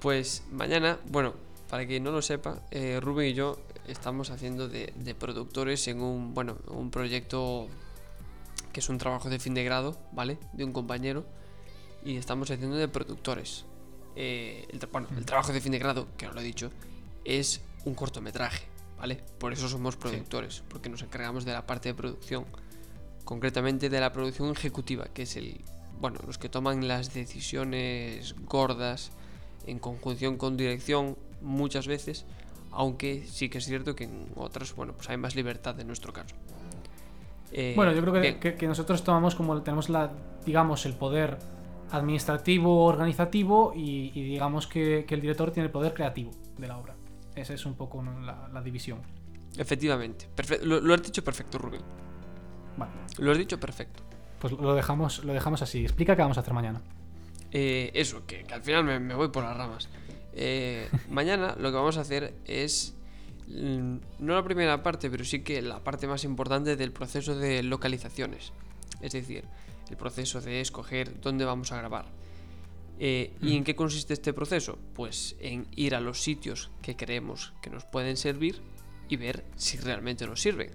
Pues 0.00 0.44
mañana, 0.52 0.98
bueno, 1.06 1.34
para 1.68 1.86
quien 1.86 2.04
no 2.04 2.10
lo 2.10 2.22
sepa, 2.22 2.62
eh, 2.70 3.00
Rubén 3.00 3.28
y 3.28 3.34
yo 3.34 3.58
estamos 3.86 4.30
haciendo 4.30 4.68
de, 4.68 4.92
de 4.96 5.14
productores 5.14 5.88
en 5.88 6.00
un, 6.00 6.34
bueno, 6.34 6.58
un 6.68 6.90
proyecto 6.90 7.68
que 8.72 8.80
es 8.80 8.88
un 8.88 8.98
trabajo 8.98 9.28
de 9.28 9.38
fin 9.38 9.54
de 9.54 9.64
grado, 9.64 9.98
¿vale? 10.12 10.38
De 10.52 10.64
un 10.64 10.72
compañero. 10.72 11.24
Y 12.04 12.16
estamos 12.16 12.50
haciendo 12.50 12.76
de 12.76 12.88
productores. 12.88 13.64
Eh, 14.14 14.66
el, 14.70 14.78
bueno, 14.92 15.08
el 15.16 15.24
trabajo 15.24 15.52
de 15.52 15.60
fin 15.60 15.72
de 15.72 15.78
grado, 15.78 16.06
que 16.16 16.26
no 16.26 16.32
lo 16.32 16.40
he 16.40 16.44
dicho, 16.44 16.70
es 17.24 17.60
un 17.84 17.94
cortometraje, 17.94 18.66
¿vale? 18.98 19.22
Por 19.38 19.52
eso 19.52 19.68
somos 19.68 19.96
productores, 19.96 20.62
porque 20.68 20.88
nos 20.88 21.02
encargamos 21.02 21.44
de 21.44 21.52
la 21.52 21.66
parte 21.66 21.88
de 21.88 21.94
producción. 21.94 22.44
Concretamente 23.24 23.90
de 23.90 24.00
la 24.00 24.12
producción 24.12 24.50
ejecutiva, 24.50 25.06
que 25.12 25.22
es 25.22 25.36
el, 25.36 25.60
bueno, 26.00 26.18
los 26.26 26.38
que 26.38 26.48
toman 26.48 26.86
las 26.88 27.12
decisiones 27.14 28.34
gordas 28.46 29.10
en 29.66 29.78
conjunción 29.78 30.36
con 30.36 30.56
dirección 30.56 31.16
muchas 31.42 31.86
veces, 31.86 32.24
aunque 32.70 33.24
sí 33.26 33.48
que 33.48 33.58
es 33.58 33.64
cierto 33.64 33.94
que 33.96 34.04
en 34.04 34.26
otras, 34.36 34.74
bueno, 34.74 34.92
pues 34.94 35.08
hay 35.10 35.16
más 35.16 35.34
libertad 35.36 35.78
en 35.80 35.86
nuestro 35.86 36.12
caso. 36.12 36.34
Eh, 37.52 37.72
Bueno, 37.76 37.92
yo 37.92 38.00
creo 38.02 38.12
que, 38.14 38.38
que- 38.38 38.54
que 38.56 38.66
nosotros 38.66 39.02
tomamos 39.04 39.34
como 39.34 39.60
tenemos 39.62 39.88
la, 39.88 40.12
digamos, 40.44 40.84
el 40.86 40.94
poder 40.94 41.38
administrativo, 41.90 42.84
organizativo 42.84 43.72
y, 43.74 44.12
y 44.14 44.22
digamos 44.22 44.66
que, 44.66 45.04
que 45.06 45.14
el 45.14 45.20
director 45.22 45.50
tiene 45.50 45.66
el 45.66 45.72
poder 45.72 45.94
creativo 45.94 46.30
de 46.58 46.68
la 46.68 46.76
obra. 46.78 46.94
Esa 47.34 47.54
es 47.54 47.64
un 47.64 47.74
poco 47.74 48.02
la, 48.02 48.48
la 48.52 48.60
división. 48.62 49.00
Efectivamente, 49.56 50.28
Perfe- 50.36 50.60
lo, 50.62 50.80
lo 50.80 50.92
has 50.94 51.02
dicho 51.02 51.24
perfecto, 51.24 51.56
Rubén. 51.58 51.80
Vale, 52.76 52.92
Lo 53.18 53.32
has 53.32 53.38
dicho 53.38 53.58
perfecto. 53.58 54.02
Pues 54.38 54.52
lo 54.52 54.74
dejamos, 54.74 55.24
lo 55.24 55.32
dejamos 55.32 55.62
así. 55.62 55.82
Explica 55.84 56.16
qué 56.16 56.22
vamos 56.22 56.36
a 56.36 56.40
hacer 56.40 56.54
mañana. 56.54 56.80
Eh, 57.50 57.90
eso, 57.94 58.26
que, 58.26 58.44
que 58.44 58.54
al 58.54 58.62
final 58.62 58.84
me, 58.84 58.98
me 58.98 59.14
voy 59.14 59.28
por 59.28 59.44
las 59.44 59.56
ramas. 59.56 59.88
Eh, 60.32 60.88
mañana 61.10 61.56
lo 61.58 61.70
que 61.70 61.76
vamos 61.76 61.96
a 61.96 62.02
hacer 62.02 62.34
es, 62.46 62.94
mm, 63.48 63.96
no 64.20 64.34
la 64.34 64.44
primera 64.44 64.82
parte, 64.82 65.10
pero 65.10 65.24
sí 65.24 65.40
que 65.40 65.60
la 65.62 65.82
parte 65.82 66.06
más 66.06 66.24
importante 66.24 66.76
del 66.76 66.92
proceso 66.92 67.34
de 67.34 67.62
localizaciones. 67.62 68.52
Es 69.00 69.12
decir, 69.12 69.44
el 69.90 69.96
proceso 69.96 70.40
de 70.40 70.60
escoger 70.60 71.20
dónde 71.20 71.44
vamos 71.44 71.72
a 71.72 71.78
grabar. 71.78 72.06
Eh, 73.00 73.32
¿Y 73.40 73.56
en 73.56 73.62
qué 73.62 73.76
consiste 73.76 74.12
este 74.12 74.32
proceso? 74.32 74.76
Pues 74.94 75.36
en 75.40 75.68
ir 75.76 75.94
a 75.94 76.00
los 76.00 76.20
sitios 76.20 76.70
que 76.82 76.96
creemos 76.96 77.52
que 77.62 77.70
nos 77.70 77.84
pueden 77.84 78.16
servir 78.16 78.60
y 79.08 79.16
ver 79.16 79.44
si 79.56 79.78
realmente 79.78 80.26
nos 80.26 80.40
sirven. 80.40 80.72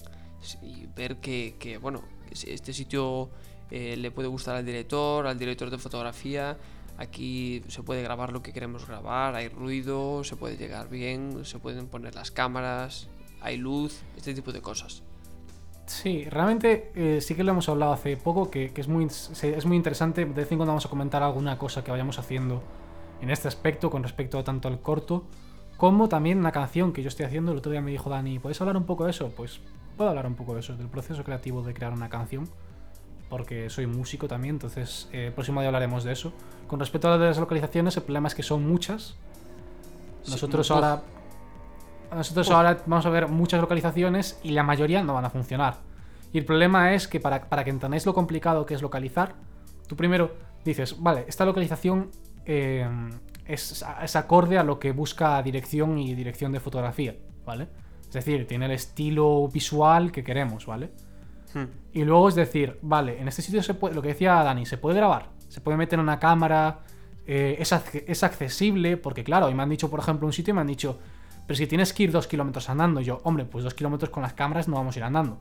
Y 0.61 0.88
ver 0.95 1.18
que, 1.18 1.55
que, 1.59 1.78
bueno, 1.78 2.03
este 2.32 2.74
sitio 2.74 3.30
eh, 3.72 3.95
le 3.97 4.11
puede 4.11 4.28
gustar 4.28 4.55
al 4.55 4.66
director, 4.66 5.28
al 5.28 5.38
director 5.38 5.70
de 5.70 5.78
fotografía. 5.78 6.57
Aquí 6.97 7.64
se 7.68 7.82
puede 7.82 8.03
grabar 8.03 8.32
lo 8.32 8.43
que 8.43 8.53
queremos 8.53 8.88
grabar, 8.88 9.36
hay 9.36 9.49
ruido, 9.49 10.24
se 10.24 10.36
puede 10.36 10.57
llegar 10.57 10.89
bien, 10.89 11.43
se 11.43 11.57
pueden 11.57 11.88
poner 11.88 12.14
las 12.14 12.30
cámaras, 12.30 13.07
hay 13.41 13.57
luz, 13.57 14.01
este 14.16 14.34
tipo 14.34 14.51
de 14.51 14.61
cosas. 14.61 15.01
Sí, 15.86 16.24
realmente 16.26 16.91
eh, 16.95 17.20
sí 17.20 17.36
que 17.36 17.43
lo 17.43 17.51
hemos 17.51 17.68
hablado 17.68 17.93
hace 17.93 18.16
poco, 18.16 18.49
que, 18.49 18.72
que 18.72 18.82
es, 18.82 18.88
muy, 18.88 19.05
es 19.05 19.66
muy 19.66 19.76
interesante. 19.76 20.24
De 20.26 20.32
vez 20.32 20.51
en 20.51 20.57
cuando 20.57 20.72
vamos 20.72 20.86
a 20.86 20.89
comentar 20.89 21.24
alguna 21.24 21.57
cosa 21.57 21.84
que 21.84 21.91
vayamos 21.91 22.20
haciendo 22.20 22.61
en 23.22 23.30
este 23.30 23.47
aspecto, 23.47 23.89
con 23.89 24.03
respecto 24.03 24.38
a 24.38 24.43
tanto 24.43 24.68
al 24.68 24.80
corto, 24.80 25.26
como 25.78 26.07
también 26.07 26.38
una 26.38 26.51
canción 26.51 26.93
que 26.93 27.01
yo 27.01 27.09
estoy 27.09 27.26
haciendo. 27.26 27.51
El 27.51 27.57
otro 27.57 27.72
día 27.72 27.82
me 27.82 27.91
dijo 27.91 28.09
Dani, 28.09 28.39
¿puedes 28.39 28.61
hablar 28.61 28.78
un 28.78 28.86
poco 28.86 29.03
de 29.05 29.11
eso? 29.11 29.34
Pues 29.36 29.59
puedo 29.97 30.09
hablar 30.09 30.26
un 30.26 30.36
poco 30.36 30.53
de 30.53 30.61
eso, 30.61 30.76
del 30.78 30.88
proceso 30.88 31.24
creativo 31.24 31.61
de 31.64 31.74
crear 31.74 31.91
una 31.91 32.09
canción, 32.09 32.47
porque 33.34 33.67
soy 33.71 33.88
músico 33.88 34.27
también, 34.27 34.57
entonces 34.57 35.09
eh, 35.11 35.25
el 35.25 35.34
próximo 35.34 35.59
día 35.59 35.69
hablaremos 35.69 36.03
de 36.03 36.11
eso. 36.11 36.31
Con 36.67 36.79
respecto 36.79 37.11
a 37.11 37.17
las 37.17 37.39
localizaciones, 37.39 37.97
el 37.97 38.03
problema 38.03 38.27
es 38.27 38.36
que 38.36 38.43
son 38.43 38.67
muchas. 38.67 39.15
Sí, 40.21 40.34
Nosotros 40.34 40.69
uf, 40.69 40.75
ahora 40.75 41.01
nosotros 42.15 42.47
Uf. 42.47 42.53
ahora 42.53 42.77
vamos 42.86 43.07
a 43.07 43.09
ver 43.09 43.27
muchas 43.29 43.59
localizaciones 43.59 44.39
y 44.43 44.51
la 44.51 44.61
mayoría 44.61 45.01
no 45.01 45.15
van 45.15 45.25
a 45.25 45.31
funcionar. 45.31 45.77
Y 46.31 46.38
el 46.38 46.45
problema 46.45 46.93
es 46.93 47.07
que 47.07 47.19
para, 47.19 47.49
para 47.49 47.63
que 47.63 47.71
entendáis 47.71 48.05
lo 48.05 48.13
complicado 48.13 48.67
que 48.67 48.75
es 48.75 48.84
localizar, 48.84 49.34
tú 49.88 49.95
primero 49.95 50.36
dices, 50.63 51.01
vale, 51.01 51.25
esta 51.27 51.43
localización 51.43 52.11
eh, 52.45 52.88
es, 53.47 53.84
es 54.03 54.15
acorde 54.15 54.59
a 54.59 54.63
lo 54.63 54.77
que 54.77 54.91
busca 54.91 55.41
dirección 55.41 55.97
y 55.97 56.13
dirección 56.13 56.51
de 56.51 56.59
fotografía, 56.59 57.15
¿vale? 57.47 57.67
Es 58.03 58.13
decir, 58.13 58.45
tiene 58.45 58.65
el 58.65 58.73
estilo 58.73 59.47
visual 59.47 60.11
que 60.11 60.23
queremos, 60.23 60.67
¿vale? 60.67 60.91
Hmm. 61.53 61.65
Y 61.93 62.03
luego 62.03 62.29
es 62.29 62.35
decir, 62.35 62.79
vale, 62.81 63.19
en 63.21 63.27
este 63.27 63.41
sitio 63.41 63.61
se 63.63 63.73
puede, 63.73 63.93
lo 63.95 64.01
que 64.01 64.09
decía 64.09 64.33
Dani, 64.43 64.65
se 64.65 64.77
puede 64.77 64.95
grabar, 64.97 65.29
se 65.49 65.61
puede 65.61 65.77
meter 65.77 65.99
una 65.99 66.19
cámara, 66.19 66.79
eh, 67.27 67.55
es, 67.59 67.71
es 68.07 68.23
accesible, 68.23 68.97
porque 68.97 69.23
claro, 69.23 69.49
y 69.49 69.53
me 69.53 69.63
han 69.63 69.69
dicho, 69.69 69.89
por 69.89 69.99
ejemplo, 69.99 70.25
un 70.25 70.33
sitio 70.33 70.51
y 70.51 70.55
me 70.55 70.61
han 70.61 70.67
dicho, 70.67 70.99
pero 71.45 71.55
si 71.57 71.67
tienes 71.67 71.93
que 71.93 72.03
ir 72.03 72.11
dos 72.11 72.27
kilómetros 72.27 72.69
andando, 72.69 73.01
y 73.01 73.03
yo, 73.05 73.21
hombre, 73.23 73.45
pues 73.45 73.63
dos 73.63 73.73
kilómetros 73.73 74.09
con 74.09 74.23
las 74.23 74.33
cámaras 74.33 74.67
no 74.67 74.75
vamos 74.75 74.95
a 74.95 74.99
ir 74.99 75.03
andando, 75.05 75.39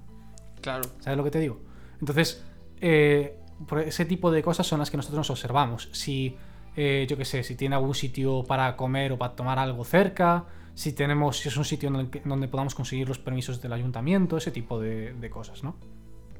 Claro, 0.60 0.82
¿sabes 1.00 1.16
lo 1.16 1.24
que 1.24 1.30
te 1.30 1.40
digo? 1.40 1.60
Entonces, 2.00 2.44
eh, 2.80 3.36
por 3.66 3.80
ese 3.80 4.04
tipo 4.04 4.30
de 4.30 4.42
cosas 4.42 4.66
son 4.66 4.78
las 4.80 4.90
que 4.90 4.96
nosotros 4.96 5.18
nos 5.18 5.30
observamos. 5.30 5.88
Si, 5.92 6.36
eh, 6.76 7.06
yo 7.08 7.16
qué 7.16 7.24
sé, 7.24 7.42
si 7.42 7.56
tiene 7.56 7.74
algún 7.76 7.94
sitio 7.94 8.44
para 8.44 8.76
comer 8.76 9.12
o 9.12 9.18
para 9.18 9.34
tomar 9.34 9.58
algo 9.58 9.84
cerca, 9.84 10.44
si 10.74 10.92
tenemos, 10.92 11.38
si 11.38 11.48
es 11.48 11.56
un 11.56 11.64
sitio 11.64 11.88
en 11.88 11.96
el 11.96 12.10
que- 12.10 12.20
donde 12.24 12.48
podamos 12.48 12.74
conseguir 12.74 13.08
los 13.08 13.18
permisos 13.18 13.60
del 13.60 13.72
ayuntamiento, 13.72 14.36
ese 14.36 14.50
tipo 14.52 14.80
de, 14.80 15.14
de 15.14 15.30
cosas, 15.30 15.62
¿no? 15.64 15.76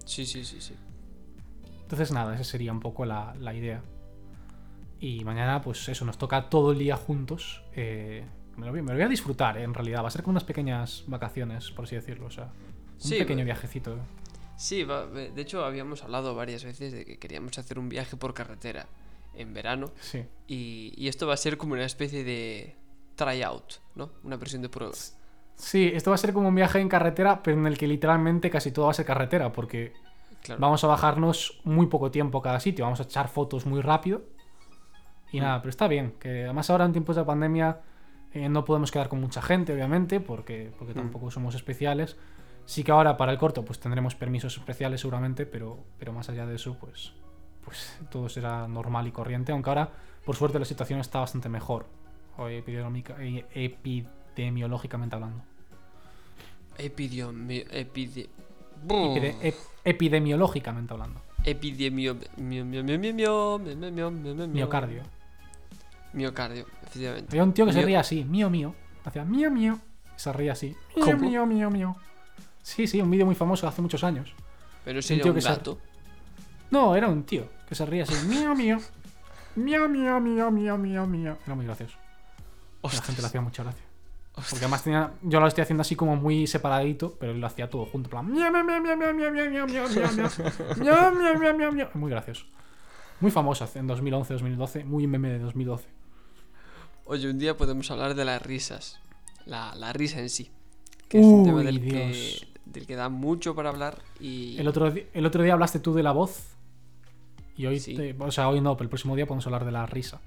Sí, 0.05 0.27
sí, 0.27 0.45
sí, 0.45 0.61
sí. 0.61 0.75
Entonces 1.83 2.11
nada, 2.13 2.35
esa 2.35 2.45
sería 2.45 2.73
un 2.73 2.81
poco 2.81 3.05
la, 3.05 3.35
la 3.39 3.53
idea. 3.55 3.83
Y 5.01 5.25
mañana, 5.25 5.61
pues 5.61 5.89
eso, 5.89 6.05
nos 6.05 6.17
toca 6.19 6.49
todo 6.49 6.73
el 6.73 6.79
día 6.79 6.97
juntos. 6.97 7.63
eh, 7.75 8.25
me, 8.57 8.67
lo 8.67 8.73
voy, 8.73 8.83
me 8.83 8.93
lo 8.93 8.97
voy 8.99 9.03
a 9.05 9.09
disfrutar, 9.09 9.59
eh, 9.59 9.63
en 9.65 9.75
realidad. 9.75 10.03
Va 10.03 10.09
a 10.09 10.11
ser 10.11 10.23
como 10.23 10.33
unas 10.33 10.45
pequeñas 10.45 11.05
vacaciones, 11.07 11.71
por 11.73 11.85
así 11.87 11.97
decirlo. 11.97 12.27
O 12.27 12.31
sea, 12.31 12.45
un 12.45 13.01
Sí, 13.01 13.19
pequeño 13.19 13.41
va- 13.41 13.45
viajecito. 13.47 13.97
Sí, 14.57 14.85
va- 14.85 15.07
de 15.07 15.41
hecho 15.43 15.65
habíamos 15.65 16.03
hablado 16.05 16.35
varias 16.37 16.63
veces 16.65 16.93
de 16.93 17.05
que 17.05 17.19
queríamos 17.19 17.59
hacer 17.59 17.79
un 17.79 17.89
viaje 17.89 18.17
por 18.17 18.33
carretera 18.33 18.87
en 19.35 19.53
verano 19.55 19.91
Sí. 20.01 20.25
y, 20.47 20.93
y 20.97 21.09
esto 21.09 21.27
va 21.27 21.35
a 21.35 21.39
ser 21.39 21.57
como 21.59 21.73
una 21.73 21.85
especie 21.85 22.23
de 22.23 22.77
tryout, 23.17 23.75
¿no? 23.97 24.13
Una 24.23 24.37
versión 24.37 24.63
de 24.63 24.69
prueba. 24.69 24.93
Sí, 25.57 25.91
esto 25.95 26.11
va 26.11 26.17
a 26.17 26.19
ser 26.19 26.33
como 26.33 26.49
un 26.49 26.55
viaje 26.55 26.81
en 26.81 26.89
carretera, 26.89 27.43
pero 27.43 27.57
en 27.59 27.67
el 27.67 27.79
que 27.79 27.87
literalmente 27.87 28.51
casi 28.51 28.73
todo 28.73 28.87
va 28.87 28.91
a 28.91 28.95
ser 28.95 29.07
carretera, 29.07 29.53
porque 29.53 29.93
Claro. 30.43 30.61
vamos 30.61 30.83
a 30.83 30.89
bajarnos 30.89 31.61
muy 31.65 31.87
poco 31.87 32.11
tiempo 32.11 32.43
cada 32.43 32.59
sitio, 32.59 32.85
vamos 32.85 32.99
a 33.01 33.05
echar 33.05 33.29
fotos 33.29 33.65
muy 33.67 33.81
rápido. 33.81 34.23
Y 35.31 35.39
Mm. 35.39 35.43
nada, 35.45 35.59
pero 35.61 35.71
está 35.71 35.87
bien, 35.89 36.15
que 36.19 36.45
además 36.45 36.69
ahora 36.69 36.85
en 36.85 36.93
tiempos 36.93 37.17
de 37.17 37.25
pandemia 37.25 37.81
eh, 38.35 38.49
no 38.49 38.65
podemos 38.65 38.91
quedar 38.91 39.09
con 39.11 39.21
mucha 39.21 39.41
gente, 39.43 39.73
obviamente, 39.75 40.19
porque, 40.19 40.73
porque 40.79 40.95
Mm. 40.95 40.97
tampoco 40.97 41.31
somos 41.31 41.55
especiales. 41.55 42.17
Sí 42.65 42.83
que 42.83 42.91
ahora 42.93 43.17
para 43.17 43.31
el 43.33 43.39
corto 43.39 43.65
pues 43.65 43.79
tendremos 43.79 44.15
permisos 44.15 44.57
especiales 44.57 45.01
seguramente, 45.03 45.45
pero, 45.47 45.85
pero 45.99 46.13
más 46.13 46.29
allá 46.31 46.47
de 46.47 46.55
eso 46.57 46.77
pues, 46.81 47.13
pues 47.65 47.99
todo 48.11 48.29
será 48.29 48.67
normal 48.69 49.07
y 49.07 49.13
corriente, 49.13 49.53
aunque 49.53 49.69
ahora 49.71 49.91
por 50.25 50.35
suerte 50.37 50.59
la 50.59 50.65
situación 50.65 50.99
está 51.01 51.21
bastante 51.21 51.49
mejor, 51.49 51.87
o 52.39 52.49
epidemiológica- 52.49 53.17
epidemiológicamente 54.33 55.15
hablando. 55.15 55.43
Epidemi 56.79 57.65
epide 57.71 58.29
Epide 58.89 59.37
ep 59.43 59.55
epidemiológicamente 59.85 60.93
hablando. 60.93 61.21
Epidemio... 61.45 62.17
Miocardio. 64.53 65.03
Miocardio, 66.13 66.67
efectivamente. 66.83 67.29
Había 67.31 67.45
un 67.45 67.53
tío 67.53 67.67
que 67.67 67.73
se 67.73 67.83
ría 67.83 68.01
así, 68.01 68.25
mío, 68.25 68.49
mío. 68.49 68.75
Hacía 69.05 69.25
mío, 69.25 69.51
mío. 69.51 69.79
Se 70.17 70.33
ría 70.33 70.53
así. 70.53 70.77
Mío, 70.97 71.17
mío, 71.19 71.47
mío, 71.47 71.71
mío. 71.71 71.97
Sí, 72.63 72.87
sí, 72.87 73.01
un 73.01 73.11
vídeo 73.11 73.27
muy 73.27 73.35
famoso 73.35 73.67
hace 73.67 73.83
muchos 73.83 74.05
años. 74.05 74.33
Pero 74.85 75.01
ese 75.01 75.17
era 75.17 75.33
un, 75.33 75.39
gato. 75.39 75.79
No, 76.71 76.95
era 76.95 77.09
un 77.09 77.25
tío 77.25 77.49
que 77.69 77.75
se 77.75 77.87
ría 77.87 78.05
así, 78.05 78.27
mío, 78.27 78.55
mío. 78.55 78.79
Mío, 79.57 79.89
mío, 79.89 80.21
mío, 80.21 80.51
mío, 80.51 80.79
mío, 80.79 81.07
mío. 81.07 81.39
Era 81.45 81.55
muy 81.55 81.67
gracioso. 81.67 81.97
La 82.83 82.91
gente 82.91 83.21
le 83.21 83.27
hacía 83.27 83.41
mucha 83.41 83.65
gracia. 83.65 83.85
Porque 84.35 84.57
además 84.57 84.83
tenía, 84.83 85.13
yo 85.23 85.41
lo 85.41 85.47
estoy 85.47 85.63
haciendo 85.63 85.83
así 85.83 85.95
como 85.95 86.17
muy 86.17 86.47
separadito, 86.47 87.17
pero 87.21 87.33
él 87.33 87.41
lo 87.41 87.47
hacía 87.47 87.69
todo 87.69 87.85
junto, 87.85 88.09
plan. 88.09 88.33
muy 91.95 92.11
gracioso. 92.11 92.47
Muy 93.21 93.31
famoso 93.31 93.69
en 93.75 93.87
2011, 93.87 94.33
2012, 94.33 94.85
muy 94.85 95.07
meme 95.07 95.29
de 95.29 95.39
2012. 95.39 95.87
Oye, 97.05 97.31
un 97.31 97.39
día 97.39 97.57
podemos 97.57 97.91
hablar 97.91 98.15
de 98.15 98.25
las 98.25 98.41
risas. 98.41 99.01
La, 99.45 99.75
la 99.75 99.93
risa 99.93 100.19
en 100.21 100.31
sí. 100.31 100.51
Que 101.09 101.21
es 101.21 101.27
Uy, 101.27 101.33
un 101.35 101.45
tema 101.45 101.63
del 101.63 101.81
que, 101.81 102.49
del 102.65 102.87
que 102.87 102.97
da 102.97 103.11
mucho 103.11 103.55
para 103.55 103.69
hablar. 103.69 104.01
Y... 104.19 104.57
El, 104.59 104.67
otro, 104.67 104.93
el 105.13 105.27
otro 105.27 105.43
día 105.43 105.53
hablaste 105.53 105.79
tú 105.79 105.93
de 105.93 106.03
la 106.03 106.13
voz. 106.13 106.57
Y 107.55 107.67
hoy, 107.67 107.79
sí. 107.81 107.95
te, 107.95 108.17
o 108.19 108.33
sea, 108.33 108.49
hoy 108.49 108.63
no, 108.63 108.77
pero 108.77 108.85
el 108.85 108.89
próximo 108.89 109.15
día 109.15 109.27
podemos 109.27 109.45
hablar 109.47 109.67
de 109.67 109.73
la 109.73 109.85
risa. 109.85 110.23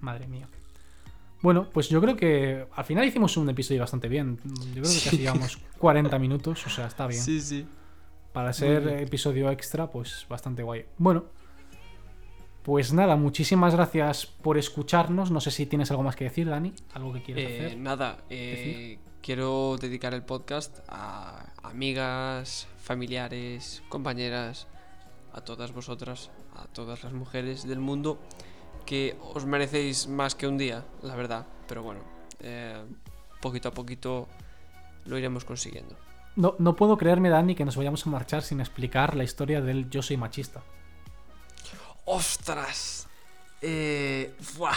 Madre 0.00 0.26
mía. 0.26 0.46
Bueno, 1.42 1.68
pues 1.72 1.88
yo 1.88 2.00
creo 2.00 2.16
que 2.16 2.66
al 2.74 2.84
final 2.84 3.04
hicimos 3.06 3.36
un 3.36 3.48
episodio 3.48 3.80
bastante 3.80 4.08
bien. 4.08 4.38
Yo 4.44 4.72
creo 4.72 4.82
que 4.82 4.88
Sí. 4.88 5.04
casi 5.04 5.18
llevamos 5.18 5.58
40 5.78 6.18
minutos, 6.18 6.66
o 6.66 6.70
sea, 6.70 6.86
está 6.86 7.06
bien. 7.06 7.22
Sí, 7.22 7.40
sí. 7.40 7.66
Para 8.32 8.52
ser 8.52 8.86
episodio 9.00 9.50
extra, 9.50 9.90
pues 9.90 10.26
bastante 10.28 10.62
guay. 10.62 10.84
Bueno, 10.98 11.24
pues 12.62 12.92
nada, 12.92 13.16
muchísimas 13.16 13.74
gracias 13.74 14.26
por 14.26 14.58
escucharnos. 14.58 15.30
No 15.30 15.40
sé 15.40 15.50
si 15.50 15.66
tienes 15.66 15.90
algo 15.90 16.02
más 16.02 16.14
que 16.14 16.24
decir, 16.24 16.48
Dani. 16.48 16.72
Algo 16.92 17.12
que 17.14 17.22
quieras 17.22 17.44
Eh, 17.44 17.66
hacer. 17.66 17.78
nada, 17.78 18.18
eh, 18.28 18.98
quiero 19.22 19.76
dedicar 19.80 20.12
el 20.14 20.22
podcast 20.22 20.78
a 20.88 21.46
amigas, 21.62 22.68
familiares, 22.82 23.82
compañeras, 23.88 24.68
a 25.32 25.40
todas 25.40 25.72
vosotras, 25.72 26.30
a 26.54 26.66
todas 26.66 27.02
las 27.02 27.12
mujeres 27.14 27.66
del 27.66 27.78
mundo, 27.80 28.20
que 28.86 29.16
os 29.34 29.44
merecéis 29.46 30.06
más 30.06 30.34
que 30.34 30.46
un 30.46 30.58
día, 30.58 30.84
la 31.02 31.14
verdad. 31.16 31.46
Pero 31.68 31.82
bueno, 31.82 32.00
eh, 32.40 32.82
poquito 33.40 33.68
a 33.68 33.72
poquito 33.72 34.28
lo 35.06 35.18
iremos 35.18 35.44
consiguiendo. 35.44 35.96
No, 36.36 36.54
no 36.58 36.76
puedo 36.76 36.96
creerme, 36.96 37.28
Dani, 37.28 37.54
que 37.54 37.64
nos 37.64 37.76
vayamos 37.76 38.06
a 38.06 38.10
marchar 38.10 38.42
sin 38.42 38.60
explicar 38.60 39.16
la 39.16 39.24
historia 39.24 39.60
del 39.60 39.90
yo 39.90 40.02
soy 40.02 40.16
machista. 40.16 40.62
¡Ostras! 42.04 43.06
Eh, 43.60 44.34
¡buah! 44.56 44.74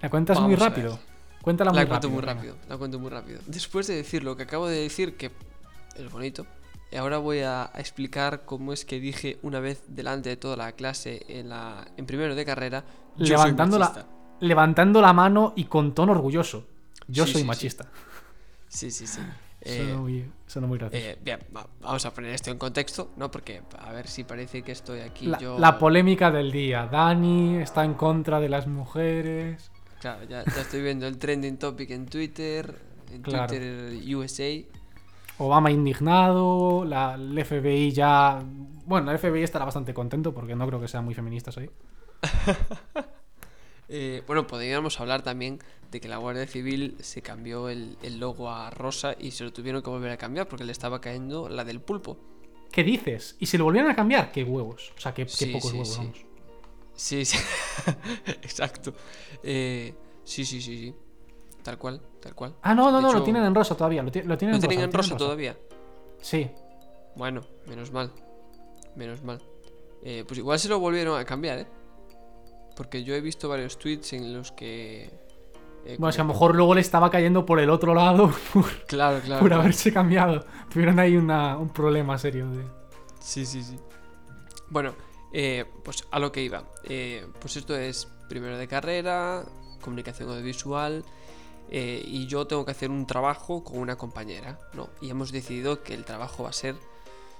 La 0.00 0.10
cuentas 0.10 0.40
muy 0.40 0.54
Vamos 0.54 0.66
a 0.66 0.68
rápido. 0.70 0.98
Cuéntala 1.42 1.72
La 1.72 1.80
muy 1.80 1.88
cuento 1.88 2.08
rápido. 2.08 2.10
muy 2.10 2.22
rápido, 2.22 2.56
la 2.68 2.76
cuento 2.76 2.98
muy 2.98 3.10
rápido. 3.10 3.40
Después 3.46 3.86
de 3.86 3.96
decir 3.96 4.22
lo 4.22 4.36
que 4.36 4.42
acabo 4.44 4.66
de 4.68 4.80
decir, 4.82 5.16
que 5.16 5.30
es 5.96 6.10
bonito, 6.10 6.46
ahora 6.96 7.18
voy 7.18 7.40
a 7.40 7.70
explicar 7.76 8.44
cómo 8.44 8.72
es 8.72 8.84
que 8.84 8.98
dije 9.00 9.38
una 9.42 9.60
vez 9.60 9.82
delante 9.88 10.30
de 10.30 10.36
toda 10.36 10.56
la 10.56 10.72
clase 10.72 11.24
en, 11.28 11.48
la, 11.50 11.86
en 11.96 12.06
primero 12.06 12.34
de 12.34 12.44
carrera, 12.44 12.84
yo 13.16 13.26
soy 13.26 13.28
Levantando 13.28 13.78
la, 13.78 14.06
levantando 14.40 15.00
la 15.02 15.12
mano 15.12 15.52
y 15.56 15.64
con 15.64 15.94
tono 15.94 16.12
orgulloso. 16.12 16.64
Yo 17.08 17.26
Sí, 17.26 17.32
soy 17.32 17.42
sí, 17.42 17.46
machista. 17.48 17.86
Sí, 18.68 18.90
sí, 18.90 19.06
sí. 19.06 19.20
Eh, 19.60 19.76
Suena 19.76 19.98
muy, 20.00 20.30
suena 20.46 20.68
muy 20.68 20.78
gracioso. 20.78 21.04
eh, 21.04 21.18
bien, 21.22 21.40
va- 21.56 21.66
vamos 21.80 22.04
a 22.06 22.14
poner 22.14 22.32
esto 22.32 22.50
en 22.52 22.58
contexto, 22.58 23.10
¿no? 23.16 23.30
Porque 23.30 23.62
a 23.78 23.92
ver 23.92 24.06
si 24.06 24.22
parece 24.24 24.62
que 24.62 24.70
estoy 24.72 25.00
aquí 25.00 25.26
la, 25.26 25.38
yo... 25.38 25.58
la 25.58 25.78
polémica 25.78 26.30
del 26.30 26.52
día. 26.52 26.86
Dani 26.86 27.56
está 27.56 27.84
en 27.84 27.94
contra 27.94 28.38
de 28.40 28.48
las 28.48 28.66
mujeres. 28.68 29.70
Claro, 30.00 30.22
ya, 30.24 30.44
ya 30.44 30.60
estoy 30.62 30.80
viendo 30.82 31.08
el 31.08 31.18
trending 31.18 31.56
topic 31.58 31.90
en 31.90 32.06
Twitter, 32.06 32.78
en 33.12 33.22
Claro. 33.22 33.48
Twitter 33.48 33.98
USA. 34.16 34.44
Obama 35.38 35.70
indignado. 35.70 36.84
La, 36.84 37.14
el 37.14 37.44
FBI 37.44 37.92
ya. 37.92 38.42
Bueno, 38.86 39.10
el 39.10 39.18
FBI 39.18 39.42
estará 39.42 39.64
bastante 39.64 39.94
contento 39.94 40.34
porque 40.34 40.54
no 40.54 40.66
creo 40.66 40.80
que 40.80 40.88
sean 40.88 41.04
muy 41.04 41.14
feministas 41.14 41.56
hoy. 41.56 41.70
Eh, 43.90 44.22
bueno, 44.26 44.46
podríamos 44.46 45.00
hablar 45.00 45.22
también 45.22 45.60
de 45.90 45.98
que 45.98 46.08
la 46.08 46.18
Guardia 46.18 46.46
Civil 46.46 46.98
se 47.00 47.22
cambió 47.22 47.70
el, 47.70 47.96
el 48.02 48.20
logo 48.20 48.50
a 48.50 48.68
rosa 48.68 49.16
y 49.18 49.30
se 49.30 49.44
lo 49.44 49.52
tuvieron 49.54 49.80
que 49.80 49.88
volver 49.88 50.10
a 50.10 50.18
cambiar 50.18 50.46
porque 50.46 50.64
le 50.64 50.72
estaba 50.72 51.00
cayendo 51.00 51.48
la 51.48 51.64
del 51.64 51.80
pulpo. 51.80 52.18
¿Qué 52.70 52.84
dices? 52.84 53.36
¿Y 53.38 53.46
si 53.46 53.56
lo 53.56 53.64
volvieran 53.64 53.90
a 53.90 53.96
cambiar? 53.96 54.30
¿Qué 54.30 54.44
huevos? 54.44 54.92
O 54.96 55.00
sea, 55.00 55.14
qué, 55.14 55.24
pocos 55.24 55.38
sí, 55.38 55.52
huevos, 55.54 55.88
sí. 55.88 55.98
vamos. 55.98 56.18
Sí, 56.94 57.24
sí. 57.24 57.38
Exacto. 58.26 58.92
Eh, 59.42 59.94
sí, 60.24 60.44
sí, 60.44 60.60
sí, 60.60 60.76
sí. 60.76 60.94
Tal 61.62 61.76
cual, 61.78 62.00
tal 62.20 62.34
cual. 62.34 62.54
Ah, 62.62 62.74
no, 62.74 62.90
no, 62.90 62.96
De 62.98 63.02
no, 63.02 63.12
lo 63.12 63.22
tienen 63.22 63.44
en 63.44 63.54
rosa 63.54 63.76
todavía. 63.76 64.02
Lo, 64.02 64.10
ti- 64.10 64.22
lo 64.22 64.38
tienen 64.38 64.58
¿Lo 64.58 64.62
en 64.64 64.68
tienen 64.68 64.92
rosa. 64.92 65.08
en 65.08 65.10
rosa 65.12 65.16
todavía? 65.16 65.56
Sí. 66.20 66.50
Bueno, 67.16 67.42
menos 67.66 67.92
mal. 67.92 68.12
Menos 68.96 69.22
mal. 69.22 69.40
Eh, 70.02 70.24
pues 70.26 70.38
igual 70.38 70.58
se 70.58 70.68
lo 70.68 70.78
volvieron 70.78 71.18
a 71.20 71.24
cambiar, 71.24 71.58
¿eh? 71.60 71.66
Porque 72.76 73.02
yo 73.02 73.14
he 73.14 73.20
visto 73.20 73.48
varios 73.48 73.78
tweets 73.78 74.12
en 74.12 74.32
los 74.32 74.52
que... 74.52 75.04
eh, 75.84 75.96
Bueno, 75.98 76.08
es 76.10 76.14
que 76.16 76.20
a 76.22 76.24
lo 76.24 76.32
mejor 76.32 76.54
luego 76.54 76.74
le 76.74 76.80
estaba 76.80 77.10
cayendo 77.10 77.44
por 77.44 77.58
el 77.60 77.70
otro 77.70 77.92
lado 77.94 78.32
por, 78.52 78.64
Claro, 78.86 79.20
claro. 79.20 79.40
por 79.40 79.48
claro. 79.48 79.62
haberse 79.62 79.92
cambiado. 79.92 80.44
Tuvieron 80.72 80.98
ahí 81.00 81.16
una- 81.16 81.56
un 81.58 81.70
problema 81.70 82.16
serio 82.18 82.48
de. 82.50 82.64
Sí, 83.20 83.44
sí, 83.44 83.62
sí. 83.62 83.78
Bueno, 84.70 84.94
eh, 85.32 85.64
pues 85.84 86.06
a 86.10 86.18
lo 86.20 86.30
que 86.30 86.42
iba. 86.42 86.64
Eh, 86.84 87.26
pues 87.40 87.56
esto 87.56 87.76
es 87.76 88.06
primero 88.28 88.56
de 88.56 88.68
carrera, 88.68 89.44
comunicación 89.80 90.28
audiovisual, 90.30 91.04
eh, 91.70 92.02
y 92.04 92.26
yo 92.26 92.46
tengo 92.46 92.64
que 92.64 92.70
hacer 92.70 92.90
un 92.90 93.06
trabajo 93.06 93.62
con 93.62 93.78
una 93.78 93.96
compañera, 93.96 94.58
¿no? 94.74 94.88
Y 95.00 95.10
hemos 95.10 95.32
decidido 95.32 95.82
que 95.82 95.94
el 95.94 96.04
trabajo 96.04 96.44
va 96.44 96.50
a 96.50 96.54
ser 96.54 96.76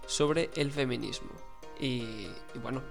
sobre 0.07 0.51
el 0.55 0.71
feminismo. 0.71 1.31
Y, 1.81 2.29
y 2.55 2.59
bueno, 2.63 2.83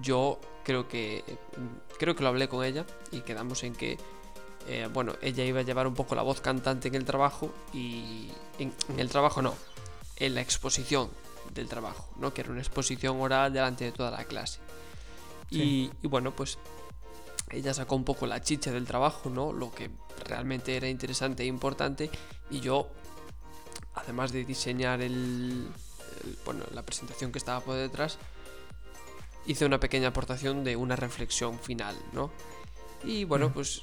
yo 0.00 0.40
creo 0.64 0.88
que 0.88 1.22
mm, 1.56 1.96
creo 1.98 2.16
que 2.16 2.22
lo 2.22 2.28
hablé 2.28 2.48
con 2.48 2.64
ella 2.64 2.86
y 3.12 3.20
quedamos 3.20 3.62
en 3.64 3.74
que 3.74 3.98
eh, 4.66 4.88
bueno, 4.92 5.14
ella 5.20 5.44
iba 5.44 5.60
a 5.60 5.62
llevar 5.62 5.86
un 5.86 5.94
poco 5.94 6.14
la 6.14 6.22
voz 6.22 6.40
cantante 6.40 6.88
en 6.88 6.94
el 6.94 7.04
trabajo 7.04 7.52
y 7.72 8.28
en, 8.58 8.72
en 8.88 8.98
el 8.98 9.10
trabajo 9.10 9.42
no, 9.42 9.54
en 10.16 10.34
la 10.34 10.40
exposición 10.40 11.10
del 11.52 11.68
trabajo, 11.68 12.08
¿no? 12.16 12.32
Que 12.32 12.40
era 12.40 12.50
una 12.50 12.60
exposición 12.60 13.20
oral 13.20 13.52
delante 13.52 13.84
de 13.84 13.92
toda 13.92 14.10
la 14.10 14.24
clase. 14.24 14.60
Y, 15.50 15.90
y 16.02 16.08
bueno, 16.08 16.32
pues 16.32 16.58
ella 17.54 17.72
sacó 17.74 17.96
un 17.96 18.04
poco 18.04 18.26
la 18.26 18.40
chicha 18.42 18.70
del 18.72 18.84
trabajo, 18.86 19.30
¿no? 19.30 19.52
Lo 19.52 19.70
que 19.72 19.90
realmente 20.26 20.76
era 20.76 20.88
interesante 20.88 21.42
e 21.42 21.46
importante. 21.46 22.10
Y 22.50 22.60
yo, 22.60 22.88
además 23.94 24.32
de 24.32 24.44
diseñar 24.44 25.00
el, 25.00 25.66
el- 26.24 26.38
bueno, 26.44 26.64
la 26.72 26.82
presentación 26.82 27.32
que 27.32 27.38
estaba 27.38 27.60
por 27.60 27.76
detrás, 27.76 28.18
hice 29.46 29.64
una 29.66 29.78
pequeña 29.80 30.08
aportación 30.08 30.64
de 30.64 30.76
una 30.76 30.96
reflexión 30.96 31.58
final, 31.58 31.96
¿no? 32.12 32.30
Y 33.04 33.24
bueno, 33.24 33.52
pues 33.52 33.82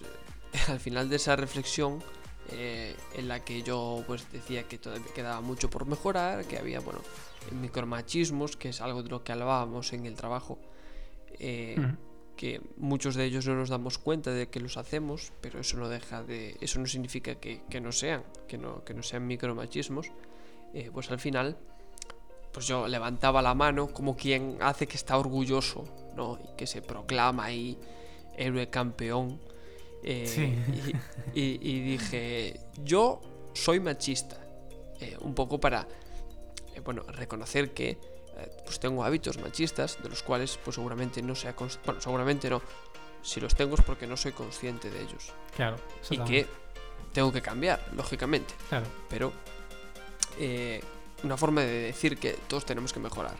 al 0.68 0.80
final 0.80 1.10
de 1.10 1.16
esa 1.18 1.36
reflexión, 1.36 2.04
eh, 2.52 2.96
en 3.14 3.28
la 3.28 3.44
que 3.46 3.62
yo 3.62 4.04
pues 4.08 4.30
decía 4.32 4.68
que 4.68 4.78
todavía 4.78 5.14
quedaba 5.14 5.42
mucho 5.42 5.70
por 5.70 5.86
mejorar, 5.86 6.46
que 6.46 6.58
había, 6.58 6.80
bueno, 6.80 7.00
micromachismos, 7.52 8.58
que 8.58 8.70
es 8.70 8.82
algo 8.82 9.04
de 9.04 9.10
lo 9.10 9.24
que 9.24 9.32
hablábamos 9.32 9.94
en 9.94 10.06
el 10.06 10.16
trabajo, 10.16 10.60
eh. 11.40 11.76
Que 12.42 12.60
muchos 12.78 13.14
de 13.14 13.26
ellos 13.26 13.46
no 13.46 13.54
nos 13.54 13.70
damos 13.70 14.00
cuenta 14.00 14.32
de 14.32 14.48
que 14.50 14.60
los 14.60 14.76
hacemos, 14.76 15.32
pero 15.42 15.60
eso 15.60 15.78
no 15.78 15.88
deja 15.90 16.24
de. 16.24 16.58
eso 16.60 16.80
no 16.80 16.88
significa 16.88 17.36
que, 17.36 17.62
que 17.70 17.80
no 17.80 17.92
sean, 17.92 18.24
que 18.48 18.58
no, 18.58 18.84
que 18.84 18.96
no 18.96 19.04
sean 19.04 19.28
micromachismos. 19.28 20.08
Eh, 20.74 20.90
pues 20.92 21.12
al 21.12 21.20
final, 21.20 21.56
pues 22.52 22.66
yo 22.66 22.88
levantaba 22.88 23.44
la 23.44 23.54
mano 23.54 23.94
como 23.94 24.18
quien 24.18 24.58
hace 24.60 24.88
que 24.88 24.98
está 24.98 25.20
orgulloso, 25.20 25.86
¿no? 26.16 26.40
Y 26.44 26.56
que 26.58 26.66
se 26.66 26.82
proclama 26.82 27.46
ahí 27.46 27.78
héroe 28.36 28.68
campeón. 28.72 29.40
Eh, 30.04 30.26
Sí. 30.26 30.56
y, 31.36 31.42
y- 31.42 31.60
y 31.62 31.80
dije, 31.92 32.60
yo 32.84 33.22
soy 33.54 33.80
machista. 33.80 34.38
Eh, 35.00 35.16
un 35.22 35.36
poco 35.36 35.60
para, 35.60 35.88
eh, 36.76 36.80
bueno, 36.80 37.04
reconocer 37.04 37.72
que 37.72 38.00
pues 38.66 38.80
tengo 38.80 39.04
hábitos 39.04 39.38
machistas 39.38 39.98
de 40.02 40.10
los 40.10 40.24
cuales 40.24 40.58
pues 40.64 40.76
seguramente 40.76 41.22
no 41.22 41.36
sea 41.36 41.54
bueno 41.86 42.02
seguramente 42.02 42.50
no 42.50 42.62
si 43.22 43.40
los 43.40 43.54
tengo 43.56 43.76
es 43.76 43.82
porque 43.82 44.08
no 44.08 44.18
soy 44.18 44.32
consciente 44.32 44.90
de 44.90 45.02
ellos 45.02 45.32
Claro. 45.56 45.78
y 46.10 46.18
que 46.20 46.48
tengo 47.14 47.32
que 47.32 47.42
cambiar 47.42 47.84
lógicamente 47.96 48.54
Claro. 48.70 48.86
pero 49.10 49.32
eh, 50.40 50.82
una 51.24 51.38
forma 51.38 51.62
de 51.62 51.68
decir 51.88 52.18
que 52.18 52.34
todos 52.48 52.66
tenemos 52.66 52.94
que 52.94 53.00
mejorar 53.00 53.36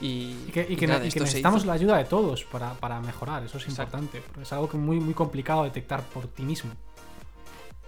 y, 0.00 0.36
Y 0.48 0.50
que, 0.52 0.66
y 0.68 0.76
que 0.76 0.84
y 0.84 0.88
nada, 0.88 1.00
ne- 1.00 1.06
y 1.06 1.08
que 1.10 1.18
esto 1.18 1.20
se 1.20 1.24
necesitamos 1.24 1.64
la 1.64 1.72
ayuda 1.72 1.96
de 1.96 2.04
todos 2.04 2.44
para, 2.44 2.74
para 2.74 3.00
mejorar, 3.00 3.42
eso 3.44 3.56
es 3.56 3.64
Exacto. 3.66 3.96
importante. 3.98 4.42
Es 4.42 4.52
algo 4.52 4.68
que 4.68 4.76
muy, 4.76 5.00
muy 5.00 5.14
complicado 5.14 5.64
detectar 5.64 6.02
por 6.02 6.26
ti 6.26 6.42
mismo. 6.42 6.72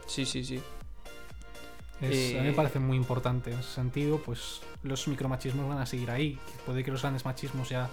sí 0.06 0.24
sí 0.24 0.42
sí 0.42 0.62
Es- 2.00 2.34
A 2.34 2.38
mí 2.38 2.42
me 2.44 2.50
Eh, 2.50 2.54
parece 2.54 2.78
muy 2.78 2.96
importante 2.96 3.52
en 3.52 3.58
ese 3.58 3.70
sentido, 3.70 4.18
pues 4.24 4.60
los 4.82 5.08
micromachismos 5.08 5.68
van 5.68 5.78
a 5.78 5.86
seguir 5.86 6.10
ahí. 6.10 6.38
Puede 6.64 6.84
que 6.84 6.90
los 6.92 7.02
grandes 7.02 7.24
machismos 7.24 7.68
ya 7.68 7.88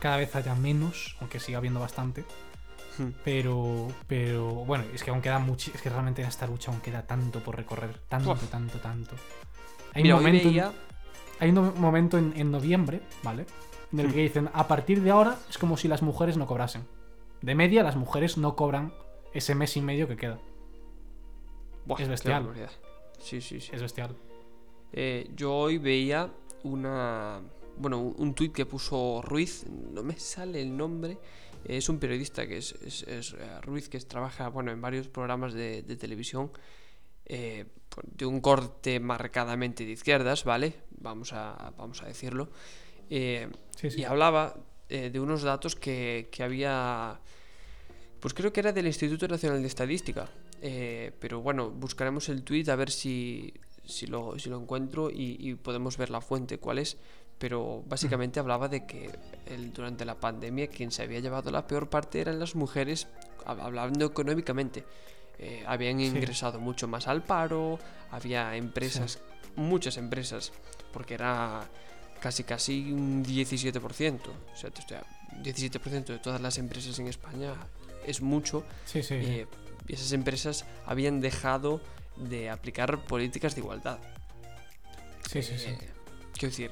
cada 0.00 0.16
vez 0.16 0.34
haya 0.36 0.54
menos, 0.54 1.16
aunque 1.20 1.38
siga 1.40 1.58
habiendo 1.58 1.78
bastante. 1.80 2.24
Hmm. 2.98 3.10
Pero, 3.24 3.86
pero 4.08 4.46
bueno, 4.50 4.84
es 4.92 5.04
que 5.04 5.10
aún 5.10 5.20
queda 5.22 5.38
mucho, 5.38 5.70
es 5.72 5.80
que 5.80 5.88
realmente 5.88 6.22
en 6.22 6.28
esta 6.28 6.48
lucha 6.48 6.72
aún 6.72 6.80
queda 6.80 7.06
tanto 7.06 7.38
por 7.40 7.56
recorrer, 7.56 7.96
tanto, 8.08 8.32
Uf. 8.32 8.50
tanto, 8.50 8.78
tanto. 8.80 9.14
Hay 9.94 10.02
Mira, 10.02 10.16
un 10.16 10.22
momento, 10.24 10.48
veía- 10.48 10.72
hay 11.38 11.50
un 11.50 11.80
momento 11.80 12.18
en, 12.18 12.32
en 12.36 12.50
noviembre, 12.50 13.00
¿vale? 13.22 13.46
En 13.92 14.00
el 14.00 14.08
Hmm. 14.08 14.12
que 14.12 14.18
dicen, 14.22 14.50
a 14.52 14.66
partir 14.66 15.00
de 15.02 15.12
ahora 15.12 15.36
es 15.48 15.58
como 15.58 15.76
si 15.76 15.86
las 15.86 16.02
mujeres 16.02 16.36
no 16.36 16.46
cobrasen. 16.48 16.86
De 17.40 17.54
media, 17.54 17.84
las 17.84 17.94
mujeres 17.94 18.36
no 18.36 18.56
cobran 18.56 18.92
ese 19.32 19.54
mes 19.54 19.76
y 19.76 19.80
medio 19.80 20.08
que 20.08 20.16
queda. 20.16 20.38
Buah, 21.86 22.02
es 22.02 22.08
bestial. 22.08 22.52
Sí 23.20 23.40
sí 23.40 23.60
sí 23.60 23.70
Es 23.72 23.80
bestial. 23.82 24.14
Eh, 24.92 25.30
yo 25.36 25.54
hoy 25.54 25.78
veía 25.78 26.30
una. 26.64 27.40
Bueno, 27.76 28.00
un, 28.00 28.34
tuit 28.34 28.52
que 28.52 28.66
puso 28.66 29.20
Ruiz, 29.22 29.64
no 29.68 30.02
me 30.02 30.18
sale 30.18 30.60
el 30.62 30.76
nombre. 30.76 31.18
Es 31.64 31.88
un 31.88 31.98
periodista 31.98 32.46
que 32.46 32.58
es, 32.58 32.72
es- 32.82 33.02
es, 33.04 33.32
eh, 33.34 33.60
Ruiz, 33.62 33.88
que 33.88 33.98
trabaja 34.00 34.48
bueno, 34.48 34.70
en 34.72 34.80
varios 34.80 35.08
programas 35.08 35.52
de, 35.52 35.82
de 35.82 35.96
televisión. 35.96 36.50
eh, 37.26 37.66
de 38.04 38.26
un 38.26 38.40
corte 38.40 39.00
marcadamente 39.00 39.84
de 39.84 39.90
izquierdas, 39.92 40.44
¿vale? 40.44 40.74
Vamos 41.00 41.32
a, 41.32 41.72
vamos 41.76 42.00
a 42.02 42.06
decirlo. 42.06 42.48
Eh, 43.10 43.48
y 43.96 44.04
hablaba 44.04 44.54
de 44.88 45.18
unos 45.20 45.42
datos 45.42 45.74
que, 45.74 46.28
que, 46.30 46.42
había, 46.44 47.20
pues 48.20 48.34
creo 48.34 48.52
que 48.52 48.60
era 48.60 48.72
del 48.72 48.86
Instituto 48.86 49.26
Nacional 49.26 49.60
de 49.60 49.66
Estadística. 49.66 50.28
Pero 50.60 51.40
bueno, 51.40 51.70
buscaremos 51.70 52.28
el 52.28 52.42
tweet 52.42 52.68
a 52.68 52.76
ver 52.76 52.90
si, 52.90 53.54
si, 53.84 54.06
lo, 54.06 54.38
si 54.38 54.50
lo 54.50 54.60
encuentro 54.60 55.10
y, 55.10 55.36
y 55.38 55.54
podemos 55.54 55.96
ver 55.96 56.10
la 56.10 56.20
fuente, 56.20 56.58
cuál 56.58 56.78
es 56.78 56.98
pero 57.38 57.84
básicamente 57.86 58.40
hablaba 58.40 58.68
de 58.68 58.84
que 58.84 59.10
el, 59.46 59.72
durante 59.72 60.04
la 60.04 60.16
pandemia 60.16 60.66
quien 60.66 60.90
se 60.90 61.02
había 61.02 61.20
llevado 61.20 61.50
la 61.50 61.66
peor 61.66 61.88
parte 61.88 62.20
eran 62.20 62.38
las 62.38 62.54
mujeres, 62.54 63.06
hablando 63.46 64.06
económicamente. 64.06 64.84
Eh, 65.38 65.62
habían 65.66 66.00
ingresado 66.00 66.58
mucho 66.58 66.88
más 66.88 67.06
al 67.06 67.22
paro, 67.22 67.78
había 68.10 68.56
empresas, 68.56 69.20
muchas 69.54 69.96
empresas, 69.96 70.52
porque 70.92 71.14
era 71.14 71.68
casi 72.20 72.42
casi 72.42 72.92
un 72.92 73.24
17%. 73.24 74.20
O 74.26 74.56
sea, 74.56 74.70
17% 74.70 76.04
de 76.06 76.18
todas 76.18 76.40
las 76.40 76.58
empresas 76.58 76.98
en 76.98 77.06
España 77.06 77.54
es 78.04 78.20
mucho. 78.20 78.64
Sí, 78.84 79.04
sí, 79.04 79.14
eh, 79.14 79.46
y 79.88 79.94
esas 79.94 80.12
empresas 80.12 80.64
habían 80.86 81.20
dejado 81.20 81.80
de 82.16 82.50
aplicar 82.50 83.04
políticas 83.04 83.54
de 83.54 83.62
igualdad. 83.62 83.98
Sí, 85.28 85.42
sí, 85.42 85.58
sí. 85.58 85.70
Eh, 85.70 85.78
quiero 86.32 86.50
decir, 86.50 86.70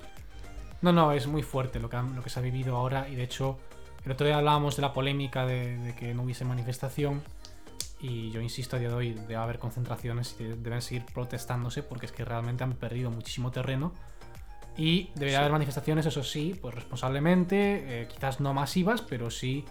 no, 0.83 0.93
no, 0.93 1.12
es 1.12 1.27
muy 1.27 1.43
fuerte 1.43 1.81
lo 1.81 1.89
que, 1.89 1.97
lo 1.97 2.23
que 2.23 2.31
se 2.31 2.39
ha 2.39 2.43
vivido 2.43 2.77
ahora 2.77 3.09
y 3.09 3.14
de 3.14 3.25
hecho 3.25 3.59
el 4.05 4.12
otro 4.12 4.27
día 4.27 4.39
hablábamos 4.39 4.77
de 4.77 4.83
la 4.83 4.93
polémica 4.93 5.47
de, 5.47 5.95
que 5.99 6.14
no 6.14 6.23
hubiese 6.23 6.45
manifestación 6.45 7.23
y 8.01 8.31
yo 8.31 8.41
insisto 8.41 8.77
a 8.77 8.79
día 8.79 8.89
de 8.89 8.95
hoy 8.95 9.12
debe 9.14 9.37
haber 9.37 9.59
concentraciones 9.59 10.37
y 10.39 10.45
deben 10.45 10.83
seguir 10.83 11.05
protestándose 11.07 11.83
porque 11.83 12.07
es 12.07 12.12
que 12.12 12.25
realmente 12.25 12.62
han 12.62 12.75
perdido 12.75 13.11
muchísimo 13.11 13.51
terreno 13.51 13.93
y 14.77 15.11
debería 15.14 15.39
haber 15.39 15.53
manifestaciones, 15.53 16.05
eso 16.05 16.23
sí, 16.23 16.57
pues 16.61 16.75
responsablemente, 16.75 18.03
eh, 18.03 18.09
quizás 18.09 18.41
no 18.41 18.53
masivas, 18.53 19.01
pero 19.01 19.31
sí 19.31 19.64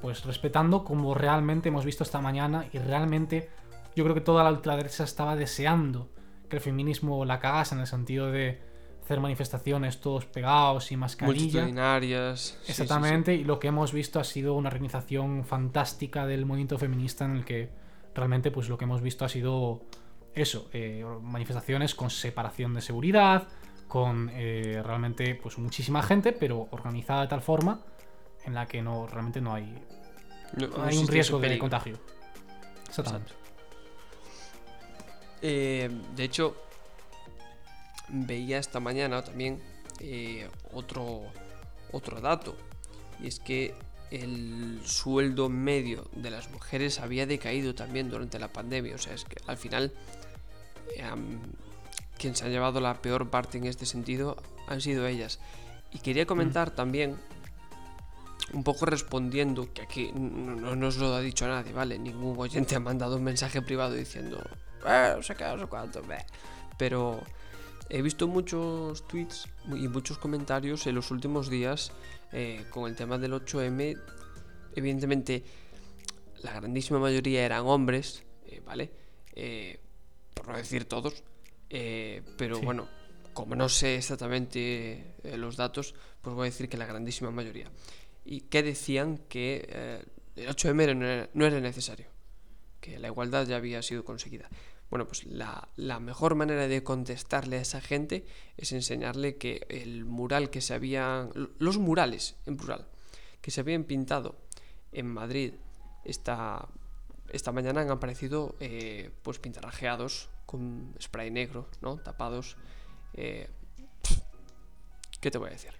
pues 0.00 0.24
respetando 0.24 0.84
como 0.84 1.14
realmente 1.14 1.68
hemos 1.68 1.84
visto 1.84 2.04
esta 2.04 2.20
mañana 2.20 2.66
y 2.72 2.78
realmente 2.78 3.48
yo 3.96 4.04
creo 4.04 4.14
que 4.14 4.20
toda 4.20 4.44
la 4.44 4.50
ultraderecha 4.50 5.04
estaba 5.04 5.36
deseando 5.36 6.08
que 6.48 6.56
el 6.56 6.62
feminismo 6.62 7.24
la 7.24 7.40
cagase 7.40 7.74
en 7.74 7.80
el 7.80 7.86
sentido 7.86 8.30
de 8.30 8.60
hacer 9.02 9.20
manifestaciones 9.20 10.00
todos 10.00 10.26
pegados 10.26 10.92
y 10.92 10.96
mascarilla. 10.96 11.62
Multitudinarias. 11.62 12.58
Exactamente, 12.68 13.34
y 13.34 13.44
lo 13.44 13.58
que 13.58 13.68
hemos 13.68 13.92
visto 13.92 14.20
ha 14.20 14.24
sido 14.24 14.54
una 14.54 14.68
organización 14.68 15.44
fantástica 15.44 16.26
del 16.26 16.44
movimiento 16.44 16.78
feminista 16.78 17.24
en 17.24 17.36
el 17.36 17.44
que 17.44 17.70
realmente 18.14 18.50
pues 18.50 18.68
lo 18.68 18.76
que 18.76 18.84
hemos 18.84 19.00
visto 19.00 19.24
ha 19.24 19.28
sido 19.28 19.80
eso, 20.34 20.68
eh, 20.72 21.04
manifestaciones 21.22 21.94
con 21.94 22.10
separación 22.10 22.74
de 22.74 22.82
seguridad, 22.82 23.48
con 23.88 24.30
eh, 24.34 24.82
realmente 24.84 25.34
pues 25.34 25.58
muchísima 25.58 26.02
gente, 26.02 26.32
pero 26.32 26.68
organizada 26.70 27.22
de 27.22 27.28
tal 27.28 27.40
forma 27.40 27.80
en 28.44 28.54
la 28.54 28.66
que 28.66 28.82
no 28.82 29.06
realmente 29.06 29.40
no 29.40 29.54
hay, 29.54 29.74
hay 30.82 30.96
un 30.98 31.08
riesgo 31.08 31.38
de 31.38 31.58
contagio. 31.58 31.98
Exactamente. 32.88 33.32
Eh, 35.42 35.90
de 36.16 36.24
hecho, 36.24 36.56
veía 38.08 38.58
esta 38.58 38.80
mañana 38.80 39.22
también 39.22 39.62
eh, 40.00 40.48
otro, 40.72 41.22
otro 41.92 42.20
dato. 42.20 42.56
Y 43.20 43.28
es 43.28 43.40
que 43.40 43.74
el 44.10 44.80
sueldo 44.84 45.48
medio 45.48 46.08
de 46.12 46.30
las 46.30 46.50
mujeres 46.50 46.98
había 46.98 47.26
decaído 47.26 47.74
también 47.74 48.08
durante 48.08 48.38
la 48.38 48.52
pandemia. 48.52 48.94
O 48.94 48.98
sea, 48.98 49.14
es 49.14 49.24
que 49.24 49.36
al 49.46 49.56
final 49.56 49.92
quien 52.18 52.34
se 52.34 52.44
ha 52.44 52.48
llevado 52.48 52.80
la 52.80 52.94
peor 53.00 53.30
parte 53.30 53.58
en 53.58 53.66
este 53.66 53.86
sentido 53.86 54.36
han 54.66 54.80
sido 54.80 55.06
ellas. 55.06 55.38
Y 55.92 56.00
quería 56.00 56.26
comentar 56.26 56.72
mm. 56.72 56.74
también, 56.74 57.16
un 58.52 58.64
poco 58.64 58.86
respondiendo, 58.86 59.72
que 59.72 59.82
aquí 59.82 60.12
no, 60.12 60.74
nos 60.76 60.96
lo 60.96 61.14
ha 61.14 61.20
dicho 61.20 61.46
nadie, 61.46 61.72
¿vale? 61.72 61.98
Ningún 61.98 62.38
oyente 62.38 62.76
ha 62.76 62.80
mandado 62.80 63.16
un 63.16 63.24
mensaje 63.24 63.62
privado 63.62 63.94
diciendo, 63.94 64.42
eh, 64.86 65.12
no 65.16 65.22
sé 65.22 65.34
qué, 65.34 65.44
no 65.44 65.58
sé 65.58 65.66
cuánto, 65.66 66.02
pero 66.76 67.22
He 67.90 68.02
visto 68.02 68.28
muchos 68.28 69.06
tweets 69.08 69.48
y 69.66 69.88
muchos 69.88 70.18
comentarios 70.18 70.86
en 70.86 70.94
los 70.94 71.10
últimos 71.10 71.48
días 71.48 71.90
eh, 72.32 72.66
con 72.70 72.88
el 72.88 72.94
tema 72.94 73.16
del 73.16 73.32
8M. 73.32 73.98
Evidentemente, 74.76 75.42
la 76.42 76.52
grandísima 76.52 76.98
mayoría 76.98 77.46
eran 77.46 77.64
hombres, 77.64 78.24
eh, 78.46 78.60
¿vale? 78.64 78.90
Eh, 79.32 79.80
por 80.34 80.48
no 80.48 80.56
decir 80.58 80.84
todos. 80.84 81.24
pero 81.68 82.60
bueno, 82.60 82.86
como 83.32 83.56
no 83.56 83.70
sé 83.70 83.96
exactamente 83.96 85.14
los 85.36 85.56
datos, 85.56 85.94
pues 86.20 86.36
voy 86.36 86.48
a 86.48 86.50
decir 86.50 86.68
que 86.68 86.76
la 86.76 86.84
grandísima 86.84 87.30
mayoría. 87.30 87.70
Y 88.30 88.42
que 88.42 88.62
decían 88.62 89.16
que 89.30 90.04
el 90.36 90.48
8M 90.48 91.30
no 91.32 91.46
era 91.46 91.60
necesario, 91.60 92.08
que 92.78 92.98
la 92.98 93.08
igualdad 93.08 93.46
ya 93.46 93.56
había 93.56 93.80
sido 93.80 94.04
conseguida. 94.04 94.50
Bueno, 94.90 95.06
pues 95.06 95.24
la, 95.24 96.00
mejor 96.00 96.34
manera 96.34 96.68
de 96.68 96.82
contestarle 96.82 97.56
a 97.56 97.62
esa 97.62 97.80
gente 97.80 98.26
es 98.58 98.72
enseñarle 98.72 99.36
que 99.36 99.66
el 99.70 100.04
mural 100.04 100.50
que 100.50 100.60
se 100.60 100.74
habían. 100.74 101.30
Los 101.58 101.78
murales, 101.78 102.36
en 102.44 102.58
plural, 102.58 102.86
que 103.40 103.50
se 103.50 103.60
habían 103.60 103.84
pintado 103.84 104.36
en 104.92 105.06
Madrid 105.06 105.54
esta, 106.04 106.68
esta 107.30 107.50
mañana 107.50 107.80
han 107.80 107.90
aparecido 107.90 108.56
eh, 108.60 109.10
pues 109.22 109.38
pintarrajeados 109.38 110.28
con 110.44 110.94
spray 111.00 111.30
negro, 111.30 111.68
¿no? 111.80 111.96
Tapados. 111.96 112.58
Eh, 113.14 113.48
¿Qué 115.18 115.30
te 115.30 115.38
voy 115.38 115.48
a 115.48 115.52
decir? 115.52 115.72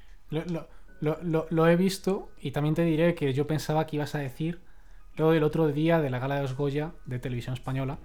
He 1.01 1.77
visto 1.77 2.31
y 2.41 2.51
también 2.51 2.75
te 2.75 2.83
diré 2.83 3.15
que 3.15 3.33
yo 3.33 3.47
pensaba 3.47 3.87
que 3.87 3.97
ibas 3.97 4.15
a 4.15 4.19
decir 4.19 4.61
lo 5.17 5.31
del 5.31 5.43
otro 5.43 5.69
día 5.69 6.01
de 6.01 6.11
la 6.11 6.19
gala 6.19 6.37
de 6.37 6.43
los 6.43 6.57
Goya 6.57 6.93
de 7.07 7.19
televisión 7.19 7.55
española 7.55 7.99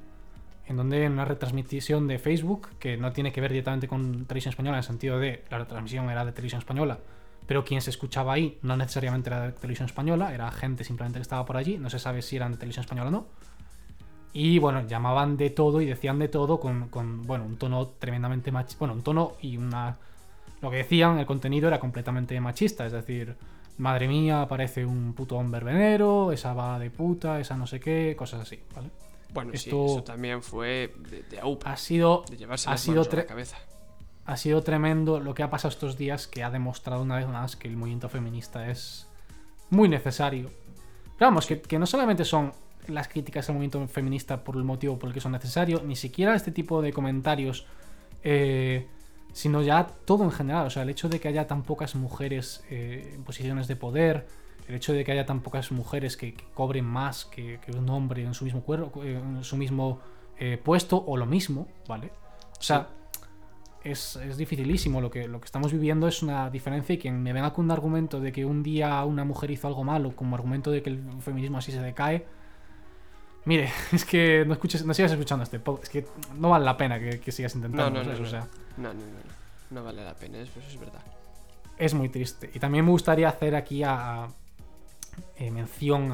en 0.67 0.77
donde 0.77 1.03
en 1.03 1.13
una 1.13 1.25
retransmisión 1.25 2.07
de 2.07 2.19
Facebook, 2.19 2.69
que 2.79 2.97
no 2.97 3.11
tiene 3.11 3.31
que 3.31 3.41
ver 3.41 3.51
directamente 3.51 3.87
con 3.87 4.25
televisión 4.25 4.51
española, 4.51 4.77
en 4.77 4.79
el 4.79 4.83
sentido 4.83 5.19
de 5.19 5.43
la 5.49 5.59
retransmisión 5.59 6.09
era 6.09 6.23
de 6.25 6.31
televisión 6.31 6.59
española, 6.59 6.99
pero 7.45 7.65
quien 7.65 7.81
se 7.81 7.89
escuchaba 7.89 8.33
ahí 8.33 8.59
no 8.61 8.77
necesariamente 8.77 9.29
era 9.29 9.41
de 9.41 9.51
televisión 9.51 9.87
española, 9.87 10.33
era 10.33 10.49
gente 10.51 10.83
simplemente 10.83 11.19
que 11.19 11.23
estaba 11.23 11.45
por 11.45 11.57
allí, 11.57 11.77
no 11.77 11.89
se 11.89 11.99
sabe 11.99 12.21
si 12.21 12.37
eran 12.37 12.53
de 12.53 12.57
televisión 12.57 12.83
española 12.83 13.09
o 13.09 13.11
no. 13.11 13.25
Y 14.35 14.57
bueno, 14.57 14.87
llamaban 14.87 15.37
de 15.37 15.51
todo 15.51 15.81
y 15.81 15.85
decían 15.85 16.17
de 16.17 16.27
todo 16.27 16.59
con, 16.59 16.89
bueno, 17.27 17.45
un 17.45 17.57
tono 17.57 17.87
tremendamente 17.99 18.51
machista. 18.51 18.79
Bueno, 18.79 18.95
un 18.95 19.03
tono 19.03 19.33
y 19.41 19.57
una. 19.57 19.97
Lo 20.63 20.71
que 20.71 20.77
decían, 20.77 21.19
el 21.19 21.25
contenido 21.25 21.67
era 21.67 21.77
completamente 21.77 22.39
machista, 22.39 22.85
es 22.85 22.93
decir, 22.93 23.35
madre 23.79 24.07
mía, 24.07 24.47
parece 24.47 24.85
un 24.85 25.13
puto 25.13 25.35
hombre 25.35 25.65
venero, 25.65 26.31
esa 26.31 26.53
va 26.53 26.79
de 26.79 26.89
puta, 26.89 27.41
esa 27.41 27.57
no 27.57 27.67
sé 27.67 27.81
qué, 27.81 28.15
cosas 28.17 28.43
así, 28.43 28.61
¿vale? 28.73 28.89
Bueno, 29.33 29.51
Esto 29.51 29.85
eso 29.87 30.03
también 30.03 30.41
fue 30.41 30.95
de, 31.09 31.39
Ha 31.65 31.75
sido, 31.75 32.23
de 32.29 32.37
llevarse 32.37 32.69
ha 32.69 32.77
sido 32.77 33.03
la 33.03 33.25
cabeza. 33.25 33.57
Ha 34.25 34.37
sido 34.37 34.63
tremendo 34.63 35.19
lo 35.19 35.33
que 35.33 35.43
ha 35.43 35.49
pasado 35.49 35.67
estos 35.67 35.97
días, 35.97 36.27
que 36.27 36.43
ha 36.43 36.49
demostrado 36.49 37.01
una 37.01 37.17
vez 37.17 37.27
más 37.27 37.57
que 37.57 37.67
el 37.67 37.75
movimiento 37.75 38.07
feminista 38.07 38.69
es 38.69 39.09
muy 39.69 39.89
necesario. 39.89 40.49
Pero 41.17 41.29
vamos, 41.29 41.45
que, 41.45 41.77
no 41.77 41.85
solamente 41.85 42.23
son 42.23 42.53
las 42.87 43.09
críticas 43.09 43.49
al 43.49 43.55
movimiento 43.55 43.85
feminista 43.89 44.45
por 44.45 44.55
el 44.55 44.63
motivo 44.63 44.97
por 44.97 45.09
el 45.09 45.13
que 45.13 45.19
son 45.19 45.33
necesarios, 45.33 45.83
ni 45.83 45.97
siquiera 45.97 46.35
este 46.35 46.53
tipo 46.53 46.81
de 46.81 46.93
comentarios, 46.93 47.65
eh, 48.23 48.87
sino 49.33 49.61
ya 49.61 49.87
todo 50.05 50.23
en 50.23 50.31
general. 50.31 50.67
O 50.67 50.69
sea, 50.69 50.83
el 50.83 50.89
hecho 50.89 51.09
de 51.09 51.19
que 51.19 51.27
haya 51.27 51.47
tan 51.47 51.63
pocas 51.63 51.95
mujeres 51.95 52.63
eh, 52.69 53.11
en 53.15 53.23
posiciones 53.23 53.67
de 53.67 53.75
poder, 53.75 54.25
el 54.67 54.75
hecho 54.75 54.93
de 54.93 55.03
que 55.03 55.11
haya 55.11 55.25
tan 55.25 55.41
pocas 55.41 55.71
mujeres 55.71 56.15
que, 56.15 56.35
cobren 56.53 56.85
más 56.85 57.25
que, 57.25 57.59
un 57.75 57.89
hombre 57.89 58.23
en 58.23 58.33
su 58.33 58.45
mismo 58.45 58.61
cuerpo, 58.61 59.03
en 59.03 59.43
su 59.43 59.57
mismo 59.57 59.99
eh, 60.39 60.57
puesto 60.63 61.03
o 61.05 61.17
lo 61.17 61.25
mismo, 61.25 61.67
¿vale? 61.87 62.11
O 62.59 62.63
sea, 62.63 62.87
es, 63.83 64.19
dificilísimo. 64.37 65.01
Lo 65.01 65.09
que, 65.09 65.27
lo 65.27 65.39
que 65.41 65.45
estamos 65.45 65.71
viviendo 65.71 66.07
es 66.07 66.23
una 66.23 66.49
diferencia 66.49 66.93
y 66.93 66.97
quien 66.97 67.21
me 67.21 67.33
venga 67.33 67.53
con 67.53 67.65
un 67.65 67.71
argumento 67.71 68.19
de 68.19 68.31
que 68.31 68.45
un 68.45 68.63
día 68.63 69.03
una 69.03 69.25
mujer 69.25 69.51
hizo 69.51 69.67
algo 69.67 69.83
malo 69.83 70.15
como 70.15 70.35
argumento 70.35 70.71
de 70.71 70.81
que 70.81 70.91
el 70.91 71.03
feminismo 71.21 71.57
así 71.57 71.71
se 71.71 71.81
decae. 71.81 72.25
Mire, 73.45 73.71
es 73.91 74.05
que 74.05 74.43
no 74.45 74.53
escuches, 74.53 74.85
no 74.85 74.93
sigas 74.93 75.11
escuchando 75.11 75.43
este 75.43 75.59
podcast. 75.59 75.83
Es 75.85 75.89
que 75.89 76.07
no 76.35 76.49
vale 76.49 76.65
la 76.65 76.77
pena 76.77 76.99
que, 76.99 77.31
sigas 77.31 77.55
intentando. 77.55 78.03
No, 78.03 78.03
no, 78.03 78.17
no, 78.17 78.23
o 78.23 78.25
sea. 78.25 78.47
no, 78.77 78.93
no, 78.93 78.99
no, 78.99 79.19
no, 79.69 79.83
vale 79.83 80.03
la 80.03 80.13
pena, 80.13 80.39
eso 80.39 80.59
es 80.59 80.79
verdad. 80.79 81.01
Es 81.77 81.93
muy 81.93 82.09
triste. 82.09 82.49
Y 82.53 82.59
también 82.59 82.85
me 82.85 82.91
gustaría 82.91 83.27
hacer 83.27 83.55
aquí 83.55 83.83
a, 83.83 84.27
eh, 85.37 85.51
mención 85.51 86.09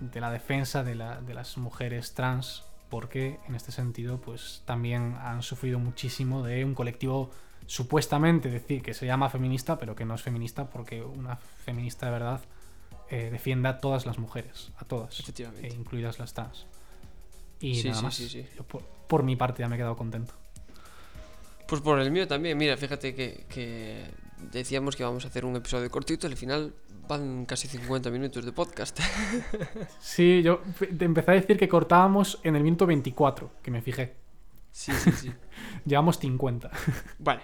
de 0.00 0.20
la 0.20 0.30
defensa 0.30 0.84
de, 0.84 0.94
las 0.94 1.56
mujeres 1.56 2.14
trans, 2.14 2.64
porque 2.90 3.40
en 3.48 3.54
este 3.54 3.72
sentido 3.72 4.20
pues 4.20 4.62
también 4.64 5.16
han 5.20 5.42
sufrido 5.42 5.78
muchísimo 5.78 6.42
de 6.42 6.64
un 6.64 6.74
colectivo 6.74 7.30
supuestamente 7.66 8.48
decir 8.48 8.82
que 8.82 8.94
se 8.94 9.06
llama 9.06 9.28
feminista, 9.28 9.78
pero 9.78 9.96
que 9.96 10.04
no 10.04 10.14
es 10.14 10.22
feminista 10.22 10.70
porque 10.70 11.02
una 11.02 11.36
feminista 11.36 12.06
de 12.06 12.12
verdad 12.12 12.40
eh, 13.10 13.28
defienda 13.30 13.70
a 13.70 13.78
todas 13.78 14.06
las 14.06 14.18
mujeres, 14.18 14.72
a 14.78 14.84
todas, 14.84 15.20
eh, 15.20 15.68
incluidas 15.74 16.18
las 16.18 16.34
trans. 16.34 16.66
Y 17.60 17.82
nada 17.84 18.02
más. 18.02 18.20
por 19.06 19.22
mi 19.22 19.36
parte 19.36 19.62
ya 19.62 19.68
me 19.68 19.76
he 19.76 19.78
quedado 19.78 19.96
contento. 19.96 20.34
Pues 21.66 21.80
por 21.80 21.98
el 21.98 22.10
mío 22.10 22.28
también, 22.28 22.56
mira, 22.58 22.76
fíjate 22.76 23.14
que, 23.14 23.44
que 23.48 24.04
decíamos 24.52 24.94
que 24.94 25.02
íbamos 25.02 25.24
a 25.24 25.28
hacer 25.28 25.44
un 25.44 25.56
episodio 25.56 25.90
cortito, 25.90 26.26
al 26.26 26.36
final 26.36 26.74
van 27.08 27.46
casi 27.46 27.68
50 27.68 28.10
minutos 28.10 28.44
de 28.44 28.52
podcast. 28.52 29.00
Sí, 30.00 30.42
yo 30.42 30.60
te 30.98 31.04
empecé 31.04 31.30
a 31.30 31.34
decir 31.34 31.58
que 31.58 31.68
cortábamos 31.68 32.38
en 32.42 32.56
el 32.56 32.62
minuto 32.62 32.86
24, 32.86 33.50
que 33.62 33.70
me 33.70 33.82
fijé. 33.82 34.14
sí, 34.72 34.92
sí, 34.92 35.12
sí. 35.12 35.32
Llevamos 35.84 36.18
50. 36.18 36.70
Vale. 37.18 37.42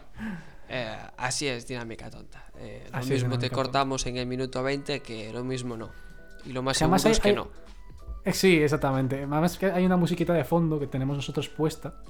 Eh, 0.75 0.97
así 1.19 1.47
es 1.49 1.67
dinámica 1.67 2.09
tonta. 2.11 2.47
Eh, 2.59 2.89
lo 2.93 2.99
mismo 3.05 3.39
te 3.39 3.51
cortamos 3.51 4.07
en 4.07 4.17
el 4.17 4.27
minuto 4.27 4.63
20 4.63 5.01
que 5.01 5.31
lo 5.33 5.45
mismo 5.45 5.77
no. 5.77 5.91
Y 6.47 6.53
lo 6.53 6.63
más 6.63 6.75
Que 6.79 6.85
seguro 6.85 6.97
es 7.11 7.21
que 7.21 7.29
hay- 7.29 7.35
no. 7.35 7.49
Eh, 8.25 8.33
Sí, 8.33 8.57
exactamente. 8.63 9.17
Además 9.17 9.59
que 9.59 9.67
hay 9.67 9.85
una 9.85 9.97
musiquita 9.97 10.33
de 10.33 10.45
fondo 10.45 10.79
que 10.81 10.87
tenemos 10.87 11.17
nosotros 11.17 11.49
puesta. 11.49 12.03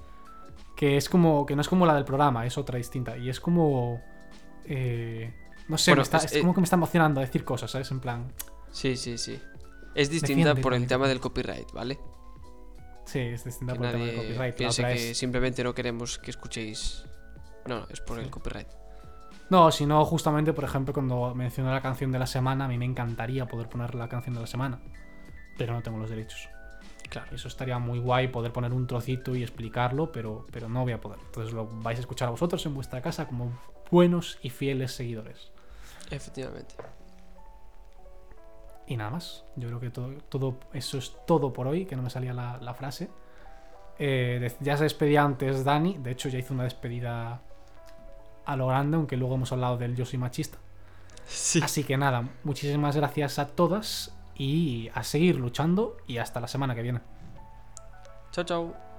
Que 0.77 0.97
es 0.97 1.09
como. 1.09 1.45
que 1.47 1.55
no 1.57 1.63
es 1.63 1.69
como 1.69 1.87
la 1.87 1.95
del 1.95 2.05
programa, 2.05 2.47
es 2.47 2.57
otra 2.57 2.77
distinta. 2.79 3.17
Y 3.17 3.29
es 3.29 3.41
como. 3.41 4.01
eh, 4.65 5.35
no 5.69 5.77
sé, 5.79 5.91
Bueno, 5.91 6.03
está- 6.03 6.19
es- 6.19 6.33
es, 6.33 6.41
como 6.41 6.55
que 6.55 6.61
me 6.61 6.65
está 6.65 6.77
emocionando 6.77 7.21
decir 7.21 7.45
cosas, 7.45 7.71
¿sabes? 7.71 7.91
En 7.91 7.99
plan. 8.01 8.33
Sí, 8.71 8.97
sí, 8.97 9.19
sí. 9.19 9.41
Es 9.95 10.09
distinta 10.09 10.51
Defiende, 10.51 10.63
por 10.63 10.75
el 10.75 10.87
tema 10.87 11.09
del 11.09 11.21
copyright, 11.21 11.71
¿vale? 11.73 11.99
Sí, 13.07 13.19
es 13.19 13.45
distinta 13.45 13.73
Que 13.75 13.79
por 13.79 13.87
el 13.87 13.93
tema 13.93 14.05
del 14.07 14.17
copyright. 14.17 14.55
Piense 14.55 14.83
otra 14.83 14.95
que 14.95 15.11
es- 15.11 15.19
simplemente 15.19 15.65
no 15.65 15.75
queremos 15.75 16.19
que 16.19 16.31
escuchéis. 16.31 17.05
No, 17.67 17.87
es 17.91 18.01
por 18.01 18.19
el 18.19 18.31
copyright. 18.31 18.69
No, 19.51 19.71
sino 19.71 20.05
justamente, 20.05 20.53
por 20.53 20.65
ejemplo, 20.65 20.95
cuando 20.95 21.35
menciono 21.35 21.71
la 21.73 21.83
canción 21.83 22.11
de 22.11 22.19
la 22.19 22.27
semana, 22.27 22.65
a 22.65 22.69
mí 22.69 22.79
me 22.79 22.85
encantaría 22.85 23.47
poder 23.47 23.69
poner 23.69 23.95
la 23.95 24.09
canción 24.09 24.35
de 24.35 24.41
la 24.41 24.47
semana. 24.47 24.81
Pero 25.59 25.75
no 25.75 25.83
tengo 25.83 25.99
los 25.99 26.09
derechos. 26.09 26.49
Claro. 27.11 27.35
Eso 27.35 27.49
estaría 27.49 27.79
muy 27.79 27.99
guay 27.99 28.29
poder 28.29 28.53
poner 28.53 28.73
un 28.73 28.87
trocito 28.87 29.37
y 29.37 29.43
explicarlo, 29.43 30.11
pero, 30.11 30.47
pero 30.51 30.69
no 30.71 30.83
voy 30.83 30.93
a 30.93 31.01
poder. 31.01 31.19
Entonces 31.27 31.53
lo 31.53 31.67
vais 31.67 31.99
a 31.99 32.01
escuchar 32.01 32.29
a 32.29 32.31
vosotros 32.31 32.65
en 32.65 32.75
vuestra 32.75 33.03
casa 33.03 33.27
como 33.27 33.53
buenos 33.91 34.39
y 34.43 34.49
fieles 34.49 34.93
seguidores. 34.93 35.51
Efectivamente. 36.11 36.75
Y 38.87 38.97
nada 38.97 39.11
más. 39.11 39.45
Yo 39.57 39.69
creo 39.69 39.81
que 39.81 39.91
todo, 39.91 40.13
todo 40.31 40.59
eso 40.73 40.97
es 40.97 41.15
todo 41.27 41.53
por 41.53 41.67
hoy, 41.67 41.85
que 41.85 41.95
no 41.95 42.03
me 42.03 42.09
salía 42.09 42.33
la, 42.33 42.57
la 42.57 42.73
frase. 42.73 43.11
Eh, 43.99 44.51
ya 44.61 44.79
se 44.79 44.85
despedía 44.85 45.23
antes 45.23 45.65
Dani, 45.65 45.99
de 45.99 46.11
hecho 46.11 46.29
ya 46.31 46.39
hizo 46.39 46.55
una 46.55 46.65
despedida 46.65 47.43
a 48.45 48.57
lo 48.57 48.66
grande, 48.66 48.97
aunque 48.97 49.16
luego 49.16 49.34
hemos 49.34 49.53
hablado 49.53 49.76
del 49.76 49.97
yo 49.97 50.05
soy 50.05 50.18
machista. 50.18 50.59
Sí. 51.26 51.61
Así 51.62 51.84
que 51.84 51.97
nada, 51.97 52.28
muchísimas 52.45 52.97
gracias 52.97 53.38
a 53.38 53.47
todas 53.49 54.14
y 54.36 54.90
a 54.95 55.03
seguir 55.03 55.36
luchando 55.36 55.97
y 56.07 56.18
hasta 56.18 56.40
la 56.40 56.49
semana 56.49 56.74
que 56.74 56.82
viene. 56.82 57.01
Chao, 58.32 58.45
chao. 58.45 58.91